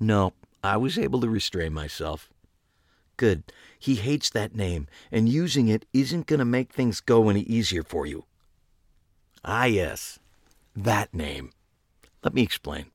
No, 0.00 0.32
I 0.62 0.76
was 0.76 0.98
able 0.98 1.20
to 1.20 1.28
restrain 1.28 1.72
myself. 1.72 2.28
Good. 3.16 3.44
He 3.78 3.96
hates 3.96 4.28
that 4.30 4.54
name, 4.54 4.88
and 5.10 5.28
using 5.28 5.68
it 5.68 5.86
isn't 5.92 6.26
going 6.26 6.38
to 6.38 6.44
make 6.44 6.72
things 6.72 7.00
go 7.00 7.28
any 7.28 7.40
easier 7.42 7.82
for 7.82 8.06
you. 8.06 8.24
Ah, 9.44 9.64
yes. 9.64 10.18
That 10.74 11.14
name. 11.14 11.50
Let 12.22 12.34
me 12.34 12.42
explain. 12.42 12.86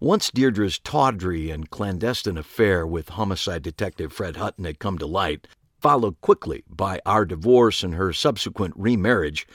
Once 0.00 0.30
Deirdre's 0.30 0.78
tawdry 0.78 1.50
and 1.50 1.70
clandestine 1.70 2.38
affair 2.38 2.86
with 2.86 3.10
homicide 3.10 3.62
detective 3.62 4.12
Fred 4.12 4.36
Hutton 4.36 4.64
had 4.64 4.78
come 4.78 4.98
to 4.98 5.06
light, 5.06 5.46
followed 5.80 6.20
quickly 6.20 6.64
by 6.68 7.00
our 7.04 7.24
divorce 7.24 7.82
and 7.82 7.94
her 7.94 8.12
subsequent 8.12 8.74
remarriage, 8.76 9.46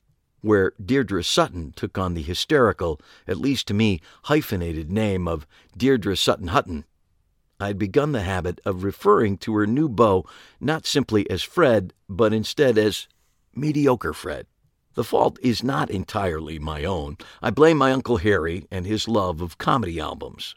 where 0.41 0.73
Deirdre 0.83 1.23
Sutton 1.23 1.71
took 1.75 1.97
on 1.97 2.13
the 2.13 2.21
hysterical, 2.21 2.99
at 3.27 3.37
least 3.37 3.67
to 3.67 3.73
me, 3.73 4.01
hyphenated 4.23 4.91
name 4.91 5.27
of 5.27 5.47
Deirdre 5.77 6.15
Sutton 6.15 6.47
Hutton. 6.49 6.85
I 7.63 7.67
had 7.67 7.79
begun 7.79 8.11
the 8.11 8.23
habit 8.23 8.59
of 8.65 8.83
referring 8.83 9.37
to 9.37 9.55
her 9.55 9.65
new 9.65 9.87
beau 9.87 10.25
not 10.59 10.85
simply 10.85 11.29
as 11.29 11.43
Fred, 11.43 11.93
but 12.09 12.33
instead 12.33 12.77
as 12.77 13.07
mediocre 13.55 14.11
Fred. 14.11 14.47
The 14.95 15.05
fault 15.05 15.39
is 15.41 15.63
not 15.63 15.89
entirely 15.89 16.59
my 16.59 16.83
own. 16.83 17.15
I 17.41 17.51
blame 17.51 17.77
my 17.77 17.93
Uncle 17.93 18.17
Harry 18.17 18.67
and 18.69 18.85
his 18.85 19.07
love 19.07 19.39
of 19.39 19.57
comedy 19.57 19.97
albums. 19.97 20.55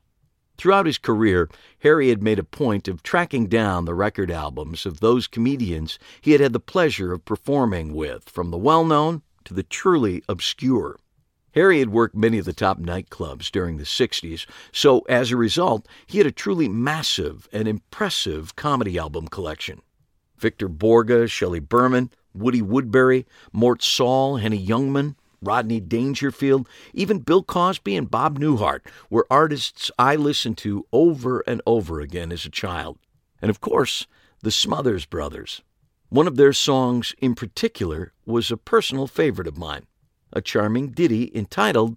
Throughout 0.59 0.87
his 0.87 0.99
career, 0.99 1.49
Harry 1.79 2.09
had 2.09 2.25
made 2.25 2.41
a 2.41 2.45
point 2.45 2.89
of 2.89 3.05
tracking 3.05 3.47
down 3.47 3.85
the 3.85 3.95
record 3.95 4.33
albums 4.33 4.85
of 4.85 4.99
those 4.99 5.29
comedians 5.29 6.01
he 6.21 6.33
had 6.33 6.41
had 6.41 6.53
the 6.53 6.59
pleasure 6.59 7.13
of 7.13 7.25
performing 7.25 7.95
with, 7.95 8.29
from 8.29 8.51
the 8.51 8.59
well 8.59 8.85
known 8.85 9.23
to 9.45 9.55
the 9.55 9.63
truly 9.63 10.25
obscure. 10.29 10.99
Harry 11.57 11.79
had 11.79 11.89
worked 11.89 12.15
many 12.15 12.37
of 12.37 12.45
the 12.45 12.53
top 12.53 12.79
nightclubs 12.79 13.51
during 13.51 13.79
the 13.79 13.85
60s, 13.85 14.45
so 14.73 15.01
as 15.09 15.33
a 15.33 15.39
result, 15.39 15.89
he 16.07 16.19
had 16.19 16.27
a 16.27 16.31
truly 16.31 16.69
massive 16.69 17.49
and 17.51 17.67
impressive 17.67 18.55
comedy 18.57 18.99
album 18.99 19.27
collection. 19.27 19.81
Victor 20.37 20.69
Borge, 20.69 21.31
Shelley 21.31 21.61
Berman, 21.61 22.11
Woody 22.35 22.61
Woodbury, 22.61 23.25
Mort 23.55 23.83
Sahl, 23.83 24.37
Henny 24.37 24.65
Youngman, 24.65 25.15
Rodney 25.41 25.81
Dangerfield, 25.81 26.69
even 26.93 27.21
Bill 27.21 27.43
Cosby 27.43 27.97
and 27.97 28.11
Bob 28.11 28.39
Newhart 28.39 28.83
were 29.09 29.27
artists 29.31 29.91
I 29.99 30.15
listened 30.15 30.59
to 30.59 30.87
over 30.93 31.43
and 31.47 31.63
over 31.67 32.03
again 32.03 32.33
as 32.33 32.45
a 32.45 32.51
child. 32.51 32.99
And 33.41 33.49
of 33.49 33.63
course, 33.63 34.07
the 34.43 34.51
Smothers 34.51 35.07
Brothers. 35.07 35.63
One 36.11 36.27
of 36.27 36.37
their 36.37 36.53
songs 36.53 37.15
in 37.19 37.35
particular 37.35 38.13
was 38.27 38.51
a 38.51 38.59
personal 38.59 39.07
favorite 39.07 39.49
of 39.49 39.57
mine, 39.57 39.87
a 40.33 40.41
charming 40.41 40.89
ditty 40.89 41.31
entitled 41.35 41.97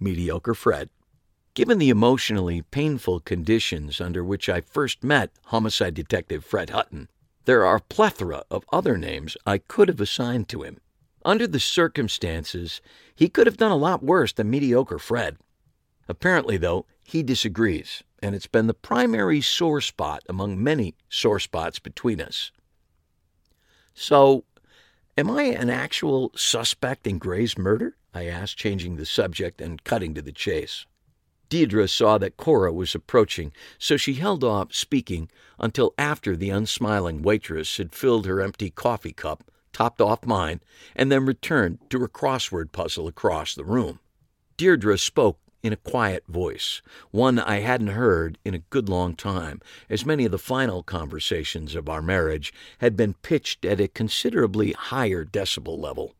Mediocre 0.00 0.54
Fred. 0.54 0.90
Given 1.54 1.78
the 1.78 1.90
emotionally 1.90 2.62
painful 2.62 3.20
conditions 3.20 4.00
under 4.00 4.24
which 4.24 4.48
I 4.48 4.60
first 4.60 5.04
met 5.04 5.30
homicide 5.44 5.94
detective 5.94 6.44
Fred 6.44 6.70
Hutton, 6.70 7.08
there 7.44 7.64
are 7.64 7.76
a 7.76 7.80
plethora 7.80 8.42
of 8.50 8.64
other 8.72 8.96
names 8.96 9.36
I 9.46 9.58
could 9.58 9.88
have 9.88 10.00
assigned 10.00 10.48
to 10.48 10.62
him. 10.62 10.78
Under 11.24 11.46
the 11.46 11.60
circumstances, 11.60 12.80
he 13.14 13.28
could 13.28 13.46
have 13.46 13.56
done 13.56 13.70
a 13.70 13.76
lot 13.76 14.02
worse 14.02 14.32
than 14.32 14.50
mediocre 14.50 14.98
Fred. 14.98 15.38
Apparently, 16.08 16.56
though, 16.56 16.86
he 17.02 17.22
disagrees, 17.22 18.02
and 18.22 18.34
it's 18.34 18.46
been 18.46 18.66
the 18.66 18.74
primary 18.74 19.40
sore 19.40 19.80
spot 19.80 20.22
among 20.28 20.62
many 20.62 20.94
sore 21.08 21.38
spots 21.38 21.78
between 21.78 22.20
us. 22.20 22.50
So, 23.94 24.44
am 25.16 25.30
I 25.30 25.44
an 25.44 25.70
actual 25.70 26.32
suspect 26.34 27.06
in 27.06 27.18
Gray's 27.18 27.56
murder? 27.56 27.96
I 28.12 28.26
asked, 28.26 28.56
changing 28.56 28.96
the 28.96 29.06
subject 29.06 29.60
and 29.60 29.82
cutting 29.84 30.14
to 30.14 30.22
the 30.22 30.32
chase. 30.32 30.86
Deirdre 31.48 31.88
saw 31.88 32.18
that 32.18 32.36
Cora 32.36 32.72
was 32.72 32.94
approaching, 32.94 33.52
so 33.78 33.96
she 33.96 34.14
held 34.14 34.42
off 34.42 34.74
speaking 34.74 35.30
until 35.58 35.94
after 35.98 36.36
the 36.36 36.50
unsmiling 36.50 37.22
waitress 37.22 37.76
had 37.76 37.94
filled 37.94 38.26
her 38.26 38.40
empty 38.40 38.70
coffee 38.70 39.12
cup, 39.12 39.44
topped 39.72 40.00
off 40.00 40.24
mine, 40.24 40.60
and 40.96 41.12
then 41.12 41.26
returned 41.26 41.78
to 41.90 42.00
her 42.00 42.08
crossword 42.08 42.72
puzzle 42.72 43.06
across 43.06 43.54
the 43.54 43.64
room. 43.64 44.00
Deirdre 44.56 44.98
spoke 44.98 45.38
in 45.64 45.72
a 45.72 45.76
quiet 45.76 46.22
voice, 46.28 46.82
one 47.10 47.38
I 47.38 47.60
hadn't 47.60 47.88
heard 47.88 48.36
in 48.44 48.52
a 48.52 48.58
good 48.58 48.86
long 48.86 49.16
time, 49.16 49.62
as 49.88 50.04
many 50.04 50.26
of 50.26 50.30
the 50.30 50.38
final 50.38 50.82
conversations 50.82 51.74
of 51.74 51.88
our 51.88 52.02
marriage 52.02 52.52
had 52.78 52.98
been 52.98 53.14
pitched 53.14 53.64
at 53.64 53.80
a 53.80 53.88
considerably 53.88 54.72
higher 54.72 55.24
decibel 55.24 55.78
level. 55.78 56.14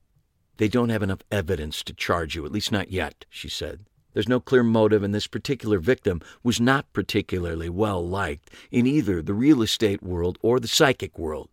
They 0.56 0.68
don't 0.68 0.88
have 0.88 1.02
enough 1.02 1.20
evidence 1.30 1.82
to 1.82 1.92
charge 1.92 2.34
you, 2.34 2.46
at 2.46 2.52
least 2.52 2.72
not 2.72 2.90
yet, 2.90 3.26
she 3.28 3.50
said. 3.50 3.80
There's 4.14 4.28
no 4.28 4.40
clear 4.40 4.62
motive, 4.62 5.02
and 5.02 5.14
this 5.14 5.26
particular 5.26 5.78
victim 5.78 6.22
was 6.42 6.58
not 6.58 6.90
particularly 6.94 7.68
well 7.68 8.06
liked 8.06 8.48
in 8.70 8.86
either 8.86 9.20
the 9.20 9.34
real 9.34 9.60
estate 9.60 10.02
world 10.02 10.38
or 10.40 10.58
the 10.58 10.68
psychic 10.68 11.18
world. 11.18 11.50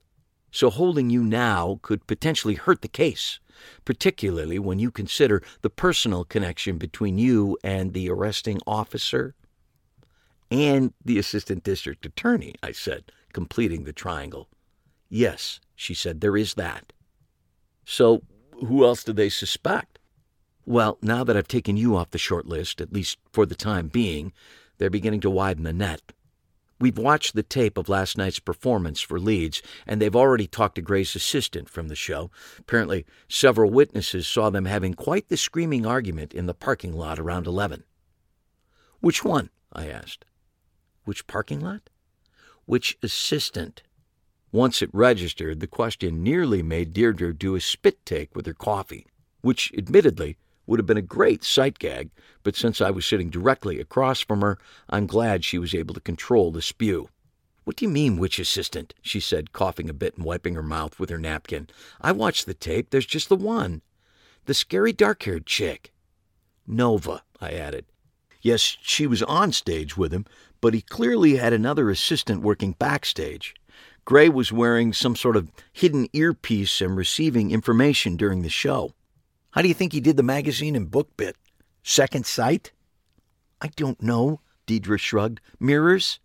So 0.52 0.70
holding 0.70 1.10
you 1.10 1.24
now 1.24 1.80
could 1.82 2.06
potentially 2.08 2.56
hurt 2.56 2.82
the 2.82 2.88
case 2.88 3.40
particularly 3.86 4.60
when 4.60 4.80
you 4.80 4.92
consider 4.92 5.42
the 5.62 5.70
personal 5.70 6.24
connection 6.24 6.78
between 6.78 7.18
you 7.18 7.58
and 7.64 7.94
the 7.94 8.10
arresting 8.10 8.60
officer 8.66 9.36
and 10.50 10.94
the 11.04 11.18
assistant 11.18 11.64
district 11.64 12.06
attorney, 12.06 12.56
I 12.62 12.72
said, 12.72 13.12
completing 13.34 13.84
the 13.84 13.94
triangle. 13.94 14.50
Yes, 15.10 15.60
she 15.76 15.94
said, 15.94 16.22
there 16.22 16.38
is 16.38 16.56
that. 16.56 16.94
So, 17.86 18.22
who 18.54 18.86
else 18.86 19.04
do 19.04 19.14
they 19.14 19.30
suspect? 19.30 20.00
Well, 20.66 20.98
now 21.02 21.24
that 21.24 21.36
I've 21.36 21.48
taken 21.48 21.78
you 21.78 21.96
off 21.96 22.12
the 22.12 22.18
short 22.18 22.46
list, 22.46 22.80
at 22.80 22.94
least 22.94 23.18
for 23.32 23.46
the 23.46 23.56
time 23.56 23.88
being, 23.88 24.32
they're 24.78 24.90
beginning 24.90 25.22
to 25.22 25.30
widen 25.30 25.64
the 25.64 25.74
net. 25.74 26.14
We've 26.82 26.98
watched 26.98 27.36
the 27.36 27.44
tape 27.44 27.78
of 27.78 27.90
last 27.90 28.18
night's 28.18 28.40
performance 28.40 29.02
for 29.02 29.20
leads, 29.20 29.62
and 29.86 30.02
they've 30.02 30.16
already 30.16 30.48
talked 30.48 30.76
to 30.76 30.82
Gray's 30.82 31.16
assistant 31.16 31.70
from 31.70 31.90
the 31.90 31.96
show. 31.96 32.32
Apparently, 32.58 33.06
several 33.30 33.70
witnesses 33.70 34.28
saw 34.28 34.50
them 34.50 34.66
having 34.66 34.96
quite 34.96 35.30
the 35.30 35.38
screaming 35.38 35.86
argument 35.86 36.34
in 36.34 36.48
the 36.48 36.56
parking 36.56 36.94
lot 36.94 37.20
around 37.20 37.46
11. 37.46 37.84
Which 39.00 39.24
one? 39.24 39.52
I 39.72 39.90
asked. 39.90 40.26
Which 41.04 41.28
parking 41.28 41.60
lot? 41.60 41.92
Which 42.66 42.98
assistant? 43.04 43.84
Once 44.52 44.82
it 44.82 44.90
registered, 44.92 45.60
the 45.60 45.68
question 45.68 46.24
nearly 46.24 46.64
made 46.64 46.94
Deirdre 46.94 47.32
do 47.32 47.54
a 47.54 47.62
spit 47.62 48.04
take 48.08 48.36
with 48.36 48.48
her 48.48 48.56
coffee, 48.56 49.06
which 49.42 49.72
admittedly 49.78 50.36
would 50.72 50.80
have 50.80 50.88
been 50.88 50.96
a 50.96 51.02
great 51.02 51.44
sight 51.44 51.80
gag, 51.80 52.12
but 52.44 52.56
since 52.56 52.80
I 52.80 52.92
was 52.92 53.06
sitting 53.06 53.30
directly 53.30 53.82
across 53.82 54.22
from 54.22 54.40
her, 54.40 54.58
I'm 54.90 55.06
glad 55.06 55.44
she 55.44 55.60
was 55.60 55.76
able 55.76 55.94
to 55.96 56.00
control 56.00 56.50
the 56.50 56.62
spew. 56.62 57.10
What 57.66 57.76
do 57.76 57.84
you 57.84 57.92
mean, 57.92 58.16
which 58.16 58.40
assistant? 58.40 58.94
she 59.02 59.20
said, 59.20 59.52
coughing 59.52 59.90
a 59.90 59.94
bit 59.94 60.16
and 60.16 60.24
wiping 60.24 60.56
her 60.56 60.64
mouth 60.64 60.98
with 60.98 61.10
her 61.10 61.18
napkin. 61.18 61.68
I 62.00 62.14
watched 62.14 62.46
the 62.46 62.54
tape. 62.54 62.90
There's 62.90 63.06
just 63.06 63.28
the 63.28 63.36
one. 63.36 63.82
The 64.46 64.54
scary 64.54 64.94
dark 64.94 65.24
haired 65.24 65.46
chick. 65.46 65.92
Nova, 66.66 67.24
I 67.42 67.52
added. 67.52 67.84
Yes, 68.42 68.78
she 68.82 69.06
was 69.06 69.22
on 69.24 69.52
stage 69.52 69.98
with 69.98 70.14
him, 70.14 70.26
but 70.62 70.74
he 70.74 70.80
clearly 70.80 71.36
had 71.36 71.52
another 71.52 71.90
assistant 71.90 72.44
working 72.44 72.78
backstage. 72.80 73.56
Gray 74.06 74.30
was 74.30 74.54
wearing 74.54 74.94
some 74.94 75.18
sort 75.18 75.36
of 75.36 75.52
hidden 75.74 76.08
earpiece 76.14 76.80
and 76.80 76.96
receiving 76.96 77.52
information 77.52 78.16
during 78.16 78.42
the 78.42 78.48
show. 78.48 78.94
How 79.52 79.62
do 79.62 79.68
you 79.68 79.74
think 79.74 79.92
he 79.92 80.00
did 80.00 80.18
the 80.18 80.24
magazine 80.24 80.76
and 80.76 80.90
book 80.90 81.16
bit? 81.18 81.36
Second 81.84 82.26
sight? 82.26 82.72
I 83.62 83.68
don't 83.76 84.02
know, 84.02 84.40
Deirdre 84.66 84.98
shrugged. 84.98 85.42
Mirrors? 85.60 86.20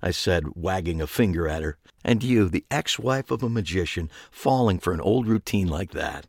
I 0.00 0.12
said, 0.12 0.44
wagging 0.54 1.00
a 1.00 1.06
finger 1.08 1.48
at 1.48 1.64
her. 1.64 1.76
And 2.04 2.22
you, 2.22 2.48
the 2.48 2.64
ex 2.70 2.98
wife 2.98 3.32
of 3.32 3.42
a 3.42 3.48
magician, 3.48 4.08
falling 4.30 4.78
for 4.78 4.92
an 4.92 5.00
old 5.00 5.26
routine 5.26 5.66
like 5.66 5.90
that. 5.90 6.28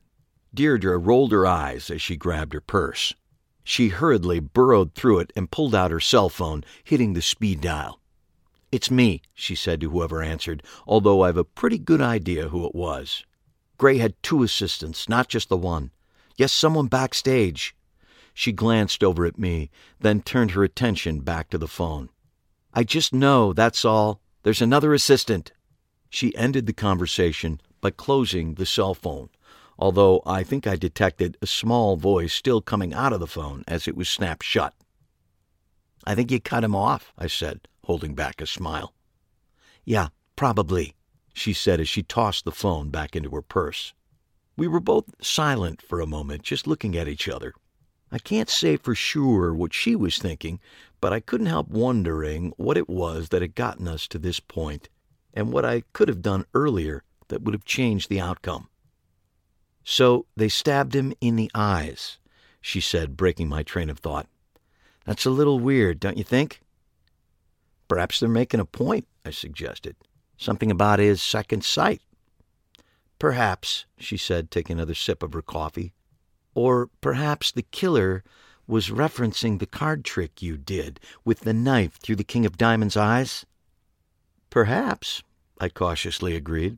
Deirdre 0.51 0.97
rolled 0.97 1.31
her 1.31 1.45
eyes 1.45 1.91
as 1.91 2.01
she 2.01 2.15
grabbed 2.17 2.53
her 2.53 2.61
purse. 2.61 3.13
She 3.63 3.89
hurriedly 3.89 4.39
burrowed 4.39 4.95
through 4.95 5.19
it 5.19 5.31
and 5.35 5.51
pulled 5.51 5.75
out 5.75 5.91
her 5.91 5.99
cell 5.99 6.29
phone, 6.29 6.63
hitting 6.83 7.13
the 7.13 7.21
speed 7.21 7.61
dial. 7.61 7.99
It's 8.71 8.89
me, 8.89 9.21
she 9.35 9.53
said 9.53 9.81
to 9.81 9.91
whoever 9.91 10.23
answered, 10.23 10.63
although 10.87 11.21
I've 11.21 11.37
a 11.37 11.43
pretty 11.43 11.77
good 11.77 12.01
idea 12.01 12.49
who 12.49 12.65
it 12.65 12.73
was. 12.73 13.23
Gray 13.79 13.97
had 13.97 14.21
two 14.21 14.43
assistants, 14.43 15.07
not 15.07 15.29
just 15.29 15.47
the 15.47 15.57
one. 15.57 15.91
Yes, 16.35 16.51
someone 16.51 16.87
backstage. 16.87 17.73
She 18.33 18.51
glanced 18.51 19.03
over 19.03 19.25
at 19.25 19.39
me, 19.39 19.71
then 19.99 20.21
turned 20.21 20.51
her 20.51 20.63
attention 20.65 21.21
back 21.21 21.49
to 21.49 21.57
the 21.57 21.67
phone. 21.67 22.09
I 22.73 22.83
just 22.83 23.13
know, 23.13 23.53
that's 23.53 23.85
all. 23.85 24.21
There's 24.43 24.61
another 24.61 24.93
assistant. 24.93 25.53
She 26.09 26.35
ended 26.35 26.65
the 26.65 26.73
conversation 26.73 27.61
by 27.79 27.91
closing 27.91 28.55
the 28.55 28.65
cell 28.65 28.93
phone, 28.93 29.29
although 29.77 30.21
I 30.25 30.43
think 30.43 30.67
I 30.67 30.75
detected 30.75 31.37
a 31.41 31.47
small 31.47 31.95
voice 31.95 32.33
still 32.33 32.59
coming 32.61 32.93
out 32.93 33.13
of 33.13 33.21
the 33.21 33.27
phone 33.27 33.63
as 33.65 33.87
it 33.87 33.95
was 33.95 34.09
snapped 34.09 34.43
shut. 34.43 34.73
I 36.05 36.15
think 36.15 36.31
you 36.31 36.41
cut 36.41 36.65
him 36.65 36.75
off, 36.75 37.13
I 37.17 37.27
said, 37.27 37.61
holding 37.85 38.13
back 38.13 38.41
a 38.41 38.45
smile. 38.45 38.93
Yeah, 39.85 40.09
probably, 40.35 40.95
she 41.39 41.53
said 41.53 41.79
as 41.79 41.87
she 41.87 42.03
tossed 42.03 42.45
the 42.45 42.51
phone 42.51 42.89
back 42.89 43.15
into 43.15 43.29
her 43.31 43.41
purse. 43.41 43.93
We 44.57 44.67
were 44.67 44.79
both 44.79 45.05
silent 45.21 45.81
for 45.81 46.01
a 46.01 46.05
moment, 46.05 46.43
just 46.43 46.67
looking 46.67 46.97
at 46.97 47.07
each 47.07 47.29
other. 47.29 47.53
I 48.11 48.19
can't 48.19 48.49
say 48.49 48.75
for 48.75 48.95
sure 48.95 49.53
what 49.53 49.73
she 49.73 49.95
was 49.95 50.17
thinking, 50.17 50.59
but 50.99 51.13
I 51.13 51.19
couldn't 51.19 51.47
help 51.47 51.69
wondering 51.69 52.53
what 52.57 52.77
it 52.77 52.89
was 52.89 53.29
that 53.29 53.41
had 53.41 53.55
gotten 53.55 53.87
us 53.87 54.07
to 54.07 54.19
this 54.19 54.39
point 54.39 54.89
and 55.33 55.53
what 55.53 55.63
I 55.63 55.83
could 55.93 56.09
have 56.09 56.21
done 56.21 56.45
earlier 56.53 57.03
that 57.29 57.43
would 57.43 57.53
have 57.53 57.65
changed 57.65 58.09
the 58.09 58.19
outcome. 58.19 58.67
So 59.83 60.25
they 60.35 60.49
stabbed 60.49 60.95
him 60.95 61.13
in 61.21 61.35
the 61.35 61.51
eyes, 61.55 62.17
she 62.59 62.81
said, 62.81 63.15
breaking 63.15 63.47
my 63.47 63.63
train 63.63 63.89
of 63.89 63.99
thought. 63.99 64.27
That's 65.05 65.25
a 65.25 65.31
little 65.31 65.59
weird, 65.59 65.99
don't 65.99 66.17
you 66.17 66.23
think? 66.23 66.61
Perhaps 67.87 68.19
they're 68.19 68.29
making 68.29 68.59
a 68.59 68.65
point, 68.65 69.07
I 69.25 69.31
suggested. 69.31 69.95
Something 70.39 70.71
about 70.71 70.99
his 70.99 71.21
second 71.21 71.65
sight. 71.65 72.01
Perhaps, 73.19 73.85
she 73.97 74.15
said, 74.15 74.49
taking 74.49 74.77
another 74.77 74.95
sip 74.95 75.21
of 75.21 75.33
her 75.33 75.41
coffee. 75.41 75.91
Or 76.55 76.89
perhaps 77.01 77.51
the 77.51 77.63
killer 77.63 78.23
was 78.65 78.87
referencing 78.89 79.59
the 79.59 79.65
card 79.65 80.05
trick 80.05 80.41
you 80.41 80.55
did 80.55 81.01
with 81.25 81.41
the 81.41 81.53
knife 81.53 81.99
through 81.99 82.15
the 82.15 82.23
King 82.23 82.45
of 82.45 82.57
Diamonds' 82.57 82.95
eyes? 82.95 83.45
Perhaps, 84.49 85.23
I 85.59 85.67
cautiously 85.67 86.37
agreed. 86.37 86.77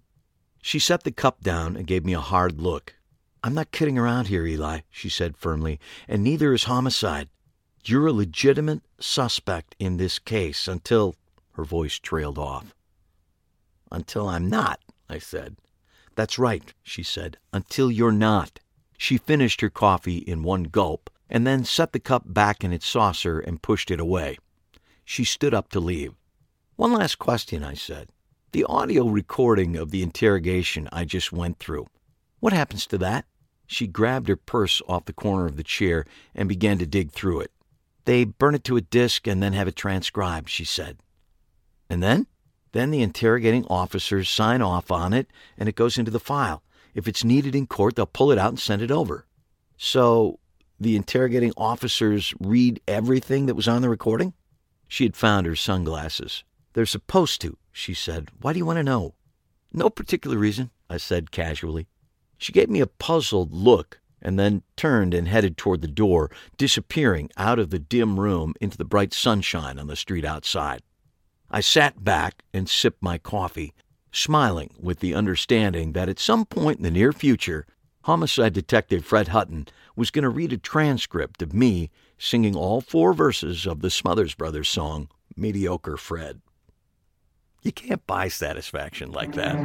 She 0.63 0.79
set 0.79 1.03
the 1.03 1.11
cup 1.11 1.41
down 1.41 1.75
and 1.75 1.85
gave 1.85 2.03
me 2.03 2.13
a 2.13 2.19
hard 2.19 2.59
look. 2.59 2.95
I'm 3.43 3.53
not 3.53 3.71
kidding 3.71 3.99
around 3.99 4.27
here, 4.27 4.45
Eli, 4.47 4.79
she 4.89 5.07
said 5.07 5.37
firmly, 5.37 5.79
and 6.07 6.23
neither 6.23 6.51
is 6.51 6.63
homicide. 6.63 7.29
You're 7.85 8.07
a 8.07 8.13
legitimate 8.13 8.81
suspect 8.99 9.75
in 9.77 9.97
this 9.97 10.17
case 10.17 10.67
until. 10.67 11.15
Her 11.53 11.63
voice 11.63 11.99
trailed 11.99 12.39
off. 12.39 12.73
Until 13.91 14.29
I'm 14.29 14.49
not, 14.49 14.79
I 15.09 15.19
said. 15.19 15.57
That's 16.15 16.39
right, 16.39 16.73
she 16.83 17.03
said. 17.03 17.37
Until 17.51 17.91
you're 17.91 18.11
not. 18.11 18.59
She 18.97 19.17
finished 19.17 19.61
her 19.61 19.69
coffee 19.69 20.17
in 20.19 20.43
one 20.43 20.63
gulp 20.63 21.09
and 21.29 21.47
then 21.47 21.63
set 21.63 21.91
the 21.91 21.99
cup 21.99 22.23
back 22.25 22.63
in 22.63 22.73
its 22.73 22.87
saucer 22.87 23.39
and 23.39 23.61
pushed 23.61 23.89
it 23.89 23.99
away. 23.99 24.37
She 25.03 25.23
stood 25.23 25.53
up 25.53 25.69
to 25.69 25.79
leave. 25.79 26.13
One 26.75 26.93
last 26.93 27.19
question, 27.19 27.63
I 27.63 27.73
said. 27.73 28.09
The 28.51 28.65
audio 28.65 29.07
recording 29.07 29.77
of 29.77 29.91
the 29.91 30.03
interrogation 30.03 30.89
I 30.91 31.05
just 31.05 31.31
went 31.31 31.59
through. 31.59 31.87
What 32.39 32.53
happens 32.53 32.85
to 32.87 32.97
that? 32.97 33.25
She 33.65 33.87
grabbed 33.87 34.27
her 34.27 34.35
purse 34.35 34.81
off 34.87 35.05
the 35.05 35.13
corner 35.13 35.45
of 35.45 35.55
the 35.55 35.63
chair 35.63 36.05
and 36.35 36.49
began 36.49 36.77
to 36.79 36.85
dig 36.85 37.11
through 37.11 37.41
it. 37.41 37.51
They 38.05 38.25
burn 38.25 38.55
it 38.55 38.63
to 38.65 38.75
a 38.75 38.81
disk 38.81 39.27
and 39.27 39.41
then 39.41 39.53
have 39.53 39.67
it 39.67 39.75
transcribed, 39.75 40.49
she 40.49 40.65
said. 40.65 40.97
And 41.89 42.03
then? 42.03 42.27
Then 42.73 42.91
the 42.91 43.01
interrogating 43.01 43.65
officers 43.65 44.29
sign 44.29 44.61
off 44.61 44.91
on 44.91 45.13
it 45.13 45.27
and 45.57 45.67
it 45.67 45.75
goes 45.75 45.97
into 45.97 46.11
the 46.11 46.19
file. 46.19 46.63
If 46.93 47.07
it's 47.07 47.23
needed 47.23 47.55
in 47.55 47.67
court, 47.67 47.95
they'll 47.95 48.05
pull 48.05 48.31
it 48.31 48.37
out 48.37 48.49
and 48.49 48.59
send 48.59 48.81
it 48.81 48.91
over. 48.91 49.25
So 49.77 50.39
the 50.79 50.95
interrogating 50.95 51.53
officers 51.57 52.33
read 52.39 52.81
everything 52.87 53.45
that 53.45 53.55
was 53.55 53.67
on 53.67 53.81
the 53.81 53.89
recording? 53.89 54.33
She 54.87 55.03
had 55.03 55.15
found 55.15 55.45
her 55.45 55.55
sunglasses. 55.55 56.43
They're 56.73 56.85
supposed 56.85 57.41
to, 57.41 57.57
she 57.71 57.93
said. 57.93 58.29
Why 58.41 58.53
do 58.53 58.59
you 58.59 58.65
want 58.65 58.77
to 58.77 58.83
know? 58.83 59.15
No 59.73 59.89
particular 59.89 60.37
reason, 60.37 60.69
I 60.89 60.97
said 60.97 61.31
casually. 61.31 61.87
She 62.37 62.51
gave 62.51 62.69
me 62.69 62.81
a 62.81 62.87
puzzled 62.87 63.53
look 63.53 64.01
and 64.21 64.37
then 64.37 64.63
turned 64.75 65.13
and 65.13 65.27
headed 65.27 65.57
toward 65.57 65.81
the 65.81 65.87
door, 65.87 66.29
disappearing 66.57 67.29
out 67.37 67.59
of 67.59 67.69
the 67.69 67.79
dim 67.79 68.19
room 68.19 68.53
into 68.61 68.77
the 68.77 68.85
bright 68.85 69.13
sunshine 69.13 69.79
on 69.79 69.87
the 69.87 69.95
street 69.95 70.25
outside. 70.25 70.81
I 71.53 71.59
sat 71.59 72.01
back 72.01 72.43
and 72.53 72.69
sipped 72.69 73.03
my 73.03 73.17
coffee, 73.17 73.73
smiling 74.13 74.69
with 74.79 74.99
the 74.99 75.13
understanding 75.13 75.91
that 75.91 76.07
at 76.07 76.17
some 76.17 76.45
point 76.45 76.77
in 76.77 76.83
the 76.83 76.91
near 76.91 77.11
future, 77.11 77.65
homicide 78.03 78.53
detective 78.53 79.03
Fred 79.03 79.27
Hutton 79.27 79.67
was 79.93 80.11
going 80.11 80.23
to 80.23 80.29
read 80.29 80.53
a 80.53 80.57
transcript 80.57 81.41
of 81.41 81.53
me 81.53 81.89
singing 82.17 82.55
all 82.55 82.79
four 82.79 83.13
verses 83.13 83.65
of 83.65 83.81
the 83.81 83.89
Smothers 83.89 84.33
Brothers 84.33 84.69
song, 84.69 85.09
Mediocre 85.35 85.97
Fred. 85.97 86.39
You 87.63 87.73
can't 87.73 88.07
buy 88.07 88.29
satisfaction 88.29 89.11
like 89.11 89.33
that. 89.33 89.57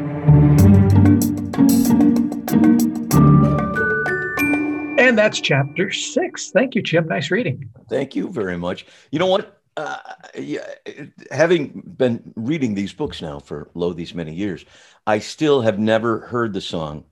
And 4.99 5.17
that's 5.17 5.41
chapter 5.41 5.93
six. 5.93 6.51
Thank 6.51 6.75
you, 6.75 6.83
Jim. 6.83 7.07
Nice 7.07 7.31
reading. 7.31 7.71
Thank 7.89 8.17
you 8.17 8.29
very 8.29 8.59
much. 8.59 8.87
You 9.13 9.21
know 9.21 9.27
what? 9.27 9.56
Uh, 9.77 9.99
yeah, 10.39 10.67
having 11.31 11.83
been 11.85 12.33
reading 12.35 12.75
these 12.75 12.93
books 12.93 13.21
now 13.21 13.39
for 13.39 13.71
lo 13.75 13.93
these 13.93 14.15
many 14.15 14.35
years, 14.35 14.65
I 15.07 15.19
still 15.19 15.61
have 15.63 15.79
never 15.79 16.21
heard 16.21 16.53
the 16.53 16.61
song 16.61 17.05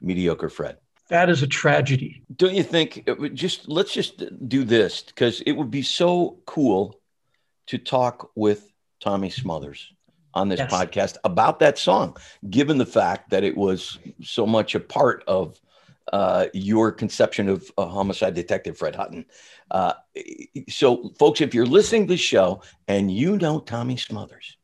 "Mediocre 0.00 0.50
Fred." 0.50 0.76
That 1.08 1.28
is 1.28 1.42
a 1.42 1.46
tragedy. 1.46 2.22
Don't 2.36 2.54
you 2.54 2.62
think? 2.62 3.08
just 3.34 3.68
let's 3.68 3.92
just 3.92 4.22
do 4.48 4.64
this 4.64 5.02
because 5.02 5.40
it 5.40 5.52
would 5.52 5.70
be 5.70 5.82
so 5.82 6.40
cool 6.46 7.00
to 7.66 7.78
talk 7.78 8.30
with 8.34 8.70
Tommy 9.00 9.30
Smothers 9.30 9.92
on 10.34 10.48
this 10.48 10.60
yes. 10.60 10.72
podcast 10.72 11.16
about 11.24 11.58
that 11.60 11.78
song, 11.78 12.16
given 12.48 12.78
the 12.78 12.86
fact 12.86 13.30
that 13.30 13.44
it 13.44 13.56
was 13.56 13.98
so 14.22 14.46
much 14.46 14.74
a 14.74 14.80
part 14.80 15.24
of 15.26 15.60
uh, 16.10 16.46
your 16.52 16.92
conception 16.92 17.48
of 17.48 17.70
a 17.78 17.86
homicide 17.86 18.34
detective 18.34 18.76
Fred 18.76 18.96
Hutton. 18.96 19.26
Uh, 19.70 19.92
so, 20.68 21.10
folks, 21.18 21.40
if 21.40 21.54
you're 21.54 21.66
listening 21.66 22.06
to 22.06 22.14
the 22.14 22.16
show 22.16 22.62
and 22.88 23.10
you 23.10 23.38
know 23.38 23.60
Tommy 23.60 23.96
Smothers, 23.96 24.56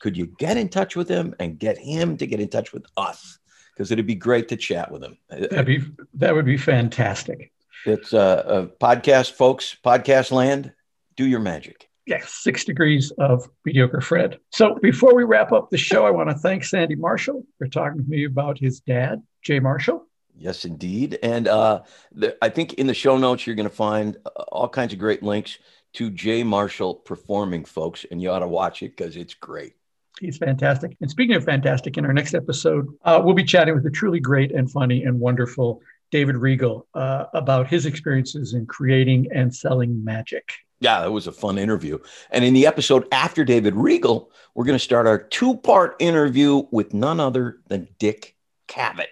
could 0.00 0.16
you 0.16 0.26
get 0.38 0.56
in 0.56 0.68
touch 0.68 0.96
with 0.96 1.08
him 1.08 1.34
and 1.38 1.58
get 1.58 1.78
him 1.78 2.16
to 2.16 2.26
get 2.26 2.40
in 2.40 2.48
touch 2.48 2.72
with 2.72 2.84
us? 2.96 3.38
Because 3.72 3.90
it'd 3.90 4.06
be 4.06 4.14
great 4.14 4.48
to 4.48 4.56
chat 4.56 4.90
with 4.90 5.02
him. 5.02 5.16
That'd 5.28 5.66
be 5.66 5.82
that 6.14 6.34
would 6.34 6.44
be 6.44 6.56
fantastic. 6.56 7.52
It's 7.86 8.12
a, 8.12 8.44
a 8.46 8.66
podcast, 8.84 9.32
folks. 9.32 9.76
Podcast 9.84 10.30
land. 10.30 10.72
Do 11.16 11.26
your 11.26 11.40
magic. 11.40 11.88
Yes, 12.06 12.32
six 12.42 12.64
degrees 12.64 13.12
of 13.18 13.48
mediocre 13.64 14.00
Fred. 14.00 14.38
So 14.50 14.76
before 14.82 15.14
we 15.14 15.24
wrap 15.24 15.52
up 15.52 15.70
the 15.70 15.78
show, 15.78 16.04
I 16.04 16.10
want 16.10 16.30
to 16.30 16.34
thank 16.34 16.64
Sandy 16.64 16.96
Marshall 16.96 17.44
for 17.58 17.68
talking 17.68 18.02
to 18.02 18.08
me 18.08 18.24
about 18.24 18.58
his 18.58 18.80
dad, 18.80 19.22
Jay 19.42 19.60
Marshall. 19.60 20.06
Yes, 20.36 20.64
indeed. 20.64 21.18
And 21.22 21.46
uh, 21.46 21.82
the, 22.12 22.36
I 22.42 22.48
think 22.48 22.74
in 22.74 22.86
the 22.86 22.94
show 22.94 23.16
notes, 23.16 23.46
you're 23.46 23.56
going 23.56 23.68
to 23.68 23.74
find 23.74 24.16
uh, 24.24 24.42
all 24.48 24.68
kinds 24.68 24.92
of 24.92 24.98
great 24.98 25.22
links 25.22 25.58
to 25.94 26.10
Jay 26.10 26.42
Marshall 26.42 26.94
performing, 26.94 27.64
folks, 27.64 28.06
and 28.10 28.20
you 28.20 28.30
ought 28.30 28.40
to 28.40 28.48
watch 28.48 28.82
it 28.82 28.96
because 28.96 29.16
it's 29.16 29.34
great. 29.34 29.74
He's 30.20 30.38
fantastic. 30.38 30.96
And 31.00 31.10
speaking 31.10 31.36
of 31.36 31.44
fantastic, 31.44 31.96
in 31.96 32.06
our 32.06 32.12
next 32.12 32.34
episode, 32.34 32.88
uh, 33.04 33.20
we'll 33.24 33.34
be 33.34 33.44
chatting 33.44 33.74
with 33.74 33.82
the 33.84 33.90
truly 33.90 34.20
great 34.20 34.52
and 34.52 34.70
funny 34.70 35.04
and 35.04 35.18
wonderful 35.18 35.82
David 36.10 36.36
Regal 36.36 36.86
uh, 36.94 37.24
about 37.34 37.66
his 37.66 37.86
experiences 37.86 38.54
in 38.54 38.66
creating 38.66 39.28
and 39.34 39.54
selling 39.54 40.04
magic. 40.04 40.52
Yeah, 40.80 41.00
that 41.00 41.12
was 41.12 41.26
a 41.26 41.32
fun 41.32 41.58
interview. 41.58 41.98
And 42.30 42.44
in 42.44 42.54
the 42.54 42.66
episode 42.66 43.06
after 43.12 43.44
David 43.44 43.74
Regal, 43.74 44.30
we're 44.54 44.64
going 44.64 44.78
to 44.78 44.84
start 44.84 45.06
our 45.06 45.18
two 45.18 45.56
part 45.56 45.96
interview 46.00 46.64
with 46.70 46.92
none 46.92 47.20
other 47.20 47.60
than 47.68 47.88
Dick 47.98 48.36
Cavett. 48.68 49.06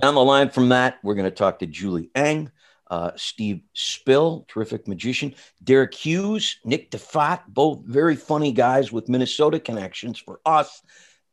Down 0.00 0.14
the 0.14 0.24
line 0.24 0.50
from 0.50 0.68
that, 0.70 0.98
we're 1.02 1.14
going 1.14 1.30
to 1.30 1.34
talk 1.34 1.58
to 1.60 1.66
Julie 1.66 2.10
Eng, 2.14 2.50
uh, 2.90 3.12
Steve 3.16 3.62
Spill, 3.72 4.44
terrific 4.48 4.86
magician, 4.86 5.34
Derek 5.64 5.94
Hughes, 5.94 6.58
Nick 6.64 6.90
DeFat, 6.90 7.40
both 7.48 7.80
very 7.84 8.14
funny 8.14 8.52
guys 8.52 8.92
with 8.92 9.08
Minnesota 9.08 9.58
connections 9.58 10.18
for 10.18 10.40
us, 10.44 10.82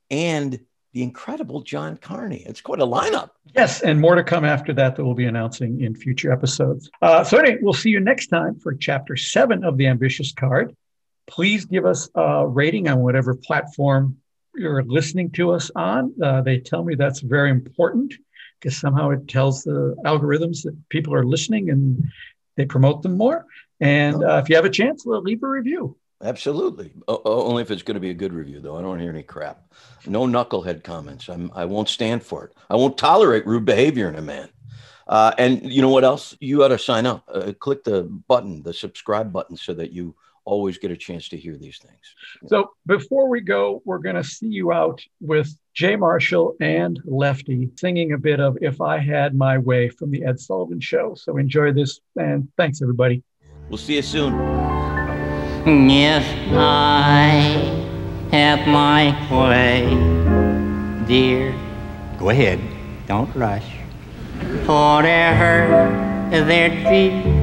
and 0.09 0.59
the 0.93 1.03
incredible 1.03 1.61
John 1.61 1.97
Carney. 1.97 2.43
It's 2.45 2.61
quite 2.61 2.79
a 2.79 2.85
lineup. 2.85 3.31
Yes, 3.55 3.81
and 3.81 3.99
more 3.99 4.15
to 4.15 4.23
come 4.23 4.45
after 4.45 4.71
that 4.73 4.95
that 4.95 5.03
we'll 5.03 5.15
be 5.15 5.25
announcing 5.25 5.81
in 5.81 5.95
future 5.95 6.31
episodes. 6.31 6.89
Uh, 7.01 7.23
so, 7.23 7.37
anyway, 7.37 7.57
we'll 7.61 7.73
see 7.73 7.89
you 7.89 7.99
next 7.99 8.27
time 8.27 8.59
for 8.59 8.73
chapter 8.73 9.17
seven 9.17 9.63
of 9.63 9.77
the 9.77 9.87
Ambitious 9.87 10.31
Card. 10.31 10.75
Please 11.27 11.65
give 11.65 11.85
us 11.85 12.09
a 12.15 12.47
rating 12.47 12.87
on 12.87 12.99
whatever 12.99 13.35
platform 13.35 14.17
you're 14.55 14.83
listening 14.83 15.31
to 15.31 15.51
us 15.51 15.71
on. 15.75 16.13
Uh, 16.21 16.41
they 16.41 16.59
tell 16.59 16.83
me 16.83 16.95
that's 16.95 17.21
very 17.21 17.49
important 17.49 18.13
because 18.63 18.77
somehow 18.77 19.09
it 19.09 19.27
tells 19.27 19.63
the 19.63 19.93
algorithms 20.05 20.63
that 20.63 20.77
people 20.87 21.13
are 21.13 21.25
listening 21.25 21.69
and 21.69 22.01
they 22.55 22.65
promote 22.65 23.01
them 23.01 23.17
more. 23.17 23.45
And 23.81 24.23
uh, 24.23 24.37
if 24.41 24.47
you 24.47 24.55
have 24.55 24.63
a 24.63 24.69
chance, 24.69 25.03
leave 25.05 25.43
a 25.43 25.47
review. 25.47 25.97
Absolutely. 26.21 26.93
O- 27.09 27.21
only 27.25 27.61
if 27.61 27.71
it's 27.71 27.83
going 27.83 27.95
to 27.95 28.01
be 28.01 28.11
a 28.11 28.13
good 28.13 28.31
review, 28.31 28.61
though. 28.61 28.77
I 28.77 28.79
don't 28.79 28.89
want 28.89 28.99
to 28.99 29.03
hear 29.03 29.11
any 29.11 29.23
crap. 29.23 29.73
No 30.07 30.21
knucklehead 30.21 30.81
comments. 30.81 31.27
I'm, 31.27 31.51
I 31.53 31.65
won't 31.65 31.89
stand 31.89 32.23
for 32.23 32.45
it. 32.45 32.53
I 32.69 32.77
won't 32.77 32.97
tolerate 32.97 33.45
rude 33.45 33.65
behavior 33.65 34.07
in 34.07 34.15
a 34.15 34.21
man. 34.21 34.47
Uh, 35.05 35.33
and 35.37 35.69
you 35.69 35.81
know 35.81 35.89
what 35.89 36.05
else? 36.05 36.37
You 36.39 36.63
ought 36.63 36.69
to 36.69 36.79
sign 36.79 37.05
up. 37.05 37.25
Uh, 37.27 37.51
click 37.59 37.83
the 37.83 38.03
button, 38.03 38.63
the 38.63 38.73
subscribe 38.73 39.33
button, 39.33 39.57
so 39.57 39.73
that 39.73 39.91
you 39.91 40.15
always 40.45 40.77
get 40.77 40.91
a 40.91 40.97
chance 40.97 41.29
to 41.29 41.37
hear 41.37 41.57
these 41.57 41.79
things. 41.79 42.15
So 42.47 42.71
before 42.85 43.29
we 43.29 43.41
go, 43.41 43.81
we're 43.85 43.99
going 43.99 44.15
to 44.15 44.23
see 44.23 44.47
you 44.47 44.71
out 44.71 45.01
with 45.21 45.55
Jay 45.73 45.95
Marshall 45.95 46.55
and 46.59 46.99
Lefty 47.05 47.69
singing 47.77 48.13
a 48.13 48.17
bit 48.17 48.39
of 48.39 48.57
If 48.61 48.81
I 48.81 48.97
Had 48.97 49.35
My 49.35 49.57
Way 49.57 49.89
from 49.89 50.11
the 50.11 50.23
Ed 50.25 50.39
Sullivan 50.39 50.79
Show. 50.79 51.15
So 51.15 51.37
enjoy 51.37 51.71
this 51.73 51.99
and 52.15 52.49
thanks, 52.57 52.81
everybody. 52.81 53.23
We'll 53.69 53.77
see 53.77 53.95
you 53.95 54.01
soon. 54.01 54.33
If 55.65 56.25
I 56.51 57.39
had 58.31 58.67
my 58.67 59.13
way, 59.31 59.85
dear, 61.07 61.55
go 62.19 62.29
ahead, 62.29 62.59
don't 63.07 63.33
rush. 63.33 63.65
Whatever 64.65 65.89
there'd 66.31 66.83
be 66.89 67.42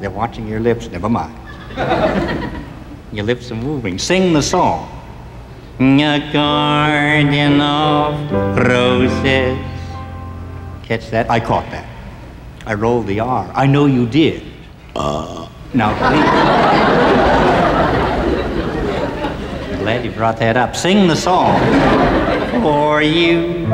they're 0.00 0.10
watching 0.10 0.46
your 0.46 0.60
lips. 0.60 0.88
Never 0.88 1.08
mind. 1.08 1.34
your 3.12 3.24
lips 3.24 3.50
are 3.50 3.56
moving. 3.56 3.98
Sing 3.98 4.32
the 4.32 4.42
song. 4.42 4.94
A 5.80 6.32
garden 6.32 7.60
of 7.60 8.30
roses. 8.66 9.58
Catch 10.82 11.10
that? 11.10 11.30
I 11.30 11.40
caught 11.40 11.70
that. 11.70 11.86
I 12.66 12.74
rolled 12.74 13.06
the 13.06 13.20
R. 13.20 13.50
I 13.54 13.66
know 13.66 13.86
you 13.86 14.06
did. 14.06 14.42
Uh. 14.96 15.48
Now, 15.74 15.92
please. 15.98 16.24
Glad 19.78 20.04
you 20.04 20.10
brought 20.12 20.38
that 20.38 20.56
up. 20.56 20.74
Sing 20.74 21.06
the 21.06 21.16
song. 21.16 21.58
For 22.62 23.02
you, 23.02 23.66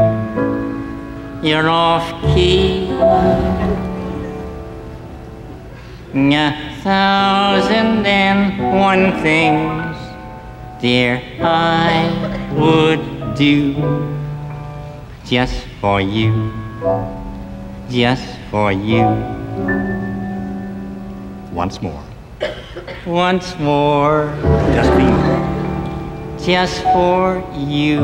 you're 1.42 1.68
off 1.68 2.20
key 2.34 2.88
a 6.16 6.78
thousand 6.82 8.06
and 8.06 8.56
one 8.78 9.20
things, 9.20 9.96
dear, 10.80 11.20
I 11.40 12.52
would 12.52 13.34
do 13.34 13.74
just 15.24 15.66
for 15.80 16.00
you, 16.00 16.52
just 17.90 18.38
for 18.50 18.70
you. 18.70 19.02
Once 21.52 21.82
more. 21.82 22.04
Once 23.06 23.58
more. 23.58 24.32
Just 24.72 24.90
for 24.92 25.00
you. 25.00 26.46
Just 26.46 26.82
for 26.82 27.44
you. 27.56 27.98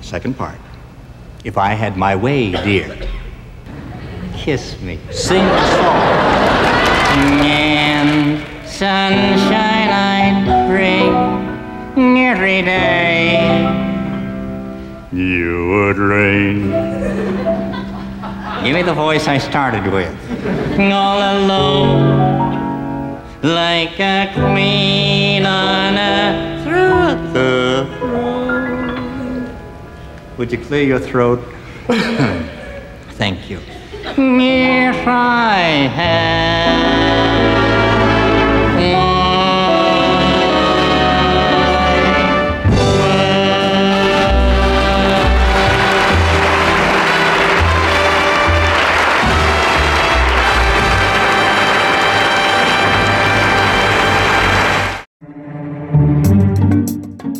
Second 0.00 0.36
part. 0.38 0.58
If 1.44 1.58
I 1.58 1.74
had 1.74 1.96
my 1.96 2.16
way, 2.16 2.52
dear 2.52 3.07
kiss 4.48 4.80
me. 4.80 4.98
Sing 5.10 5.44
a 5.44 5.62
song. 5.76 6.00
And 7.44 8.40
sunshine 8.66 9.90
I'd 9.90 10.68
bring 10.70 11.12
every 12.16 12.62
day. 12.62 13.44
You 15.12 15.68
would 15.72 15.98
rain. 15.98 16.70
Give 18.64 18.74
me 18.74 18.80
the 18.80 18.94
voice 18.94 19.28
I 19.28 19.36
started 19.36 19.84
with. 19.92 20.16
All 20.80 21.20
alone, 21.36 23.20
like 23.42 24.00
a 24.00 24.32
queen 24.32 25.44
on 25.44 25.98
a 25.98 26.62
throne. 26.64 27.34
Would 30.38 30.50
you 30.52 30.58
clear 30.58 30.84
your 30.84 31.00
throat? 31.00 31.40
Thank 33.18 33.50
you 33.50 33.60
if 34.20 35.06
I 35.06 35.88
had 35.94 37.07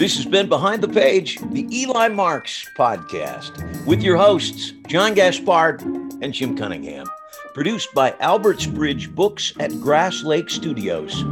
This 0.08 0.16
has 0.16 0.24
been 0.24 0.48
Behind 0.48 0.82
the 0.82 0.88
Page, 0.88 1.36
the 1.52 1.68
Eli 1.70 2.08
Marks 2.08 2.66
podcast, 2.78 3.84
with 3.84 4.02
your 4.02 4.16
hosts, 4.16 4.72
John 4.86 5.12
Gaspard 5.12 5.82
and 6.22 6.32
Jim 6.32 6.56
Cunningham. 6.56 7.06
Produced 7.52 7.92
by 7.92 8.14
Albert's 8.18 8.64
Bridge 8.64 9.14
Books 9.14 9.52
at 9.60 9.78
Grass 9.82 10.22
Lake 10.22 10.48
Studios. 10.48 11.26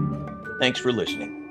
Thanks 0.60 0.78
for 0.78 0.92
listening. 0.92 1.45